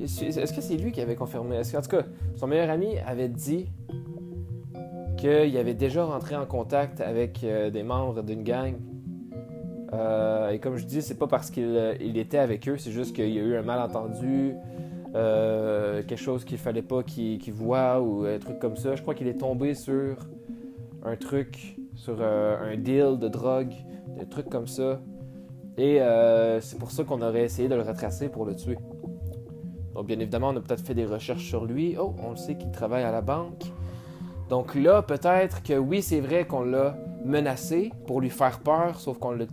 Est-ce 0.00 0.52
que 0.52 0.60
c'est 0.60 0.76
lui 0.76 0.92
qui 0.92 1.00
avait 1.00 1.16
confirmé? 1.16 1.58
En 1.58 1.82
tout 1.82 1.88
cas, 1.88 2.04
son 2.36 2.46
meilleur 2.46 2.70
ami 2.70 2.98
avait 3.06 3.28
dit 3.28 3.66
qu'il 5.18 5.56
avait 5.56 5.74
déjà 5.74 6.04
rentré 6.04 6.36
en 6.36 6.46
contact 6.46 7.00
avec 7.00 7.40
des 7.44 7.82
membres 7.82 8.22
d'une 8.22 8.42
gang 8.42 8.74
euh, 9.94 10.50
et 10.50 10.58
comme 10.58 10.76
je 10.76 10.84
dis, 10.84 11.02
c'est 11.02 11.18
pas 11.18 11.26
parce 11.26 11.50
qu'il 11.50 11.64
euh, 11.64 11.94
était 12.00 12.38
avec 12.38 12.68
eux, 12.68 12.76
c'est 12.76 12.90
juste 12.90 13.14
qu'il 13.14 13.30
y 13.30 13.38
a 13.38 13.42
eu 13.42 13.56
un 13.56 13.62
malentendu, 13.62 14.54
euh, 15.14 16.02
quelque 16.02 16.18
chose 16.20 16.44
qu'il 16.44 16.58
fallait 16.58 16.82
pas 16.82 17.02
qu'il 17.02 17.52
voit 17.52 18.00
ou 18.00 18.24
un 18.24 18.38
truc 18.38 18.58
comme 18.58 18.76
ça. 18.76 18.96
Je 18.96 19.02
crois 19.02 19.14
qu'il 19.14 19.28
est 19.28 19.38
tombé 19.38 19.74
sur 19.74 20.16
un 21.04 21.16
truc, 21.16 21.76
sur 21.94 22.20
un 22.22 22.76
deal 22.76 23.18
de 23.20 23.28
drogue, 23.28 23.72
des 24.18 24.26
trucs 24.26 24.48
comme 24.48 24.66
ça. 24.66 25.00
Et 25.76 26.00
c'est 26.60 26.78
pour 26.78 26.90
ça 26.90 27.04
qu'on 27.04 27.20
aurait 27.22 27.42
essayé 27.42 27.68
de 27.68 27.74
le 27.74 27.82
retracer 27.82 28.28
pour 28.28 28.44
le 28.44 28.56
tuer. 28.56 28.78
Donc 29.94 30.06
bien 30.06 30.18
évidemment, 30.18 30.48
on 30.48 30.56
a 30.56 30.60
peut-être 30.60 30.84
fait 30.84 30.94
des 30.94 31.06
recherches 31.06 31.44
sur 31.44 31.64
lui. 31.66 31.96
Oh, 31.98 32.14
on 32.24 32.30
le 32.30 32.36
sait 32.36 32.56
qu'il 32.56 32.72
travaille 32.72 33.04
à 33.04 33.12
la 33.12 33.20
banque. 33.20 33.64
Donc 34.48 34.74
là, 34.74 35.02
peut-être 35.02 35.62
que 35.62 35.74
oui, 35.74 36.02
c'est 36.02 36.20
vrai 36.20 36.46
qu'on 36.46 36.64
l'a 36.64 36.96
menacé 37.24 37.92
pour 38.06 38.20
lui 38.20 38.30
faire 38.30 38.60
peur, 38.60 39.00
sauf 39.00 39.18
qu'on 39.18 39.32
l'a, 39.32 39.46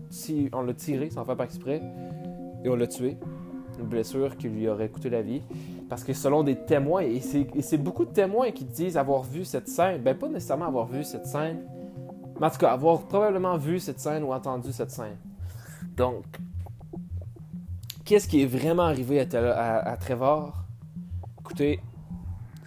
tiré 0.73 1.09
sans 1.09 1.25
faire 1.25 1.37
pas 1.37 1.45
exprès 1.45 1.81
et 2.63 2.69
on 2.69 2.75
l'a 2.75 2.87
tué. 2.87 3.17
Une 3.79 3.87
blessure 3.87 4.37
qui 4.37 4.49
lui 4.49 4.67
aurait 4.67 4.89
coûté 4.89 5.09
la 5.09 5.21
vie. 5.21 5.41
Parce 5.89 6.03
que 6.03 6.13
selon 6.13 6.43
des 6.43 6.55
témoins, 6.55 7.01
et 7.01 7.19
c'est, 7.19 7.77
beaucoup 7.77 8.05
de 8.05 8.11
témoins 8.11 8.51
qui 8.51 8.65
disent 8.65 8.97
avoir 8.97 9.23
vu 9.23 9.45
cette 9.45 9.67
scène, 9.67 10.01
ben 10.01 10.15
pas 10.15 10.27
nécessairement 10.27 10.67
avoir 10.67 10.87
vu 10.87 11.03
cette 11.03 11.25
scène, 11.25 11.63
mais 12.39 12.47
en 12.47 12.49
tout 12.49 12.57
cas 12.57 12.71
avoir 12.71 13.01
probablement 13.03 13.57
vu 13.57 13.79
cette 13.79 13.99
scène 13.99 14.23
ou 14.23 14.31
entendu 14.33 14.71
cette 14.71 14.91
scène. 14.91 15.17
Donc, 15.95 16.25
qu'est-ce 18.05 18.27
qui 18.27 18.41
est 18.41 18.45
vraiment 18.45 18.83
arrivé 18.83 19.19
à 19.21 19.97
Trevor? 19.97 20.65
Écoutez, 21.39 21.79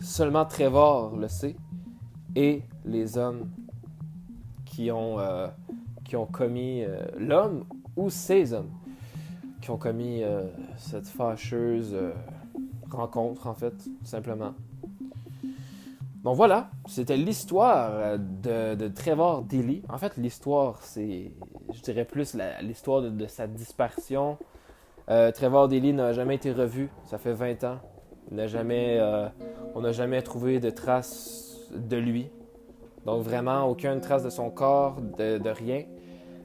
seulement 0.01 0.45
Trevor 0.45 1.17
le 1.17 1.29
sait 1.29 1.57
et 2.35 2.63
les 2.85 3.17
hommes 3.17 3.49
qui 4.75 4.91
ont, 4.91 5.21
euh, 5.21 5.47
qui 6.05 6.17
ont 6.17 6.27
commis 6.27 6.83
euh, 6.83 6.99
l'homme 7.17 7.65
ou 7.97 8.11
ces 8.11 8.53
hommes 8.53 8.73
qui 9.63 9.71
ont 9.71 9.79
commis 9.79 10.23
euh, 10.23 10.43
cette 10.77 11.07
fâcheuse 11.07 11.97
rencontre, 12.91 13.47
en 13.47 13.55
fait, 13.55 13.73
simplement. 14.03 14.53
Donc 16.23 16.37
voilà, 16.37 16.71
c'était 16.87 17.17
l'histoire 17.17 18.19
de, 18.19 18.89
Trevor 18.89 19.43
Dilly. 19.43 19.83
En 19.89 19.97
fait, 19.97 20.17
l'histoire, 20.19 20.83
c'est, 20.83 21.33
je 21.73 21.81
dirais 21.81 22.05
plus 22.05 22.37
l'histoire 22.61 23.03
de, 23.03 23.27
sa 23.27 23.47
disparition, 23.47 24.37
Euh, 25.11 25.31
Trevor 25.33 25.69
Daly 25.69 25.93
n'a 25.93 26.15
jamais 26.15 26.37
été 26.37 26.51
revu. 26.51 26.89
Ça 27.05 27.19
fait 27.19 27.35
20 27.35 27.65
ans. 27.65 27.79
on 28.33 29.81
n'a 29.81 29.93
jamais 29.93 30.23
trouvé 30.23 30.61
de 30.61 30.71
traces 30.71 31.71
de 31.75 31.97
lui. 31.97 32.31
Donc 33.05 33.23
vraiment, 33.23 33.69
aucune 33.69 34.01
trace 34.01 34.23
de 34.23 34.31
son 34.31 34.51
corps, 34.51 34.97
de, 35.19 35.49
rien. 35.49 35.85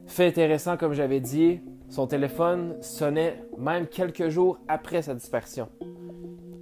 Fait 0.07 0.27
intéressant, 0.27 0.77
comme 0.77 0.93
j'avais 0.93 1.19
dit, 1.19 1.61
son 1.89 2.07
téléphone 2.07 2.75
sonnait 2.81 3.43
même 3.57 3.87
quelques 3.87 4.29
jours 4.29 4.59
après 4.67 5.01
sa 5.01 5.13
disparition. 5.13 5.69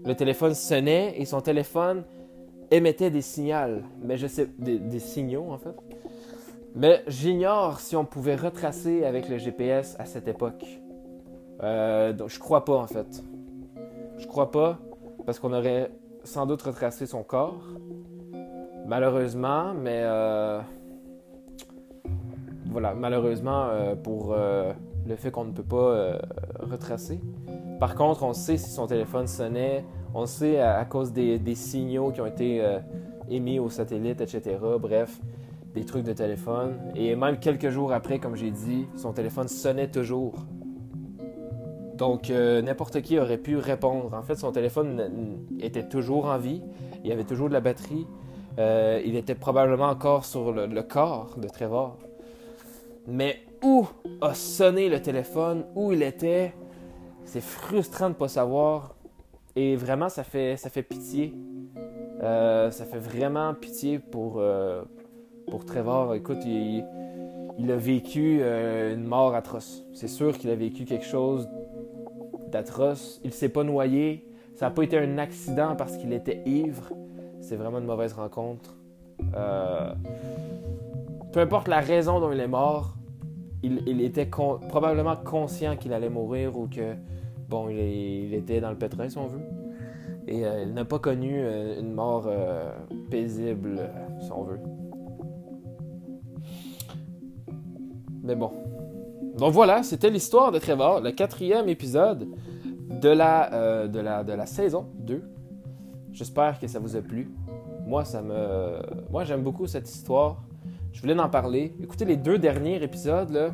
Le 0.06 0.14
téléphone 0.16 0.54
sonnait 0.54 1.20
et 1.20 1.26
son 1.26 1.42
téléphone 1.42 2.04
émettait 2.72 3.10
des 3.10 3.22
signaux, 3.22 3.82
mais 4.02 4.18
je 4.18 4.28
sais 4.28 4.48
des, 4.58 5.00
signaux 5.00 5.46
en 5.50 5.58
fait. 5.58 5.76
Mais 6.76 7.04
j'ignore 7.08 7.80
si 7.80 7.96
on 7.96 8.06
pouvait 8.06 8.36
retracer 8.36 9.04
avec 9.04 9.30
le 9.30 9.38
GPS 9.38 9.96
à 10.00 10.06
cette 10.06 10.28
époque. 10.28 10.66
Euh, 11.64 12.14
donc 12.14 12.30
je 12.30 12.40
crois 12.40 12.64
pas 12.66 12.76
en 12.76 12.88
fait. 12.88 13.24
Je 14.18 14.28
crois 14.28 14.52
pas 14.52 14.78
parce 15.26 15.40
qu'on 15.40 15.54
aurait 15.54 15.92
sans 16.24 16.46
doute 16.46 16.62
retracé 16.62 17.06
son 17.06 17.24
corps. 17.24 17.64
Malheureusement, 18.88 19.74
mais 19.74 20.00
euh, 20.04 20.62
voilà, 22.72 22.94
malheureusement 22.94 23.66
euh, 23.66 23.96
pour 23.96 24.32
euh, 24.32 24.72
le 25.06 25.18
fait 25.18 25.30
qu'on 25.30 25.44
ne 25.44 25.52
peut 25.52 25.62
pas 25.62 26.18
retracer. 26.62 27.20
Par 27.82 27.96
contre, 27.96 28.24
on 28.24 28.32
sait 28.32 28.56
si 28.56 28.70
son 28.70 28.88
téléphone 28.88 29.28
sonnait, 29.28 29.84
on 30.14 30.26
sait 30.26 30.62
à, 30.62 30.86
cause 30.86 31.12
des, 31.12 31.56
signaux 31.56 32.12
qui 32.12 32.22
ont 32.22 32.26
été 32.26 32.64
émis 33.30 33.60
au 33.60 33.70
satellite, 33.70 34.22
etc. 34.22 34.58
Bref, 34.80 35.20
des 35.76 35.84
trucs 35.84 36.06
de 36.06 36.14
téléphone. 36.14 36.78
Et 36.96 37.16
même 37.16 37.40
quelques 37.40 37.70
jours 37.70 37.92
après, 37.92 38.20
comme 38.20 38.36
j'ai 38.36 38.52
dit, 38.52 38.88
son 38.96 39.12
téléphone 39.12 39.50
sonnait 39.50 39.92
toujours. 39.92 40.46
Donc, 41.96 42.30
n'importe 42.30 43.02
qui 43.02 43.20
aurait 43.20 43.38
pu 43.38 43.58
répondre. 43.58 44.14
En 44.14 44.24
fait, 44.24 44.36
son 44.36 44.52
téléphone 44.52 45.40
était 45.60 45.88
toujours 45.88 46.26
en 46.26 46.38
vie. 46.38 46.64
Il 47.04 47.10
y 47.10 47.14
avait 47.14 47.26
toujours 47.26 47.50
de 47.50 47.54
la 47.54 47.62
batterie. 47.62 48.08
Euh, 48.60 49.02
il 49.06 49.16
était 49.16 49.36
probablement 49.36 49.86
encore 49.90 50.26
sur 50.26 50.52
le, 50.52 50.82
corps 50.82 51.36
de 51.38 51.48
Trevor. 51.48 51.98
Mais 53.08 53.38
où 53.64 53.88
a 54.22 54.34
sonné 54.34 54.90
le 54.90 55.02
téléphone? 55.02 55.66
Où 55.76 55.94
il 55.94 56.02
était? 56.02 56.54
C'est 57.26 57.42
frustrant 57.42 58.06
de 58.06 58.14
ne 58.14 58.18
pas 58.18 58.28
savoir. 58.28 58.96
Et 59.56 59.76
vraiment, 59.76 60.10
ça 60.10 60.24
fait, 60.24 60.58
ça 60.58 60.70
fait 60.70 60.84
pitié. 60.84 61.34
Euh, 62.24 62.72
ça 62.72 62.86
fait 62.86 63.00
vraiment 63.00 63.54
pitié 63.54 64.00
pour, 64.00 64.38
euh, 64.40 64.84
Trevor. 65.66 66.16
Écoute, 66.16 66.44
il, 66.46 66.84
a 67.72 67.76
vécu 67.76 68.42
une 68.42 69.04
mort 69.04 69.36
atroce. 69.36 69.84
C'est 69.94 70.08
sûr 70.08 70.38
qu'il 70.38 70.50
a 70.50 70.56
vécu 70.56 70.86
quelque 70.86 71.06
chose 71.06 71.48
d'atroce. 72.52 73.22
Il 73.24 73.34
s'est 73.34 73.50
pas 73.50 73.64
noyé. 73.64 74.26
Ça 74.56 74.68
n'a 74.68 74.72
pas 74.72 74.84
été 74.84 74.98
un 74.98 75.18
accident 75.20 75.76
parce 75.76 75.98
qu'il 75.98 76.12
était 76.14 76.42
ivre. 76.46 76.92
C'est 77.48 77.56
vraiment 77.56 77.80
une 77.80 77.86
mauvaise 77.86 78.12
rencontre. 78.12 78.76
peu 81.32 81.40
importe 81.40 81.70
la 81.70 81.80
raison 81.80 82.20
dont 82.20 82.34
il 82.34 82.42
est 82.42 82.48
mort, 82.48 82.98
il, 83.64 84.02
était 84.02 84.26
probablement 84.26 85.16
conscient 85.16 85.78
qu'il 85.78 85.94
allait 85.94 86.10
mourir 86.10 86.58
ou 86.58 86.68
que 86.68 86.96
bon, 87.48 87.70
il, 87.70 88.34
était 88.34 88.60
dans 88.60 88.70
le 88.70 88.78
pétrin, 88.78 89.08
si 89.08 89.18
on 89.18 89.28
veut. 89.28 89.40
Et 90.28 90.46
euh, 90.46 90.64
il 90.64 90.74
n'a 90.74 90.84
pas 90.84 91.00
connu 91.00 91.40
euh, 91.40 91.80
une 91.80 91.94
mort 91.94 92.26
euh, 92.28 92.70
paisible, 93.10 93.80
si 94.20 94.30
on 94.30 94.44
veut. 94.44 94.60
Mais 98.24 98.36
bon. 98.36 98.52
Donc 99.38 99.54
voilà, 99.54 99.84
c'était 99.84 100.10
l'histoire 100.10 100.52
de 100.52 100.60
Trevor, 100.60 101.00
le 101.00 101.12
quatrième 101.12 101.70
épisode 101.70 102.28
de 102.90 103.10
la, 103.10 103.88
de 103.88 104.00
la, 104.02 104.26
de 104.26 104.34
la 104.34 104.46
saison 104.46 104.88
2. 104.96 105.24
J'espère 106.12 106.60
que 106.60 106.68
ça 106.68 106.80
vous 106.80 106.96
a 106.96 107.02
plu. 107.02 107.30
Moi, 107.88 108.04
ça 108.04 108.22
me. 108.22 108.82
Moi, 109.10 109.24
j'aime 109.24 109.44
beaucoup 109.44 109.66
cette 109.66 109.90
histoire. 109.90 110.44
Je 110.92 111.00
voulais 111.00 111.18
en 111.18 111.30
parler. 111.30 111.74
Écoutez, 111.82 112.04
les 112.04 112.18
deux 112.18 112.38
derniers 112.38 112.84
épisodes 112.84 113.30
là, 113.30 113.52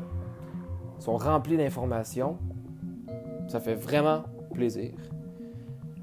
sont 0.97 1.17
remplis 1.17 1.55
d'informations. 1.55 2.39
Ça 3.47 3.59
fait 3.59 3.75
vraiment 3.75 4.23
plaisir. 4.51 4.93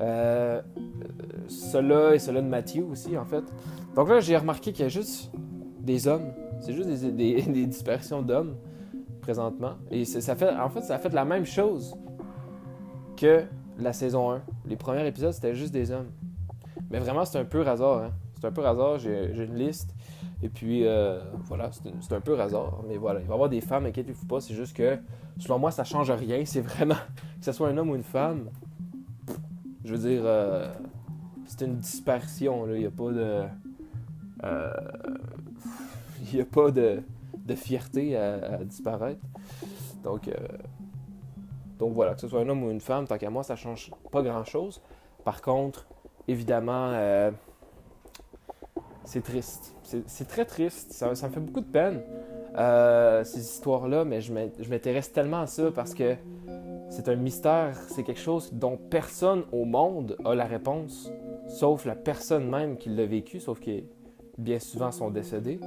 Euh, 0.01 0.63
cela 1.49 2.15
et 2.15 2.21
cela 2.21 2.41
de 2.41 2.47
Mathieu 2.47 2.85
aussi, 2.85 3.19
en 3.19 3.25
fait. 3.25 3.43
Donc 3.97 4.09
là, 4.09 4.21
j'ai 4.21 4.37
remarqué 4.37 4.71
qu'il 4.73 4.85
y 4.85 4.87
a 4.87 4.89
juste 4.89 5.33
des 5.81 6.07
hommes. 6.07 6.33
C'est 6.61 6.73
juste 6.73 6.89
des, 6.89 7.43
des, 7.43 7.67
dispersions 7.67 8.23
d'hommes 8.23 8.55
présentement. 9.23 9.73
Et 9.91 10.05
ça 10.05 10.37
fait, 10.37 10.51
en 10.51 10.69
fait, 10.69 10.83
ça 10.83 10.95
a 10.95 10.99
fait 10.99 11.13
la 11.13 11.25
même 11.25 11.45
chose 11.45 11.97
que 13.17 13.43
la 13.77 13.93
saison 13.93 14.31
1. 14.31 14.43
Les 14.67 14.77
premiers 14.77 15.05
épisodes, 15.05 15.33
c'était 15.33 15.57
juste 15.57 15.73
des 15.73 15.91
hommes. 15.91 16.11
Mais 16.91 17.01
vraiment, 17.01 17.25
c'est 17.25 17.39
un 17.39 17.45
peu 17.45 17.67
hasard. 17.67 18.05
Hein? 18.05 18.11
C'est 18.41 18.47
un 18.47 18.53
peu 18.53 18.67
hasard. 18.67 18.99
J'ai 18.99 19.45
une 19.45 19.57
liste. 19.57 19.95
Et 20.43 20.49
puis, 20.49 20.87
euh, 20.87 21.21
voilà, 21.45 21.71
c'est 21.73 22.15
un 22.15 22.21
peu 22.21 22.41
hasard. 22.41 22.81
Mais 22.89 22.97
voilà, 22.97 23.21
il 23.21 23.27
va 23.27 23.33
y 23.33 23.35
avoir 23.35 23.49
des 23.51 23.61
femmes, 23.61 23.87
inquiétez-vous 23.87 24.27
pas. 24.27 24.41
C'est 24.41 24.55
juste 24.55 24.75
que, 24.75 24.99
selon 25.39 25.59
moi, 25.59 25.71
ça 25.71 25.85
change 25.85 26.11
rien. 26.11 26.43
C'est 26.47 26.63
vraiment, 26.63 26.95
que 26.95 27.45
ce 27.45 27.53
soit 27.53 27.69
un 27.69 27.77
homme 27.77 27.91
ou 27.91 27.97
une 27.97 28.03
femme, 28.03 28.49
je 29.85 29.95
veux 29.95 30.09
dire, 30.09 30.23
euh, 30.25 30.73
c'est 31.47 31.67
une 31.67 31.77
dispersion. 31.77 32.67
Il 32.73 32.81
n'y 32.81 32.87
a 32.87 32.91
pas 32.91 33.11
de. 33.11 33.45
Euh, 34.45 34.73
il 36.23 36.37
n'y 36.37 36.41
a 36.41 36.47
pas 36.47 36.71
de, 36.71 37.03
de 37.35 37.55
fierté 37.55 38.17
à, 38.17 38.59
disparaître. 38.65 39.21
Donc, 40.03 40.31
donc 41.79 41.93
voilà, 41.93 42.15
que 42.15 42.21
ce 42.21 42.29
soit 42.29 42.41
un 42.41 42.49
homme 42.49 42.63
ou 42.63 42.71
une 42.71 42.81
femme, 42.81 43.07
tant 43.07 43.19
qu'à 43.19 43.29
moi, 43.29 43.43
ça 43.43 43.57
change 43.57 43.91
pas 44.11 44.23
grand-chose. 44.23 44.81
Par 45.25 45.43
contre, 45.43 45.87
évidemment, 46.29 46.93
c'est 49.05 49.23
triste. 49.23 49.75
C'est 50.07 50.29
très 50.29 50.45
triste. 50.45 50.93
Ça, 50.93 51.09
me 51.11 51.15
fait 51.15 51.41
beaucoup 51.41 51.61
de 51.61 51.71
peine, 51.71 52.03
euh, 52.57 53.25
ces 53.25 53.41
histoires-là, 53.41 54.05
mais 54.05 54.21
je 54.21 54.33
m'intéresse 54.33 55.13
tellement 55.13 55.41
à 55.41 55.47
ça 55.47 55.71
parce 55.75 55.95
que 55.95 56.17
c'est 56.89 57.09
un 57.09 57.17
mystère. 57.17 57.77
C'est 57.89 58.03
quelque 58.03 58.21
chose 58.21 58.53
dont 58.53 58.77
personne 58.77 59.45
au 59.53 59.65
monde 59.65 60.17
a 60.25 60.35
la 60.35 60.45
réponse, 60.45 61.11
sauf 61.49 61.85
la 61.85 61.95
personne 61.95 62.49
même 62.49 62.77
qui 62.77 62.89
l'a 62.89 63.07
vécu, 63.07 63.41
sauf 63.41 63.61
que 63.61 63.83
bien 64.39 64.59
souvent 64.59 64.93
sont 64.93 65.11
décédés. 65.11 65.61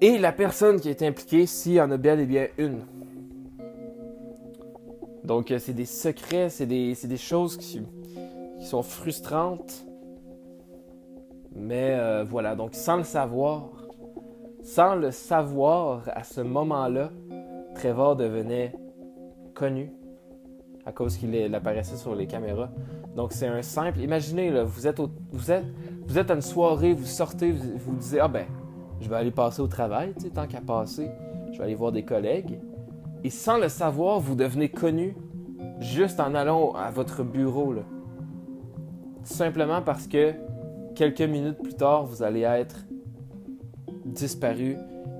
Et 0.00 0.18
la 0.18 0.32
personne 0.32 0.80
qui 0.80 0.88
est 0.88 1.02
impliquée, 1.02 1.46
s'il 1.46 1.72
y 1.72 1.80
en 1.80 1.90
a 1.90 1.96
bien 1.96 2.18
et 2.18 2.26
bien 2.26 2.48
une. 2.56 2.80
Donc, 5.24 5.50
euh, 5.50 5.58
c'est 5.58 5.74
des 5.74 5.84
secrets, 5.84 6.48
c'est 6.48 6.66
des, 6.66 7.16
choses 7.16 7.56
qui 7.56 7.82
sont 8.60 8.82
frustrantes 8.82 9.86
mais 11.54 11.94
euh, 11.98 12.24
voilà, 12.24 12.54
donc 12.54 12.74
sans 12.74 12.96
le 12.96 13.02
savoir, 13.02 13.70
sans 14.62 14.94
le 14.94 15.10
savoir 15.10 16.02
à 16.14 16.22
ce 16.22 16.40
moment-là, 16.40 17.10
Trevor 17.74 18.16
devenait 18.16 18.72
connu 19.54 19.92
à 20.86 20.92
cause 20.92 21.16
qu'il 21.16 21.54
apparaissait 21.54 21.96
sur 21.96 22.14
les 22.14 22.26
caméras. 22.26 22.70
Donc 23.16 23.32
c'est 23.32 23.46
un 23.46 23.62
simple. 23.62 24.00
Imaginez, 24.00 24.50
là, 24.50 24.64
vous, 24.64 24.86
êtes 24.86 25.00
vous, 25.32 25.50
êtes, 25.50 25.64
vous 26.06 26.18
êtes 26.18 26.30
à 26.30 26.34
une 26.34 26.40
soirée, 26.40 26.92
vous 26.92 27.06
sortez, 27.06 27.52
vous 27.52 27.78
vous 27.78 27.96
dites 27.96 28.18
Ah 28.20 28.28
ben, 28.28 28.46
je 29.00 29.08
vais 29.08 29.16
aller 29.16 29.30
passer 29.30 29.60
au 29.60 29.66
travail, 29.66 30.14
tant 30.34 30.46
qu'à 30.46 30.60
passer, 30.60 31.10
je 31.52 31.58
vais 31.58 31.64
aller 31.64 31.74
voir 31.74 31.92
des 31.92 32.04
collègues. 32.04 32.60
Et 33.24 33.30
sans 33.30 33.58
le 33.58 33.68
savoir, 33.68 34.20
vous 34.20 34.34
devenez 34.34 34.68
connu 34.68 35.16
juste 35.78 36.20
en 36.20 36.34
allant 36.34 36.72
à 36.72 36.90
votre 36.90 37.22
bureau. 37.22 37.72
Là. 37.72 37.82
Simplement 39.22 39.82
parce 39.82 40.06
que 40.06 40.32
quelques 40.94 41.22
minutes 41.22 41.58
plus 41.62 41.74
tard, 41.74 42.04
vous 42.04 42.22
allez 42.22 42.42
être 42.42 42.76
disparu 44.04 44.76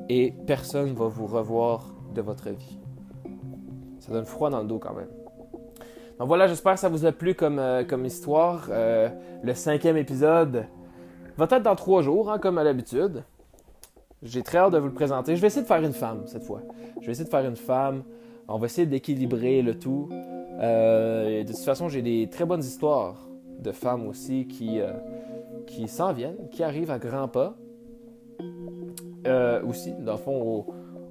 et 0.09 0.35
personne 0.47 0.91
ne 0.91 0.95
va 0.95 1.07
vous 1.07 1.27
revoir 1.27 1.95
de 2.15 2.21
votre 2.21 2.51
vie. 2.51 2.79
Ça 4.01 4.13
donne 4.13 4.25
froid 4.25 4.51
dans 4.51 4.61
le 4.61 4.67
dos 4.67 4.79
quand 4.79 4.95
même. 4.95 5.09
Donc 6.19 6.29
voilà, 6.29 6.49
j'espère 6.49 6.75
que 6.75 6.81
ça 6.81 6.89
vous 6.89 7.07
a 7.07 7.13
plu 7.13 7.35
comme, 7.35 7.59
euh, 7.59 7.85
comme 7.85 8.05
histoire. 8.05 8.69
Euh, 8.71 9.09
le 9.43 9.55
cinquième 9.55 9.97
épisode 9.97 10.67
va 11.39 11.47
être 11.51 11.63
dans 11.63 11.77
trois 11.77 12.03
jours, 12.03 12.31
hein, 12.31 12.39
comme 12.39 12.59
à 12.59 12.65
l'habitude. 12.65 13.23
J'ai 14.23 14.43
très 14.43 14.59
hâte 14.59 14.73
de 14.73 14.79
vous 14.79 14.89
le 14.89 14.93
présenter. 14.93 15.35
Je 15.35 15.41
vais 15.41 15.47
essayer 15.47 15.63
de 15.63 15.67
faire 15.67 15.83
une 15.83 15.95
femme 15.95 16.25
cette 16.27 16.43
fois. 16.43 16.61
Je 17.01 17.07
vais 17.07 17.13
essayer 17.13 17.25
de 17.25 17.31
faire 17.31 17.47
une 17.47 17.57
femme. 17.57 18.03
On 18.49 18.59
va 18.59 18.67
essayer 18.67 18.87
d'équilibrer 18.87 19.63
le 19.63 19.79
tout. 19.79 20.11
Euh, 20.61 21.43
de 21.43 21.47
toute 21.49 21.57
façon, 21.65 21.89
j'ai 21.89 22.03
des 22.03 22.29
très 22.31 22.45
bonnes 22.45 22.61
histoires 22.61 23.17
de 23.59 23.73
femmes 23.73 24.07
aussi 24.07 24.47
qui, 24.47 24.81
qui 25.71 25.87
s'en 25.89 26.13
viennent, 26.13 26.49
qui 26.51 26.63
arrivent 26.63 26.91
à 26.91 26.99
grands 26.99 27.29
pas. 27.29 27.57
Euh, 29.27 29.63
aussi, 29.65 29.93
dans 29.93 30.13
le 30.13 30.19
fond, 30.19 30.67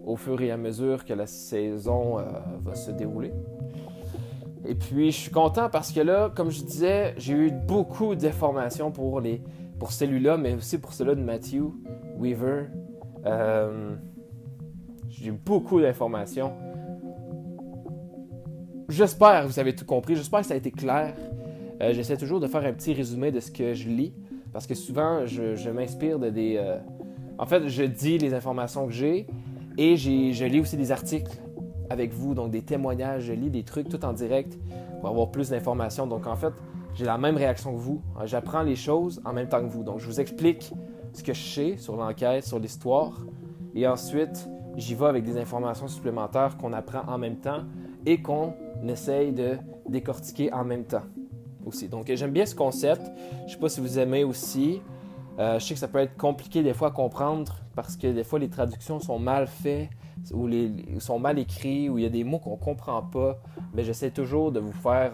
au, 0.06 0.16
fur 0.16 0.42
et 0.42 0.52
à 0.52 0.58
mesure 0.58 1.06
que 1.06 1.14
la 1.14 1.28
saison 1.28 2.20
euh, 2.20 2.24
va 2.64 2.76
se 2.76 2.92
dérouler. 2.92 3.32
Et 4.66 4.76
puis, 4.76 5.12
je 5.12 5.18
suis 5.18 5.32
content 5.32 5.70
parce 5.70 5.92
que 5.92 6.02
là, 6.02 6.30
comme 6.36 6.50
je 6.50 6.64
disais, 6.64 7.14
j'ai 7.18 7.34
eu 7.34 7.52
beaucoup 7.52 8.16
d'informations 8.16 8.92
pour, 8.92 9.22
pour 9.80 9.92
celui-là, 9.92 10.38
mais 10.38 10.56
aussi 10.56 10.78
pour 10.78 10.94
celui 10.94 11.16
de 11.16 11.22
Matthew 11.22 11.72
Weaver. 12.18 12.66
Euh, 13.26 13.96
j'ai 15.08 15.30
eu 15.30 15.32
beaucoup 15.32 15.80
d'informations. 15.80 16.52
j'espère 18.90 19.44
que 19.44 19.48
vous 19.48 19.60
avez 19.60 19.76
tout 19.76 19.86
compris. 19.86 20.16
J'espère 20.16 20.42
que 20.42 20.48
ça 20.48 20.56
a 20.56 20.58
été 20.58 20.72
clair. 20.72 21.16
J'essaie 21.80 22.18
toujours 22.18 22.42
de 22.42 22.48
faire 22.48 22.66
un 22.66 22.74
petit 22.74 22.94
résumé 22.94 23.32
de 23.32 23.40
ce 23.40 23.52
que 23.52 23.74
je 23.74 23.88
lis. 23.88 24.14
Parce 24.52 24.68
que 24.68 24.76
souvent, 24.76 25.26
je, 25.26 25.70
m'inspire 25.70 26.20
de 26.20 26.30
des. 26.30 26.56
Euh, 26.58 26.78
en 27.38 27.46
fait, 27.46 27.68
je 27.68 27.84
dis 27.84 28.18
les 28.18 28.34
informations 28.34 28.86
que 28.86 28.92
j'ai 28.92 29.28
et 29.78 29.96
je 29.96 30.46
lis 30.46 30.60
aussi 30.60 30.76
des 30.76 30.92
articles 30.92 31.32
avec 31.90 32.14
vous, 32.14 32.34
donc 32.34 32.52
des 32.52 32.62
témoignages. 32.62 33.24
Je 33.24 33.34
lis 33.34 33.50
des 33.50 33.64
trucs 33.64 33.90
tout 33.90 34.04
en 34.04 34.14
direct 34.14 34.58
pour 35.00 35.10
avoir 35.10 35.32
plus 35.32 35.50
d'informations. 35.50 36.08
Donc 36.08 36.28
en 36.28 36.36
fait, 36.36 36.54
j'ai 36.96 37.06
la 37.06 37.18
même 37.18 37.38
réaction 37.38 37.74
que 37.74 37.80
vous. 37.80 38.02
J'apprends 38.26 38.64
les 38.64 38.76
choses 38.76 39.22
en 39.24 39.34
même 39.34 39.48
temps 39.48 39.62
que 39.62 39.70
vous. 39.70 39.84
Donc 39.84 40.00
je 40.00 40.06
vous 40.06 40.20
explique 40.20 40.72
ce 41.14 41.24
que 41.24 41.34
je 41.34 41.42
sais 41.42 41.78
sur 41.78 41.96
l'enquête, 41.96 42.44
sur 42.44 42.60
l'histoire. 42.60 43.26
Et 43.76 43.88
ensuite, 43.88 44.50
j'y 44.76 44.96
vais 44.96 45.06
avec 45.06 45.24
des 45.24 45.38
informations 45.38 45.88
supplémentaires 45.88 46.58
qu'on 46.58 46.74
apprend 46.74 47.04
en 47.08 47.18
même 47.18 47.38
temps 47.38 47.64
et 48.06 48.22
qu'on 48.22 48.54
essaye 48.88 49.32
de 49.32 49.58
décortiquer 49.88 50.52
en 50.52 50.66
même 50.66 50.86
temps 50.86 51.04
aussi. 51.66 51.88
Donc 51.88 52.12
j'aime 52.14 52.32
bien 52.32 52.46
ce 52.46 52.56
concept. 52.56 53.02
Je 53.48 53.54
sais 53.54 53.60
pas 53.60 53.70
si 53.70 53.82
vous 53.82 54.00
aimez 54.00 54.24
aussi. 54.24 54.82
Euh, 55.40 55.58
je 55.60 55.66
sais 55.66 55.74
que 55.74 55.80
ça 55.80 55.88
peut 55.88 56.00
être 56.00 56.18
compliqué 56.18 56.64
des 56.64 56.74
fois 56.74 56.90
à 56.90 56.92
comprendre 56.92 57.56
parce 57.76 57.96
que 57.96 58.08
des 58.08 58.24
fois 58.24 58.40
les 58.40 58.50
traductions 58.50 59.00
sont 59.00 59.20
mal 59.20 59.48
faites 59.48 59.90
ou 60.34 60.50
sont 61.00 61.18
mal 61.18 61.40
écrits 61.40 61.88
ou 61.88 61.98
il 61.98 62.04
y 62.04 62.08
a 62.08 62.10
des 62.10 62.26
mots 62.26 62.40
qu'on 62.40 62.58
ne 62.58 62.58
comprend 62.58 63.02
pas. 63.02 63.40
Mais 63.74 63.84
j'essaie 63.84 64.12
toujours 64.12 64.52
de 64.52 64.60
vous 64.60 64.74
faire 64.74 65.14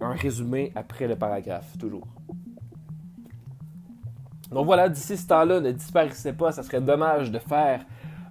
un 0.00 0.12
résumé 0.12 0.72
après 0.74 1.06
le 1.06 1.16
paragraphe, 1.16 1.78
toujours. 1.78 2.06
Donc 4.50 4.66
voilà, 4.66 4.88
d'ici 4.88 5.16
ce 5.16 5.26
temps-là, 5.26 5.60
ne 5.60 5.72
disparaissez 5.72 6.32
pas. 6.32 6.52
Ça 6.52 6.62
serait 6.62 6.80
dommage 6.80 7.30
de 7.30 7.38
faire 7.38 7.84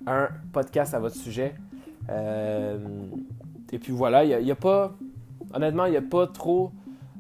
un 0.06 0.30
podcast 0.52 0.94
à 0.94 1.00
votre 1.00 1.16
sujet. 1.16 1.56
Euh, 2.10 2.78
et 3.72 3.80
puis 3.80 3.92
voilà, 3.92 4.24
il 4.24 4.44
n'y 4.44 4.52
a, 4.52 4.56
pas. 4.56 4.96
Honnêtement, 5.54 5.86
il 5.86 5.92
n'y 5.92 5.98
a 5.98 6.02
pas 6.02 6.28
trop 6.28 6.72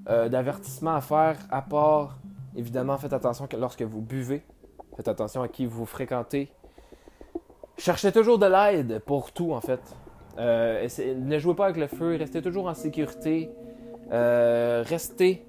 euh, 0.10 0.30
d'avertissements 0.30 0.96
à 0.96 1.02
faire 1.02 1.38
à 1.50 1.62
part, 1.62 2.18
évidemment, 2.56 2.98
faites 2.98 3.14
attention 3.14 3.48
lorsque 3.58 3.84
vous 3.84 4.02
buvez. 4.02 4.44
Faites 4.96 5.08
attention 5.08 5.42
à 5.42 5.48
qui 5.48 5.66
vous 5.66 5.86
fréquentez. 5.86 6.52
Cherchez 7.78 8.12
toujours 8.12 8.38
de 8.38 8.46
l'aide 8.46 9.00
pour 9.00 9.32
tout, 9.32 9.54
en 9.54 9.62
fait. 9.62 9.82
Euh, 10.38 10.88
ne 11.18 11.40
jouez 11.40 11.56
pas 11.56 11.66
avec 11.66 11.78
le 11.78 11.88
feu, 11.88 12.16
restez 12.16 12.42
toujours 12.42 12.68
en 12.68 12.74
sécurité. 12.74 13.50
restez 14.12 15.46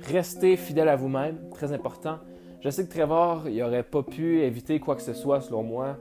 Restez 0.00 0.56
fidèle 0.56 0.88
à 0.88 0.96
vous-même, 0.96 1.48
très 1.50 1.72
important. 1.72 2.18
Je 2.60 2.68
sais 2.68 2.86
que 2.86 2.92
Trevor, 2.92 3.48
il 3.48 3.58
n'aurait 3.58 3.82
pas 3.82 4.02
pu 4.02 4.40
éviter 4.40 4.78
quoi 4.80 4.96
que 4.96 5.02
ce 5.02 5.14
soit, 5.14 5.40
selon 5.40 5.62
moi. 5.62 5.96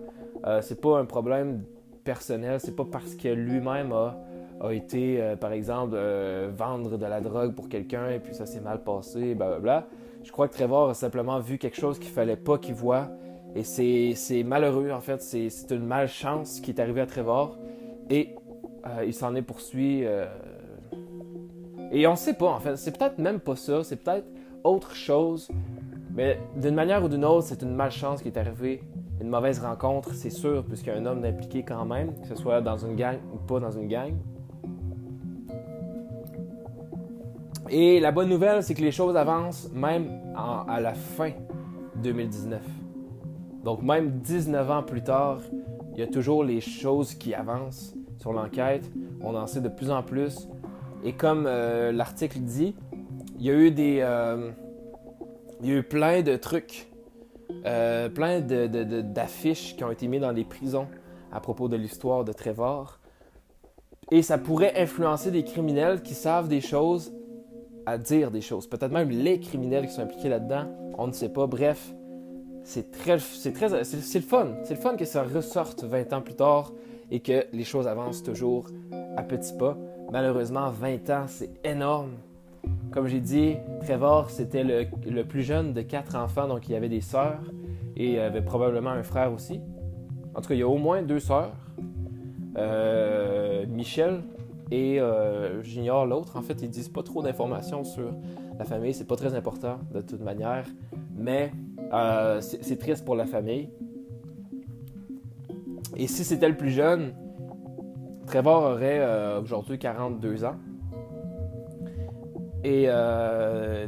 Euh, 0.46 0.62
c'est 0.62 0.82
pas 0.82 1.00
un 1.00 1.06
problème 1.06 1.64
personnel, 2.04 2.60
c'est 2.60 2.76
pas 2.76 2.86
parce 2.90 3.16
que 3.16 3.30
lui-même 3.30 3.94
a, 3.94 4.18
été, 4.72 5.22
euh, 5.22 5.36
par 5.36 5.52
exemple, 5.52 5.94
euh, 5.96 6.52
vendre 6.56 6.98
de 6.98 7.06
la 7.06 7.22
drogue 7.22 7.54
pour 7.54 7.70
quelqu'un 7.70 8.10
et 8.10 8.20
puis 8.20 8.34
ça 8.34 8.46
s'est 8.46 8.62
mal 8.62 8.84
passé, 8.84 9.36
blablabla. 9.36 9.88
Je 10.24 10.32
crois 10.32 10.48
que 10.48 10.54
Trevor 10.54 10.90
a 10.90 10.94
simplement 10.94 11.40
vu 11.40 11.58
quelque 11.58 11.78
chose 11.78 12.00
qu'il 12.00 12.12
fallait 12.12 12.38
pas 12.38 12.58
qu'il 12.58 12.76
voit. 12.76 13.10
Et 13.56 13.64
c'est 13.64 14.44
malheureux, 14.44 14.92
en 14.92 15.02
fait. 15.02 15.22
C'est 15.22 15.72
une 15.72 15.86
malchance 15.86 16.60
qui 16.60 16.72
est 16.72 16.80
arrivée 16.80 17.02
à 17.02 17.06
Trevor. 17.06 17.58
Et 18.10 18.36
il 19.06 19.14
s'en 19.14 19.36
est 19.36 19.42
poursuivi 19.42 20.08
et 21.92 22.08
on 22.08 22.16
sait 22.16 22.34
pas, 22.34 22.48
en 22.48 22.60
fait. 22.60 22.76
C'est 22.78 22.98
peut-être 22.98 23.20
même 23.20 23.40
pas 23.40 23.56
ça. 23.56 23.84
C'est 23.84 23.98
peut-être 23.98 24.26
autre 24.64 24.96
chose. 24.96 25.50
Mais 26.16 26.40
d'une 26.56 26.76
manière 26.76 27.04
ou 27.04 27.08
d'une 27.08 27.26
autre, 27.26 27.48
c'est 27.48 27.62
une 27.62 27.76
malchance 27.76 28.22
qui 28.22 28.30
est 28.30 28.38
arrivée. 28.38 28.82
Une 29.22 29.30
mauvaise 29.30 29.60
rencontre, 29.60 30.14
c'est 30.14 30.30
sûr, 30.30 30.64
puisqu'il 30.66 30.90
y 30.90 30.96
a 30.96 30.98
un 30.98 31.06
homme 31.06 31.24
impliqué 31.24 31.64
quand 31.64 31.86
même, 31.86 32.14
que 32.22 32.28
ce 32.28 32.36
soit 32.36 32.62
dans 32.62 32.78
une 32.78 32.96
gang 32.96 33.18
ou 33.34 33.38
pas 33.38 33.60
dans 33.60 33.72
une 33.72 33.88
gang. 33.88 34.14
Et 37.70 38.00
la 38.00 38.12
bonne 38.12 38.30
nouvelle, 38.30 38.62
c'est 38.64 38.74
que 38.74 38.82
les 38.82 38.92
choses 38.92 39.16
avancent 39.16 39.70
même 39.74 40.10
à 40.36 40.80
la 40.82 40.94
fin 40.94 41.32
2019. 41.96 42.62
Donc 43.64 43.82
même 43.82 44.20
19 44.20 44.72
ans 44.72 44.84
plus 44.84 45.04
tard, 45.04 45.40
il 45.94 46.00
y 46.00 46.04
a 46.04 46.08
toujours 46.08 46.44
les 46.44 46.60
choses 46.60 47.14
qui 47.14 47.34
avancent 47.34 47.96
sur 48.18 48.34
l'enquête. 48.34 48.90
On 49.22 49.36
en 49.36 49.48
sait 49.48 49.62
de 49.62 49.70
plus 49.70 49.90
en 49.92 50.04
plus. 50.04 50.48
Et 51.04 51.14
comme 51.14 51.46
euh, 51.48 51.92
l'article 51.92 52.40
dit, 52.40 52.76
il 53.40 53.46
y 53.46 53.50
a 53.50 53.54
eu 53.54 53.72
des. 53.72 54.00
Euh, 54.02 54.52
il 55.62 55.70
y 55.70 55.72
a 55.72 55.76
eu 55.78 55.84
plein 55.84 56.22
de 56.22 56.36
trucs, 56.36 56.90
euh, 57.66 58.10
plein 58.10 58.42
d'affiches 58.42 59.78
qui 59.78 59.84
ont 59.86 59.92
été 59.92 60.08
mises 60.08 60.22
dans 60.22 60.32
les 60.32 60.44
prisons 60.44 60.88
à 61.32 61.40
propos 61.40 61.70
de 61.70 61.78
l'histoire 61.78 62.26
de 62.26 62.34
Trevor. 62.34 63.00
Et 64.12 64.22
ça 64.22 64.38
pourrait 64.38 64.74
influencer 64.76 65.32
des 65.32 65.44
criminels 65.44 66.02
qui 66.02 66.14
savent 66.14 66.50
des 66.50 66.60
choses 66.60 67.14
à 67.86 67.98
dire 67.98 68.32
des 68.32 68.42
choses. 68.42 68.68
Peut-être 68.68 68.92
même 68.92 69.10
les 69.10 69.40
criminels 69.40 69.88
qui 69.88 69.94
sont 69.94 70.02
impliqués 70.02 70.30
là-dedans. 70.30 70.66
On 70.98 71.08
ne 71.08 71.12
sait 71.12 71.30
pas. 71.30 71.48
Bref, 71.48 71.94
c'est 72.64 72.92
très, 72.92 73.20
c'est 73.20 73.54
très, 73.54 73.84
c'est, 73.84 74.20
le 74.20 74.26
fun. 74.26 74.56
C'est 74.64 74.76
le 74.76 74.80
fun 74.80 74.96
que 74.96 75.06
ça 75.06 75.24
ressorte 75.24 75.84
20 75.84 76.14
ans 76.14 76.22
plus 76.22 76.36
tard 76.36 76.72
et 77.12 77.20
que 77.20 77.46
les 77.52 77.64
choses 77.64 77.88
avancent 77.88 78.24
toujours 78.24 78.68
à 79.18 79.24
petits 79.24 79.54
pas. 79.58 79.78
Malheureusement, 80.12 80.70
20 80.70 81.10
ans, 81.10 81.26
c'est 81.28 81.52
énorme. 81.66 82.12
Comme 82.92 83.08
j'ai 83.08 83.20
dit, 83.20 83.56
Trevor, 83.82 84.30
c'était 84.30 84.64
le, 84.64 85.24
plus 85.24 85.42
jeune 85.42 85.74
de 85.74 85.82
quatre 85.82 86.16
enfants, 86.16 86.48
donc 86.48 86.70
il 86.70 86.76
avait 86.76 86.90
des 86.90 87.02
sœurs 87.02 87.42
et 87.96 88.14
il 88.14 88.20
avait 88.20 88.42
probablement 88.42 88.92
un 88.92 89.04
frère 89.04 89.34
aussi. 89.34 89.60
En 90.36 90.42
tout 90.42 90.48
cas, 90.50 90.54
il 90.56 90.60
y 90.60 90.64
a 90.64 90.68
au 90.68 90.78
moins 90.78 91.02
deux 91.02 91.20
sœurs. 91.20 91.54
Euh, 92.56 93.66
Michel 93.68 94.22
et 94.74 95.00
euh, 95.00 95.62
j'ignore 95.62 96.08
l'autre. 96.08 96.36
En 96.36 96.42
fait, 96.42 96.64
ils 96.64 96.70
disent 96.70 96.90
pas 96.90 97.04
trop 97.04 97.22
d'informations 97.22 97.84
sur 97.84 98.12
la 98.58 98.66
famille. 98.66 98.94
C'est 98.96 99.08
pas 99.08 99.16
très 99.16 99.36
important 99.36 99.78
de 99.94 100.02
toute 100.02 100.22
manière, 100.22 100.66
mais 101.16 101.52
euh, 101.94 102.42
c'est 102.42 102.78
triste 102.78 103.06
pour 103.06 103.16
la 103.16 103.28
famille. 103.28 103.70
Et 105.96 106.08
si 106.08 106.24
c'était 106.24 106.50
le 106.50 106.58
plus 106.58 106.72
jeune, 106.72 107.14
Trevor 108.26 108.64
aurait 108.64 109.00
euh, 109.00 109.42
aujourd'hui 109.42 109.78
42 109.78 110.44
ans. 110.44 110.56
Et 112.64 112.88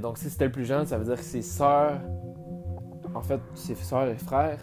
donc, 0.01 0.17
si 0.17 0.29
c'était 0.29 0.45
le 0.45 0.51
plus 0.51 0.65
jeune, 0.65 0.85
ça 0.85 0.97
veut 0.97 1.05
dire 1.05 1.15
que 1.15 1.23
ses 1.23 1.41
sœurs, 1.41 2.01
en 3.15 3.21
fait, 3.21 3.39
ses 3.53 3.73
sœurs 3.73 4.09
et 4.09 4.17
frères, 4.17 4.59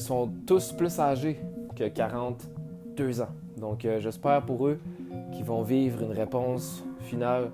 sont 0.00 0.30
tous 0.46 0.72
plus 0.72 0.98
âgés 0.98 1.40
que 1.74 1.88
42 1.88 3.20
ans. 3.20 3.39
Donc, 3.60 3.86
j'espère 3.98 4.42
pour 4.42 4.66
eux 4.66 4.80
qu'ils 5.32 5.44
vont 5.44 5.62
vivre 5.62 6.02
une 6.02 6.12
réponse 6.12 6.84
finale 7.00 7.50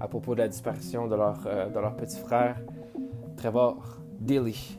à 0.00 0.08
propos 0.08 0.34
de 0.34 0.40
la 0.40 0.48
disparition 0.48 1.06
de 1.06 1.14
leur, 1.14 1.38
de 1.40 1.78
leur 1.78 1.94
petit 1.96 2.18
frère, 2.18 2.56
Trevor 3.36 3.98
Dilly. 4.18 4.78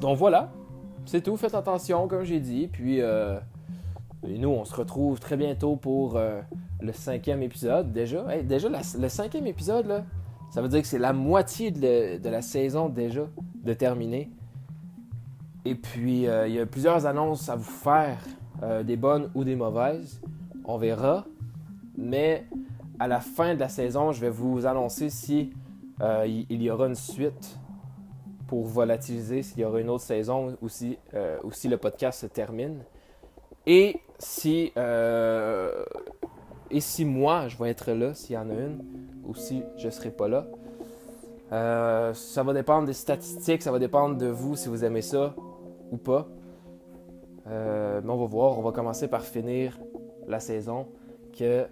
Donc 0.00 0.16
voilà, 0.16 0.50
c'est 1.04 1.22
tout. 1.22 1.36
Faites 1.36 1.54
attention, 1.54 2.06
comme 2.06 2.24
j'ai 2.24 2.40
dit. 2.40 2.68
Puis, 2.68 3.00
euh, 3.00 3.38
nous, 4.26 4.50
on 4.50 4.64
se 4.64 4.74
retrouve 4.74 5.18
très 5.18 5.36
bientôt 5.36 5.76
pour 5.76 6.16
euh, 6.16 6.40
le 6.80 6.92
cinquième 6.92 7.42
épisode. 7.42 7.92
Déjà, 7.92 8.24
déjà 8.42 8.68
le 8.68 9.08
cinquième 9.08 9.46
épisode, 9.46 9.86
là, 9.86 10.04
ça 10.50 10.62
veut 10.62 10.68
dire 10.68 10.82
que 10.82 10.86
c'est 10.86 10.98
la 10.98 11.12
moitié 11.12 11.70
de, 11.70 12.28
la 12.28 12.42
saison 12.42 12.88
déjà 12.88 13.22
de 13.54 13.72
terminer. 13.74 14.30
Et 15.64 15.74
puis, 15.74 16.26
euh, 16.26 16.48
il 16.48 16.54
y 16.54 16.60
a 16.60 16.66
plusieurs 16.66 17.06
annonces 17.06 17.48
à 17.48 17.56
vous 17.56 17.62
faire, 17.62 18.18
des 18.84 18.96
bonnes 18.96 19.30
ou 19.36 19.44
des 19.44 19.54
mauvaises. 19.54 20.20
On 20.64 20.78
verra. 20.78 21.24
Mais 21.96 22.44
à 22.98 23.06
la 23.06 23.20
fin 23.20 23.54
de 23.54 23.60
la 23.60 23.68
saison, 23.68 24.10
je 24.10 24.20
vais 24.20 24.30
vous 24.30 24.66
annoncer 24.66 25.10
si 25.10 25.52
il 26.00 26.62
y 26.62 26.68
aura 26.68 26.86
une 26.86 26.96
suite 26.96 27.58
pour 28.48 28.64
volatiliser 28.64 29.42
s'il 29.42 29.60
y 29.60 29.64
aura 29.64 29.80
une 29.80 29.90
autre 29.90 30.04
saison 30.04 30.56
ou 30.62 30.68
si, 30.68 30.98
euh, 31.14 31.38
le 31.42 31.76
podcast 31.76 32.22
se 32.22 32.26
termine. 32.26 32.82
Et 33.66 34.00
si, 34.18 34.72
euh, 34.76 35.84
et 36.70 36.80
si 36.80 37.04
moi, 37.04 37.46
je 37.48 37.58
vais 37.58 37.68
être 37.68 37.92
là, 37.92 38.14
s'il 38.14 38.34
y 38.34 38.38
en 38.38 38.48
a 38.48 38.54
une, 38.54 38.82
ou 39.24 39.34
si 39.34 39.62
je 39.76 39.86
ne 39.86 39.90
serai 39.90 40.10
pas 40.10 40.28
là. 40.28 40.46
Euh, 41.52 42.12
ça 42.14 42.42
va 42.42 42.52
dépendre 42.52 42.86
des 42.86 42.92
statistiques, 42.92 43.62
ça 43.62 43.72
va 43.72 43.78
dépendre 43.78 44.16
de 44.16 44.26
vous 44.26 44.56
si 44.56 44.68
vous 44.68 44.84
aimez 44.84 45.02
ça 45.02 45.34
ou 45.90 45.96
pas. 45.96 46.28
mais 47.46 48.10
on 48.10 48.16
va 48.16 48.26
voir, 48.26 48.58
on 48.58 48.62
va 48.62 48.72
commencer 48.72 49.08
par 49.08 49.22
finir 49.22 49.78
la 50.26 50.40
saison 50.40 50.86
que, 51.32 51.66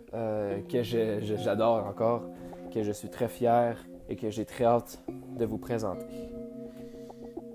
que 0.69 0.83
j'adore 0.83 1.87
encore, 1.87 2.23
que 2.73 2.83
je 2.83 2.93
suis 2.93 3.11
très 3.11 3.29
fier 3.29 3.77
et 4.09 4.17
que 4.17 4.31
j'ai 4.31 4.45
très 4.45 4.65
hâte 4.65 5.03
de 5.37 5.45
vous 5.45 5.59
présenter. 5.59 6.31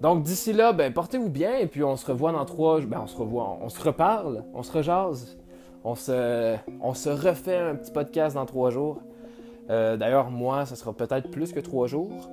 Donc 0.01 0.24
d'ici 0.24 0.51
là, 0.51 0.74
ben, 0.74 0.91
portez-vous 0.91 1.30
bien 1.30 1.57
et 1.57 1.67
puis 1.67 1.84
on 1.84 1.95
se 1.95 2.07
revoit 2.07 2.32
dans 2.32 2.43
trois. 2.45 2.82
Ben, 2.82 3.01
on 3.03 3.07
se 3.07 3.15
revoit, 3.15 3.59
on, 3.61 3.69
se 3.69 3.80
reparle, 3.80 4.43
on 4.55 4.63
se 4.63 4.72
rejase, 4.72 5.38
on 5.84 5.93
se, 5.93 6.55
on 6.82 6.95
se 6.95 7.09
refait 7.09 7.57
un 7.57 7.76
petit 7.76 7.91
podcast 7.91 8.36
dans 8.36 8.47
trois 8.47 8.72
jours. 8.72 8.99
Euh, 9.72 9.95
d'ailleurs, 9.95 10.30
moi, 10.30 10.65
ça 10.65 10.76
sera 10.76 10.93
peut-être 10.93 11.32
plus 11.32 11.53
que 11.53 11.59
trois 11.61 11.88
jours, 11.88 12.30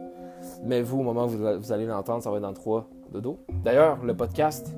mais 0.64 0.82
vous, 0.82 1.01
au 1.01 1.03
moment 1.03 1.26
où 1.26 1.28
vous, 1.28 1.72
allez 1.72 1.86
l'entendre, 1.86 2.22
ça 2.22 2.30
va 2.30 2.36
être 2.36 2.43
dans 2.43 2.53
trois 2.53 2.89
de 3.12 3.20
dos. 3.20 3.39
D'ailleurs, 3.64 4.05
le 4.05 4.16
podcast 4.16 4.74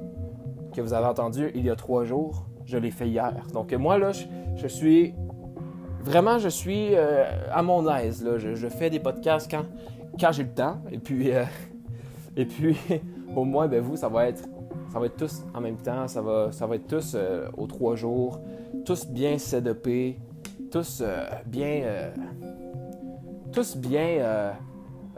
que 0.74 0.82
vous 0.82 0.92
avez 0.92 1.06
entendu 1.06 1.50
il 1.54 1.64
y 1.64 1.70
a 1.70 1.76
trois 1.76 2.04
jours, 2.04 2.46
je 2.66 2.76
l'ai 2.76 2.90
fait 2.90 3.08
hier. 3.08 3.34
Donc 3.52 3.72
moi, 3.72 3.98
là, 3.98 4.12
je, 4.56 4.66
suis... 4.68 5.14
Vraiment, 6.00 6.38
je 6.38 6.48
suis 6.48 6.94
à 6.96 7.62
mon 7.62 7.88
aise. 7.90 8.26
Je, 8.36 8.68
fais 8.68 8.90
des 8.90 9.00
podcasts 9.00 9.50
quand, 9.50 9.64
quand 10.20 10.30
j'ai 10.30 10.44
le 10.44 10.50
temps. 10.50 10.76
Et 10.92 10.98
puis, 10.98 11.32
au 13.36 13.44
moins, 13.44 13.68
ben, 13.68 13.80
vous, 13.80 13.96
ça 13.96 14.08
va 14.08 14.28
être 14.28 14.44
ça 14.92 14.98
va 14.98 15.06
être 15.06 15.16
tous 15.16 15.44
en 15.54 15.60
même 15.60 15.76
temps, 15.76 16.08
ça 16.08 16.20
va, 16.20 16.50
ça 16.50 16.66
va 16.66 16.74
être 16.74 16.88
tous 16.88 17.16
aux 17.56 17.66
trois 17.68 17.94
jours, 17.94 18.40
tous 18.84 19.06
bien 19.06 19.38
CDP, 19.38 20.18
tous 20.70 21.02
bien 21.46 22.12
tous 23.50 23.76
bien. 23.76 24.52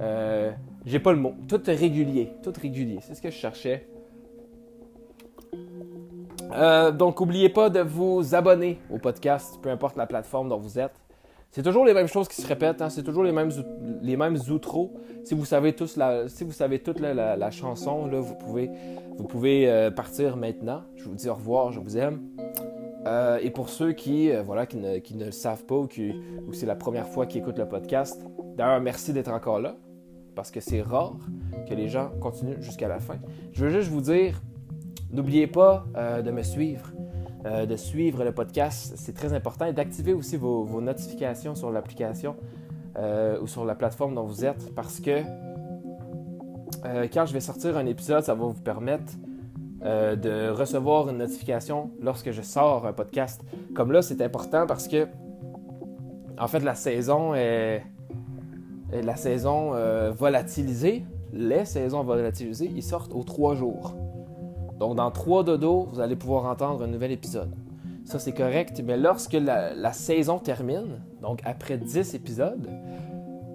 Euh, 0.00 0.50
j'ai 0.84 0.98
pas 0.98 1.12
le 1.12 1.18
mot. 1.18 1.34
Tout 1.48 1.60
régulier. 1.66 2.32
Tout 2.42 2.52
régulier. 2.60 2.98
C'est 3.02 3.14
ce 3.14 3.22
que 3.22 3.30
je 3.30 3.36
cherchais. 3.36 3.86
Euh, 6.52 6.90
donc, 6.90 7.20
n'oubliez 7.20 7.48
pas 7.48 7.70
de 7.70 7.80
vous 7.80 8.34
abonner 8.34 8.78
au 8.90 8.98
podcast, 8.98 9.58
peu 9.62 9.70
importe 9.70 9.96
la 9.96 10.06
plateforme 10.06 10.48
dont 10.48 10.58
vous 10.58 10.78
êtes. 10.78 10.92
C'est 11.50 11.62
toujours 11.62 11.84
les 11.84 11.92
mêmes 11.92 12.08
choses 12.08 12.28
qui 12.28 12.40
se 12.40 12.46
répètent, 12.46 12.80
hein. 12.80 12.88
c'est 12.88 13.02
toujours 13.02 13.24
les 13.24 13.32
mêmes, 13.32 13.50
les 14.00 14.16
mêmes 14.16 14.38
outros. 14.50 14.94
Si 15.22 15.34
vous 15.34 15.44
savez 15.44 15.74
tous 15.74 15.96
la, 15.98 16.26
si 16.26 16.44
vous 16.44 16.52
savez 16.52 16.78
toute 16.78 16.98
la, 16.98 17.50
chanson, 17.50 18.06
là, 18.06 18.20
vous 18.20 18.34
pouvez, 18.34 18.70
vous 19.18 19.26
pouvez 19.26 19.70
euh, 19.70 19.90
partir 19.90 20.38
maintenant. 20.38 20.82
Je 20.96 21.04
vous 21.04 21.14
dis 21.14 21.28
au 21.28 21.34
revoir, 21.34 21.70
je 21.70 21.78
vous 21.78 21.98
aime. 21.98 22.22
Et 23.40 23.50
pour 23.50 23.68
ceux 23.68 23.92
qui, 23.92 24.30
voilà, 24.44 24.66
qui 24.66 24.76
ne, 24.76 25.24
le 25.24 25.30
savent 25.32 25.64
pas 25.64 25.76
ou, 25.76 25.86
qui, 25.86 26.12
ou 26.46 26.52
c'est 26.52 26.66
la 26.66 26.76
première 26.76 27.08
fois 27.08 27.26
qu'ils 27.26 27.40
écoutent 27.40 27.58
le 27.58 27.68
podcast, 27.68 28.24
d'ailleurs, 28.56 28.80
merci 28.80 29.12
d'être 29.12 29.32
encore 29.32 29.60
là 29.60 29.76
parce 30.34 30.50
que 30.50 30.60
c'est 30.60 30.82
rare 30.82 31.16
que 31.68 31.74
les 31.74 31.88
gens 31.88 32.10
continuent 32.20 32.60
jusqu'à 32.60 32.88
la 32.88 33.00
fin. 33.00 33.16
Je 33.52 33.64
veux 33.64 33.70
juste 33.70 33.90
vous 33.90 34.00
dire, 34.00 34.40
n'oubliez 35.10 35.46
pas 35.46 35.86
euh, 35.96 36.22
de 36.22 36.30
me 36.30 36.42
suivre, 36.42 36.90
euh, 37.46 37.66
de 37.66 37.76
suivre 37.76 38.24
le 38.24 38.32
podcast, 38.32 38.94
c'est 38.96 39.14
très 39.14 39.32
important, 39.32 39.66
et 39.66 39.72
d'activer 39.72 40.12
aussi 40.12 40.36
vos, 40.36 40.80
notifications 40.80 41.54
sur 41.54 41.70
l'application 41.70 42.36
euh, 42.98 43.40
ou 43.40 43.46
sur 43.46 43.64
la 43.64 43.74
plateforme 43.74 44.14
dont 44.14 44.24
vous 44.24 44.44
êtes, 44.44 44.74
parce 44.74 45.00
que 45.00 45.22
quand 47.12 47.26
je 47.26 47.32
vais 47.32 47.40
sortir 47.40 47.76
un 47.76 47.86
épisode, 47.86 48.24
ça 48.24 48.34
va 48.34 48.44
vous 48.44 48.60
permettre 48.60 49.12
de 49.82 50.48
recevoir 50.50 51.08
une 51.08 51.18
notification 51.18 51.90
lorsque 52.00 52.30
je 52.30 52.42
sors 52.42 52.86
un 52.86 52.92
podcast. 52.92 53.42
Comme 53.74 53.90
là, 53.92 54.00
c'est 54.02 54.22
important 54.22 54.66
parce 54.66 54.86
que, 54.86 55.08
en 56.38 56.46
fait, 56.46 56.60
la 56.60 56.74
saison 56.74 57.34
est 57.34 57.82
la 59.00 59.16
saison 59.16 59.74
euh, 59.74 60.10
volatilisée, 60.10 61.04
les 61.32 61.64
saisons 61.64 62.02
volatilisées, 62.02 62.70
ils 62.74 62.82
sortent 62.82 63.14
aux 63.14 63.24
trois 63.24 63.54
jours. 63.54 63.94
Donc, 64.78 64.96
dans 64.96 65.10
trois 65.10 65.44
dodos, 65.44 65.88
vous 65.92 66.00
allez 66.00 66.16
pouvoir 66.16 66.44
entendre 66.46 66.82
un 66.82 66.88
nouvel 66.88 67.12
épisode. 67.12 67.54
Ça, 68.04 68.18
c'est 68.18 68.32
correct, 68.32 68.82
mais 68.84 68.96
lorsque 68.96 69.34
la, 69.34 69.92
saison 69.92 70.38
termine, 70.38 71.00
donc 71.22 71.40
après 71.44 71.78
10 71.78 72.14
épisodes, 72.14 72.68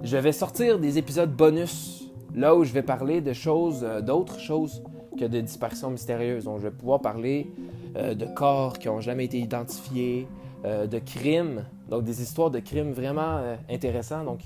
je 0.03 0.17
vais 0.17 0.31
sortir 0.31 0.79
des 0.79 0.97
épisodes 0.97 1.31
bonus, 1.31 2.11
là 2.33 2.55
où 2.55 2.63
je 2.63 2.71
vais 2.71 2.81
parler 2.81 3.19
de 3.19 3.33
choses, 3.33 3.83
euh, 3.83 4.01
d'autres 4.01 4.39
choses 4.39 4.83
que 5.19 5.25
de 5.25 5.41
disparitions 5.41 5.89
mystérieuses. 5.89 6.45
Donc, 6.45 6.59
je 6.59 6.63
vais 6.63 6.75
pouvoir 6.75 7.01
parler 7.01 7.51
euh, 7.95 8.13
de 8.13 8.25
corps 8.25 8.77
qui 8.79 8.87
n'ont 8.87 9.01
jamais 9.01 9.25
été 9.25 9.39
identifiés, 9.39 10.27
de 10.65 10.99
crimes, 10.99 11.63
donc 11.87 12.03
des 12.03 12.21
histoires 12.21 12.51
de 12.51 12.59
crimes 12.59 12.91
vraiment 12.91 13.39
intéressants. 13.69 14.25
Donc, 14.25 14.41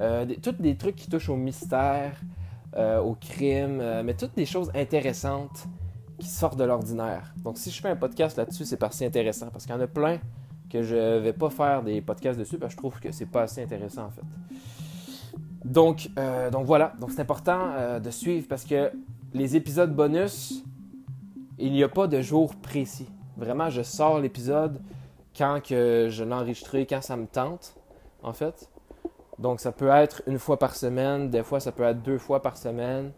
euh, 0.00 0.24
des, 0.24 0.36
toutes 0.36 0.60
des 0.60 0.76
trucs 0.76 0.96
qui 0.96 1.08
touchent 1.08 1.28
au 1.28 1.36
mystère, 1.36 2.20
euh, 2.76 3.00
au 3.00 3.14
crime, 3.14 3.78
euh, 3.80 4.02
mais 4.02 4.14
toutes 4.14 4.34
des 4.34 4.46
choses 4.46 4.70
intéressantes 4.74 5.66
qui 6.18 6.28
sortent 6.28 6.58
de 6.58 6.64
l'ordinaire. 6.64 7.32
Donc 7.44 7.58
si 7.58 7.70
je 7.70 7.80
fais 7.80 7.90
un 7.90 7.96
podcast 7.96 8.36
là-dessus, 8.36 8.64
c'est 8.64 8.76
pas 8.76 8.86
assez 8.86 9.06
intéressant 9.06 9.48
parce 9.52 9.64
qu'il 9.64 9.74
y 9.74 9.78
en 9.78 9.80
a 9.80 9.86
plein 9.86 10.18
que 10.70 10.82
je 10.82 11.18
vais 11.18 11.32
pas 11.32 11.50
faire 11.50 11.82
des 11.82 12.00
podcasts 12.00 12.38
dessus 12.38 12.58
parce 12.58 12.74
que 12.74 12.78
je 12.78 12.88
trouve 12.88 13.00
que 13.00 13.12
c'est 13.12 13.26
pas 13.26 13.42
assez 13.42 13.62
intéressant 13.62 14.06
en 14.06 14.10
fait. 14.10 14.22
Donc, 15.64 16.10
donc 16.52 16.66
voilà, 16.66 16.92
donc 17.00 17.10
c'est 17.10 17.20
important 17.20 17.98
de 18.02 18.10
suivre 18.10 18.46
parce 18.48 18.64
que 18.64 18.90
les 19.34 19.56
épisodes 19.56 19.94
bonus, 19.94 20.64
il 21.58 21.72
n'y 21.72 21.82
a 21.82 21.88
pas 21.88 22.06
de 22.06 22.20
jour 22.20 22.54
précis. 22.54 23.08
Vraiment, 23.36 23.68
je 23.68 23.82
sors 23.82 24.20
l'épisode 24.20 24.80
quand 25.36 25.60
que 25.60 26.06
je 26.08 26.22
l'ai 26.22 26.32
enregistré, 26.32 26.86
quand 26.86 27.02
ça 27.02 27.16
me 27.16 27.26
tente, 27.26 27.74
en 28.22 28.32
fait. 28.32 28.70
Donc, 29.40 29.58
ça 29.58 29.72
peut 29.72 29.88
être 29.88 30.22
une 30.28 30.38
fois 30.38 30.58
par 30.58 30.76
semaine, 30.76 31.30
des 31.30 31.42
fois, 31.42 31.58
ça 31.58 31.72
peut 31.72 31.82
être 31.82 32.00
deux 32.02 32.18
fois 32.18 32.42
par 32.42 32.56
semaine. 32.56 33.10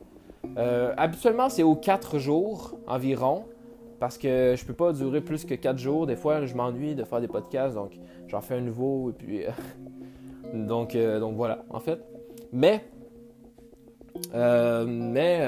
Euh, 0.57 0.95
habituellement, 0.97 1.51
c'est 1.51 1.63
aux 1.63 1.75
quatre 1.75 2.19
jours 2.19 2.79
environ, 2.87 3.45
parce 4.01 4.17
que 4.17 4.55
je 4.57 4.65
peux 4.65 4.73
pas 4.73 4.95
durer 4.95 5.21
plus 5.21 5.45
que 5.45 5.55
quatre 5.55 5.79
jours. 5.79 6.07
Des 6.07 6.17
fois, 6.17 6.47
je 6.47 6.55
m'ennuie 6.55 6.95
de 6.95 7.05
faire 7.05 7.21
des 7.21 7.29
podcasts, 7.29 7.75
donc 7.75 7.93
j'en 8.27 8.41
fais 8.41 8.55
un 8.55 8.63
nouveau, 8.63 9.11
et 9.11 9.13
puis... 9.13 9.45
Euh, 9.45 9.51
donc, 10.55 10.95
euh, 10.95 11.21
donc 11.21 11.37
voilà, 11.37 11.65
en 11.69 11.81
fait. 11.81 12.01
Mais, 12.53 12.83
mais 14.33 15.41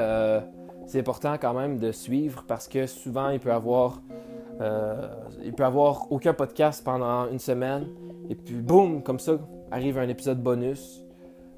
c'est 0.88 0.98
important 0.98 1.36
quand 1.40 1.54
même 1.54 1.78
de 1.78 1.92
suivre, 1.92 2.44
parce 2.48 2.66
que 2.66 2.86
souvent, 2.86 3.28
il 3.30 3.38
peut 3.38 3.52
avoir... 3.52 4.02
il 5.44 5.52
peut 5.52 5.64
avoir 5.64 6.10
aucun 6.10 6.34
podcast 6.34 6.84
pendant 6.84 7.28
une 7.30 7.38
semaine, 7.38 7.86
et 8.28 8.34
puis 8.34 8.56
boum, 8.56 9.02
comme 9.02 9.20
ça, 9.20 9.38
arrive 9.70 9.98
un 9.98 10.08
épisode 10.08 10.42
bonus. 10.42 11.04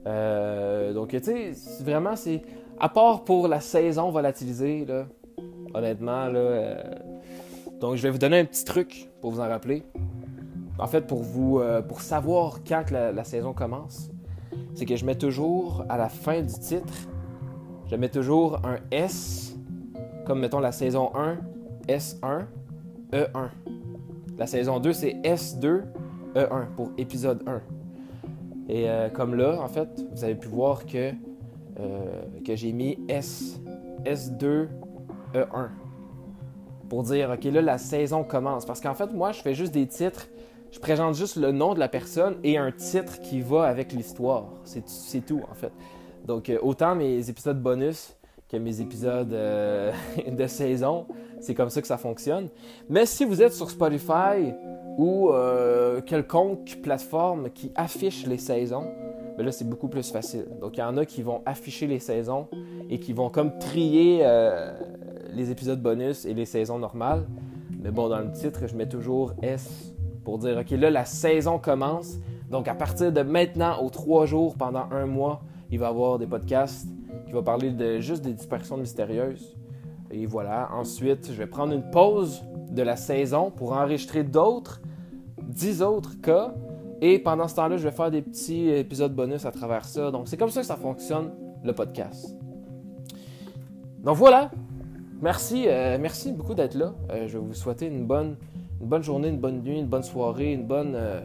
Euh, 0.06 0.92
donc, 0.92 1.10
tu 1.10 1.22
sais, 1.22 1.52
vraiment, 1.82 2.16
c'est. 2.16 2.42
À 2.78 2.88
part 2.88 3.24
pour 3.24 3.46
la 3.46 3.60
saison 3.60 4.10
volatilisée, 4.10 4.86
là, 4.86 5.06
honnêtement, 5.74 6.26
là. 6.26 6.38
Euh, 6.38 6.82
donc, 7.80 7.96
je 7.96 8.02
vais 8.02 8.10
vous 8.10 8.18
donner 8.18 8.38
un 8.38 8.44
petit 8.44 8.64
truc 8.64 9.10
pour 9.20 9.32
vous 9.32 9.40
en 9.40 9.48
rappeler. 9.48 9.82
En 10.78 10.86
fait, 10.86 11.02
pour 11.06 11.22
vous. 11.22 11.60
Euh, 11.60 11.82
pour 11.82 12.00
savoir 12.00 12.60
quand 12.66 12.90
la, 12.90 13.24
saison 13.24 13.52
commence, 13.52 14.10
c'est 14.74 14.86
que 14.86 14.96
je 14.96 15.04
mets 15.04 15.16
toujours 15.16 15.84
à 15.88 15.98
la 15.98 16.08
fin 16.08 16.40
du 16.40 16.54
titre, 16.54 16.94
je 17.90 17.96
mets 17.96 18.08
toujours 18.08 18.60
un 18.64 18.76
S, 18.92 19.56
comme 20.24 20.38
mettons 20.40 20.60
la 20.60 20.70
saison 20.70 21.10
1, 21.14 21.38
S1, 21.88 22.46
E1. 23.12 23.48
La 24.38 24.46
saison 24.46 24.78
2, 24.78 24.92
c'est 24.92 25.14
S2, 25.24 25.82
E1 26.36 26.66
pour 26.76 26.92
épisode 26.98 27.42
1. 27.48 27.60
Et 28.68 28.88
euh, 28.88 29.08
comme 29.08 29.34
là, 29.34 29.60
en 29.60 29.66
fait, 29.66 29.88
vous 30.12 30.22
avez 30.22 30.36
pu 30.36 30.46
voir 30.46 30.86
que, 30.86 31.10
euh, 31.80 32.22
que 32.46 32.54
j'ai 32.54 32.72
mis 32.72 32.96
S, 33.08 33.60
S2, 34.04 34.68
E1 35.34 35.68
pour 36.88 37.02
dire, 37.02 37.30
OK, 37.30 37.44
là, 37.44 37.60
la 37.60 37.78
saison 37.78 38.22
commence. 38.22 38.66
Parce 38.66 38.80
qu'en 38.80 38.94
fait, 38.94 39.12
moi, 39.12 39.32
je 39.32 39.40
fais 39.40 39.54
juste 39.54 39.74
des 39.74 39.88
titres. 39.88 40.28
Je 40.70 40.78
présente 40.78 41.16
juste 41.16 41.34
le 41.34 41.50
nom 41.50 41.74
de 41.74 41.80
la 41.80 41.88
personne 41.88 42.36
et 42.44 42.56
un 42.56 42.70
titre 42.70 43.20
qui 43.20 43.40
va 43.40 43.64
avec 43.64 43.92
l'histoire. 43.92 44.44
C'est 44.62 45.26
tout, 45.26 45.40
en 45.50 45.54
fait. 45.54 45.72
Donc, 46.26 46.48
euh, 46.48 46.58
autant 46.62 46.94
mes 46.94 47.28
épisodes 47.28 47.60
bonus 47.60 48.16
que 48.48 48.56
mes 48.56 48.80
épisodes 48.80 49.28
de 50.28 50.46
saison, 50.46 51.06
c'est 51.40 51.54
comme 51.54 51.70
ça 51.70 51.80
que 51.80 51.86
ça 51.86 51.98
fonctionne. 51.98 52.48
Mais 52.88 53.06
si 53.06 53.24
vous 53.24 53.42
êtes 53.42 53.52
sur 53.52 53.70
Spotify, 53.70 54.52
ou 55.00 55.30
euh, 55.30 56.00
quelconque 56.02 56.78
plateforme 56.82 57.50
qui 57.50 57.72
affiche 57.74 58.26
les 58.26 58.36
saisons, 58.36 58.84
ben 59.36 59.46
là, 59.46 59.52
c'est 59.52 59.68
beaucoup 59.68 59.88
plus 59.88 60.10
facile. 60.10 60.46
Donc, 60.60 60.76
il 60.76 60.80
y 60.80 60.82
en 60.82 60.96
a 60.98 61.06
qui 61.06 61.22
vont 61.22 61.40
afficher 61.46 61.86
les 61.86 62.00
saisons 62.00 62.48
et 62.90 62.98
qui 62.98 63.14
vont 63.14 63.30
comme 63.30 63.58
trier 63.58 64.20
euh, 64.22 64.72
les 65.32 65.50
épisodes 65.50 65.80
bonus 65.80 66.26
et 66.26 66.34
les 66.34 66.44
saisons 66.44 66.78
normales. 66.78 67.26
Mais 67.82 67.90
bon, 67.90 68.08
dans 68.08 68.18
le 68.18 68.30
titre, 68.32 68.66
je 68.66 68.76
mets 68.76 68.88
toujours 68.88 69.32
S 69.40 69.94
pour 70.24 70.38
dire, 70.38 70.58
OK, 70.58 70.70
là, 70.72 70.90
la 70.90 71.06
saison 71.06 71.58
commence. 71.58 72.18
Donc, 72.50 72.68
à 72.68 72.74
partir 72.74 73.10
de 73.10 73.22
maintenant, 73.22 73.82
aux 73.82 73.88
trois 73.88 74.26
jours, 74.26 74.56
pendant 74.56 74.84
un 74.90 75.06
mois, 75.06 75.40
il 75.70 75.78
va 75.78 75.86
y 75.86 75.88
avoir 75.88 76.18
des 76.18 76.26
podcasts 76.26 76.88
qui 77.26 77.32
vont 77.32 77.42
parler 77.42 77.70
de 77.70 78.00
juste 78.00 78.22
des 78.22 78.32
dispersions 78.32 78.76
mystérieuses. 78.76 79.56
Et 80.10 80.26
voilà. 80.26 80.70
Ensuite, 80.72 81.28
je 81.28 81.36
vais 81.36 81.46
prendre 81.46 81.72
une 81.72 81.88
pause 81.90 82.42
de 82.70 82.82
la 82.82 82.96
saison 82.96 83.50
pour 83.50 83.72
enregistrer 83.72 84.24
d'autres 84.24 84.80
10 85.42 85.82
autres 85.82 86.20
cas. 86.20 86.54
Et 87.00 87.18
pendant 87.18 87.48
ce 87.48 87.56
temps-là, 87.56 87.76
je 87.76 87.84
vais 87.84 87.94
faire 87.94 88.10
des 88.10 88.22
petits 88.22 88.68
épisodes 88.68 89.14
bonus 89.14 89.44
à 89.44 89.52
travers 89.52 89.84
ça. 89.84 90.10
Donc, 90.10 90.28
c'est 90.28 90.36
comme 90.36 90.50
ça 90.50 90.60
que 90.60 90.66
ça 90.66 90.76
fonctionne, 90.76 91.30
le 91.64 91.72
podcast. 91.72 92.36
Donc 94.02 94.16
voilà. 94.16 94.50
Merci, 95.20 95.64
euh, 95.66 95.98
merci 96.00 96.32
beaucoup 96.32 96.54
d'être 96.54 96.74
là. 96.74 96.94
Euh, 97.10 97.28
je 97.28 97.38
vais 97.38 97.44
vous 97.44 97.52
souhaiter 97.52 97.86
une 97.86 98.06
bonne, 98.06 98.36
une 98.80 98.86
bonne 98.86 99.02
journée, 99.02 99.28
une 99.28 99.38
bonne 99.38 99.62
nuit, 99.62 99.78
une 99.78 99.86
bonne 99.86 100.02
soirée, 100.02 100.52
une 100.52 100.66
bonne, 100.66 100.94
euh, 100.94 101.20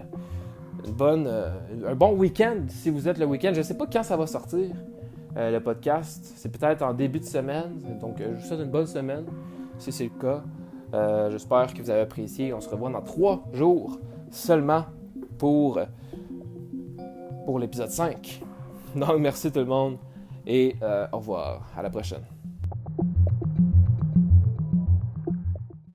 bonne, 0.92 1.30
un 1.86 1.96
bon 1.96 2.14
week-end 2.14 2.58
si 2.68 2.90
vous 2.90 3.08
êtes 3.08 3.18
le 3.18 3.26
week-end. 3.26 3.52
Je 3.54 3.60
ne 3.60 3.64
sais 3.64 3.78
pas 3.78 3.86
quand 3.92 4.04
ça 4.04 4.18
va 4.18 4.28
sortir, 4.28 4.70
le 5.36 5.60
podcast. 5.60 6.34
C'est 6.36 6.50
peut-être 6.50 6.82
en 6.82 6.94
début 6.94 7.20
de 7.20 7.26
semaine. 7.26 7.80
Donc, 8.00 8.18
je 8.20 8.26
vous 8.26 8.42
souhaite 8.42 8.62
une 8.62 8.72
bonne 8.72 8.88
semaine 8.88 9.26
si 9.78 9.92
c'est 9.92 10.06
le 10.06 10.20
cas. 10.20 10.44
J'espère 11.30 11.74
que 11.74 11.82
vous 11.82 11.90
avez 11.90 12.02
apprécié. 12.02 12.54
On 12.54 12.62
se 12.62 12.70
revoit 12.70 12.90
dans 12.90 13.02
trois 13.02 13.44
jours 13.54 14.00
seulement 14.30 14.86
pour, 15.38 15.80
pour 17.46 17.60
l'épisode 17.60 17.90
5. 17.90 18.42
Donc, 18.96 19.18
merci 19.20 19.52
tout 19.52 19.60
le 19.60 19.66
monde 19.66 19.98
et 20.48 20.76
euh, 20.82 21.08
au 21.12 21.18
revoir. 21.18 21.72
À 21.78 21.82
la 21.82 21.90
prochaine. 21.90 22.35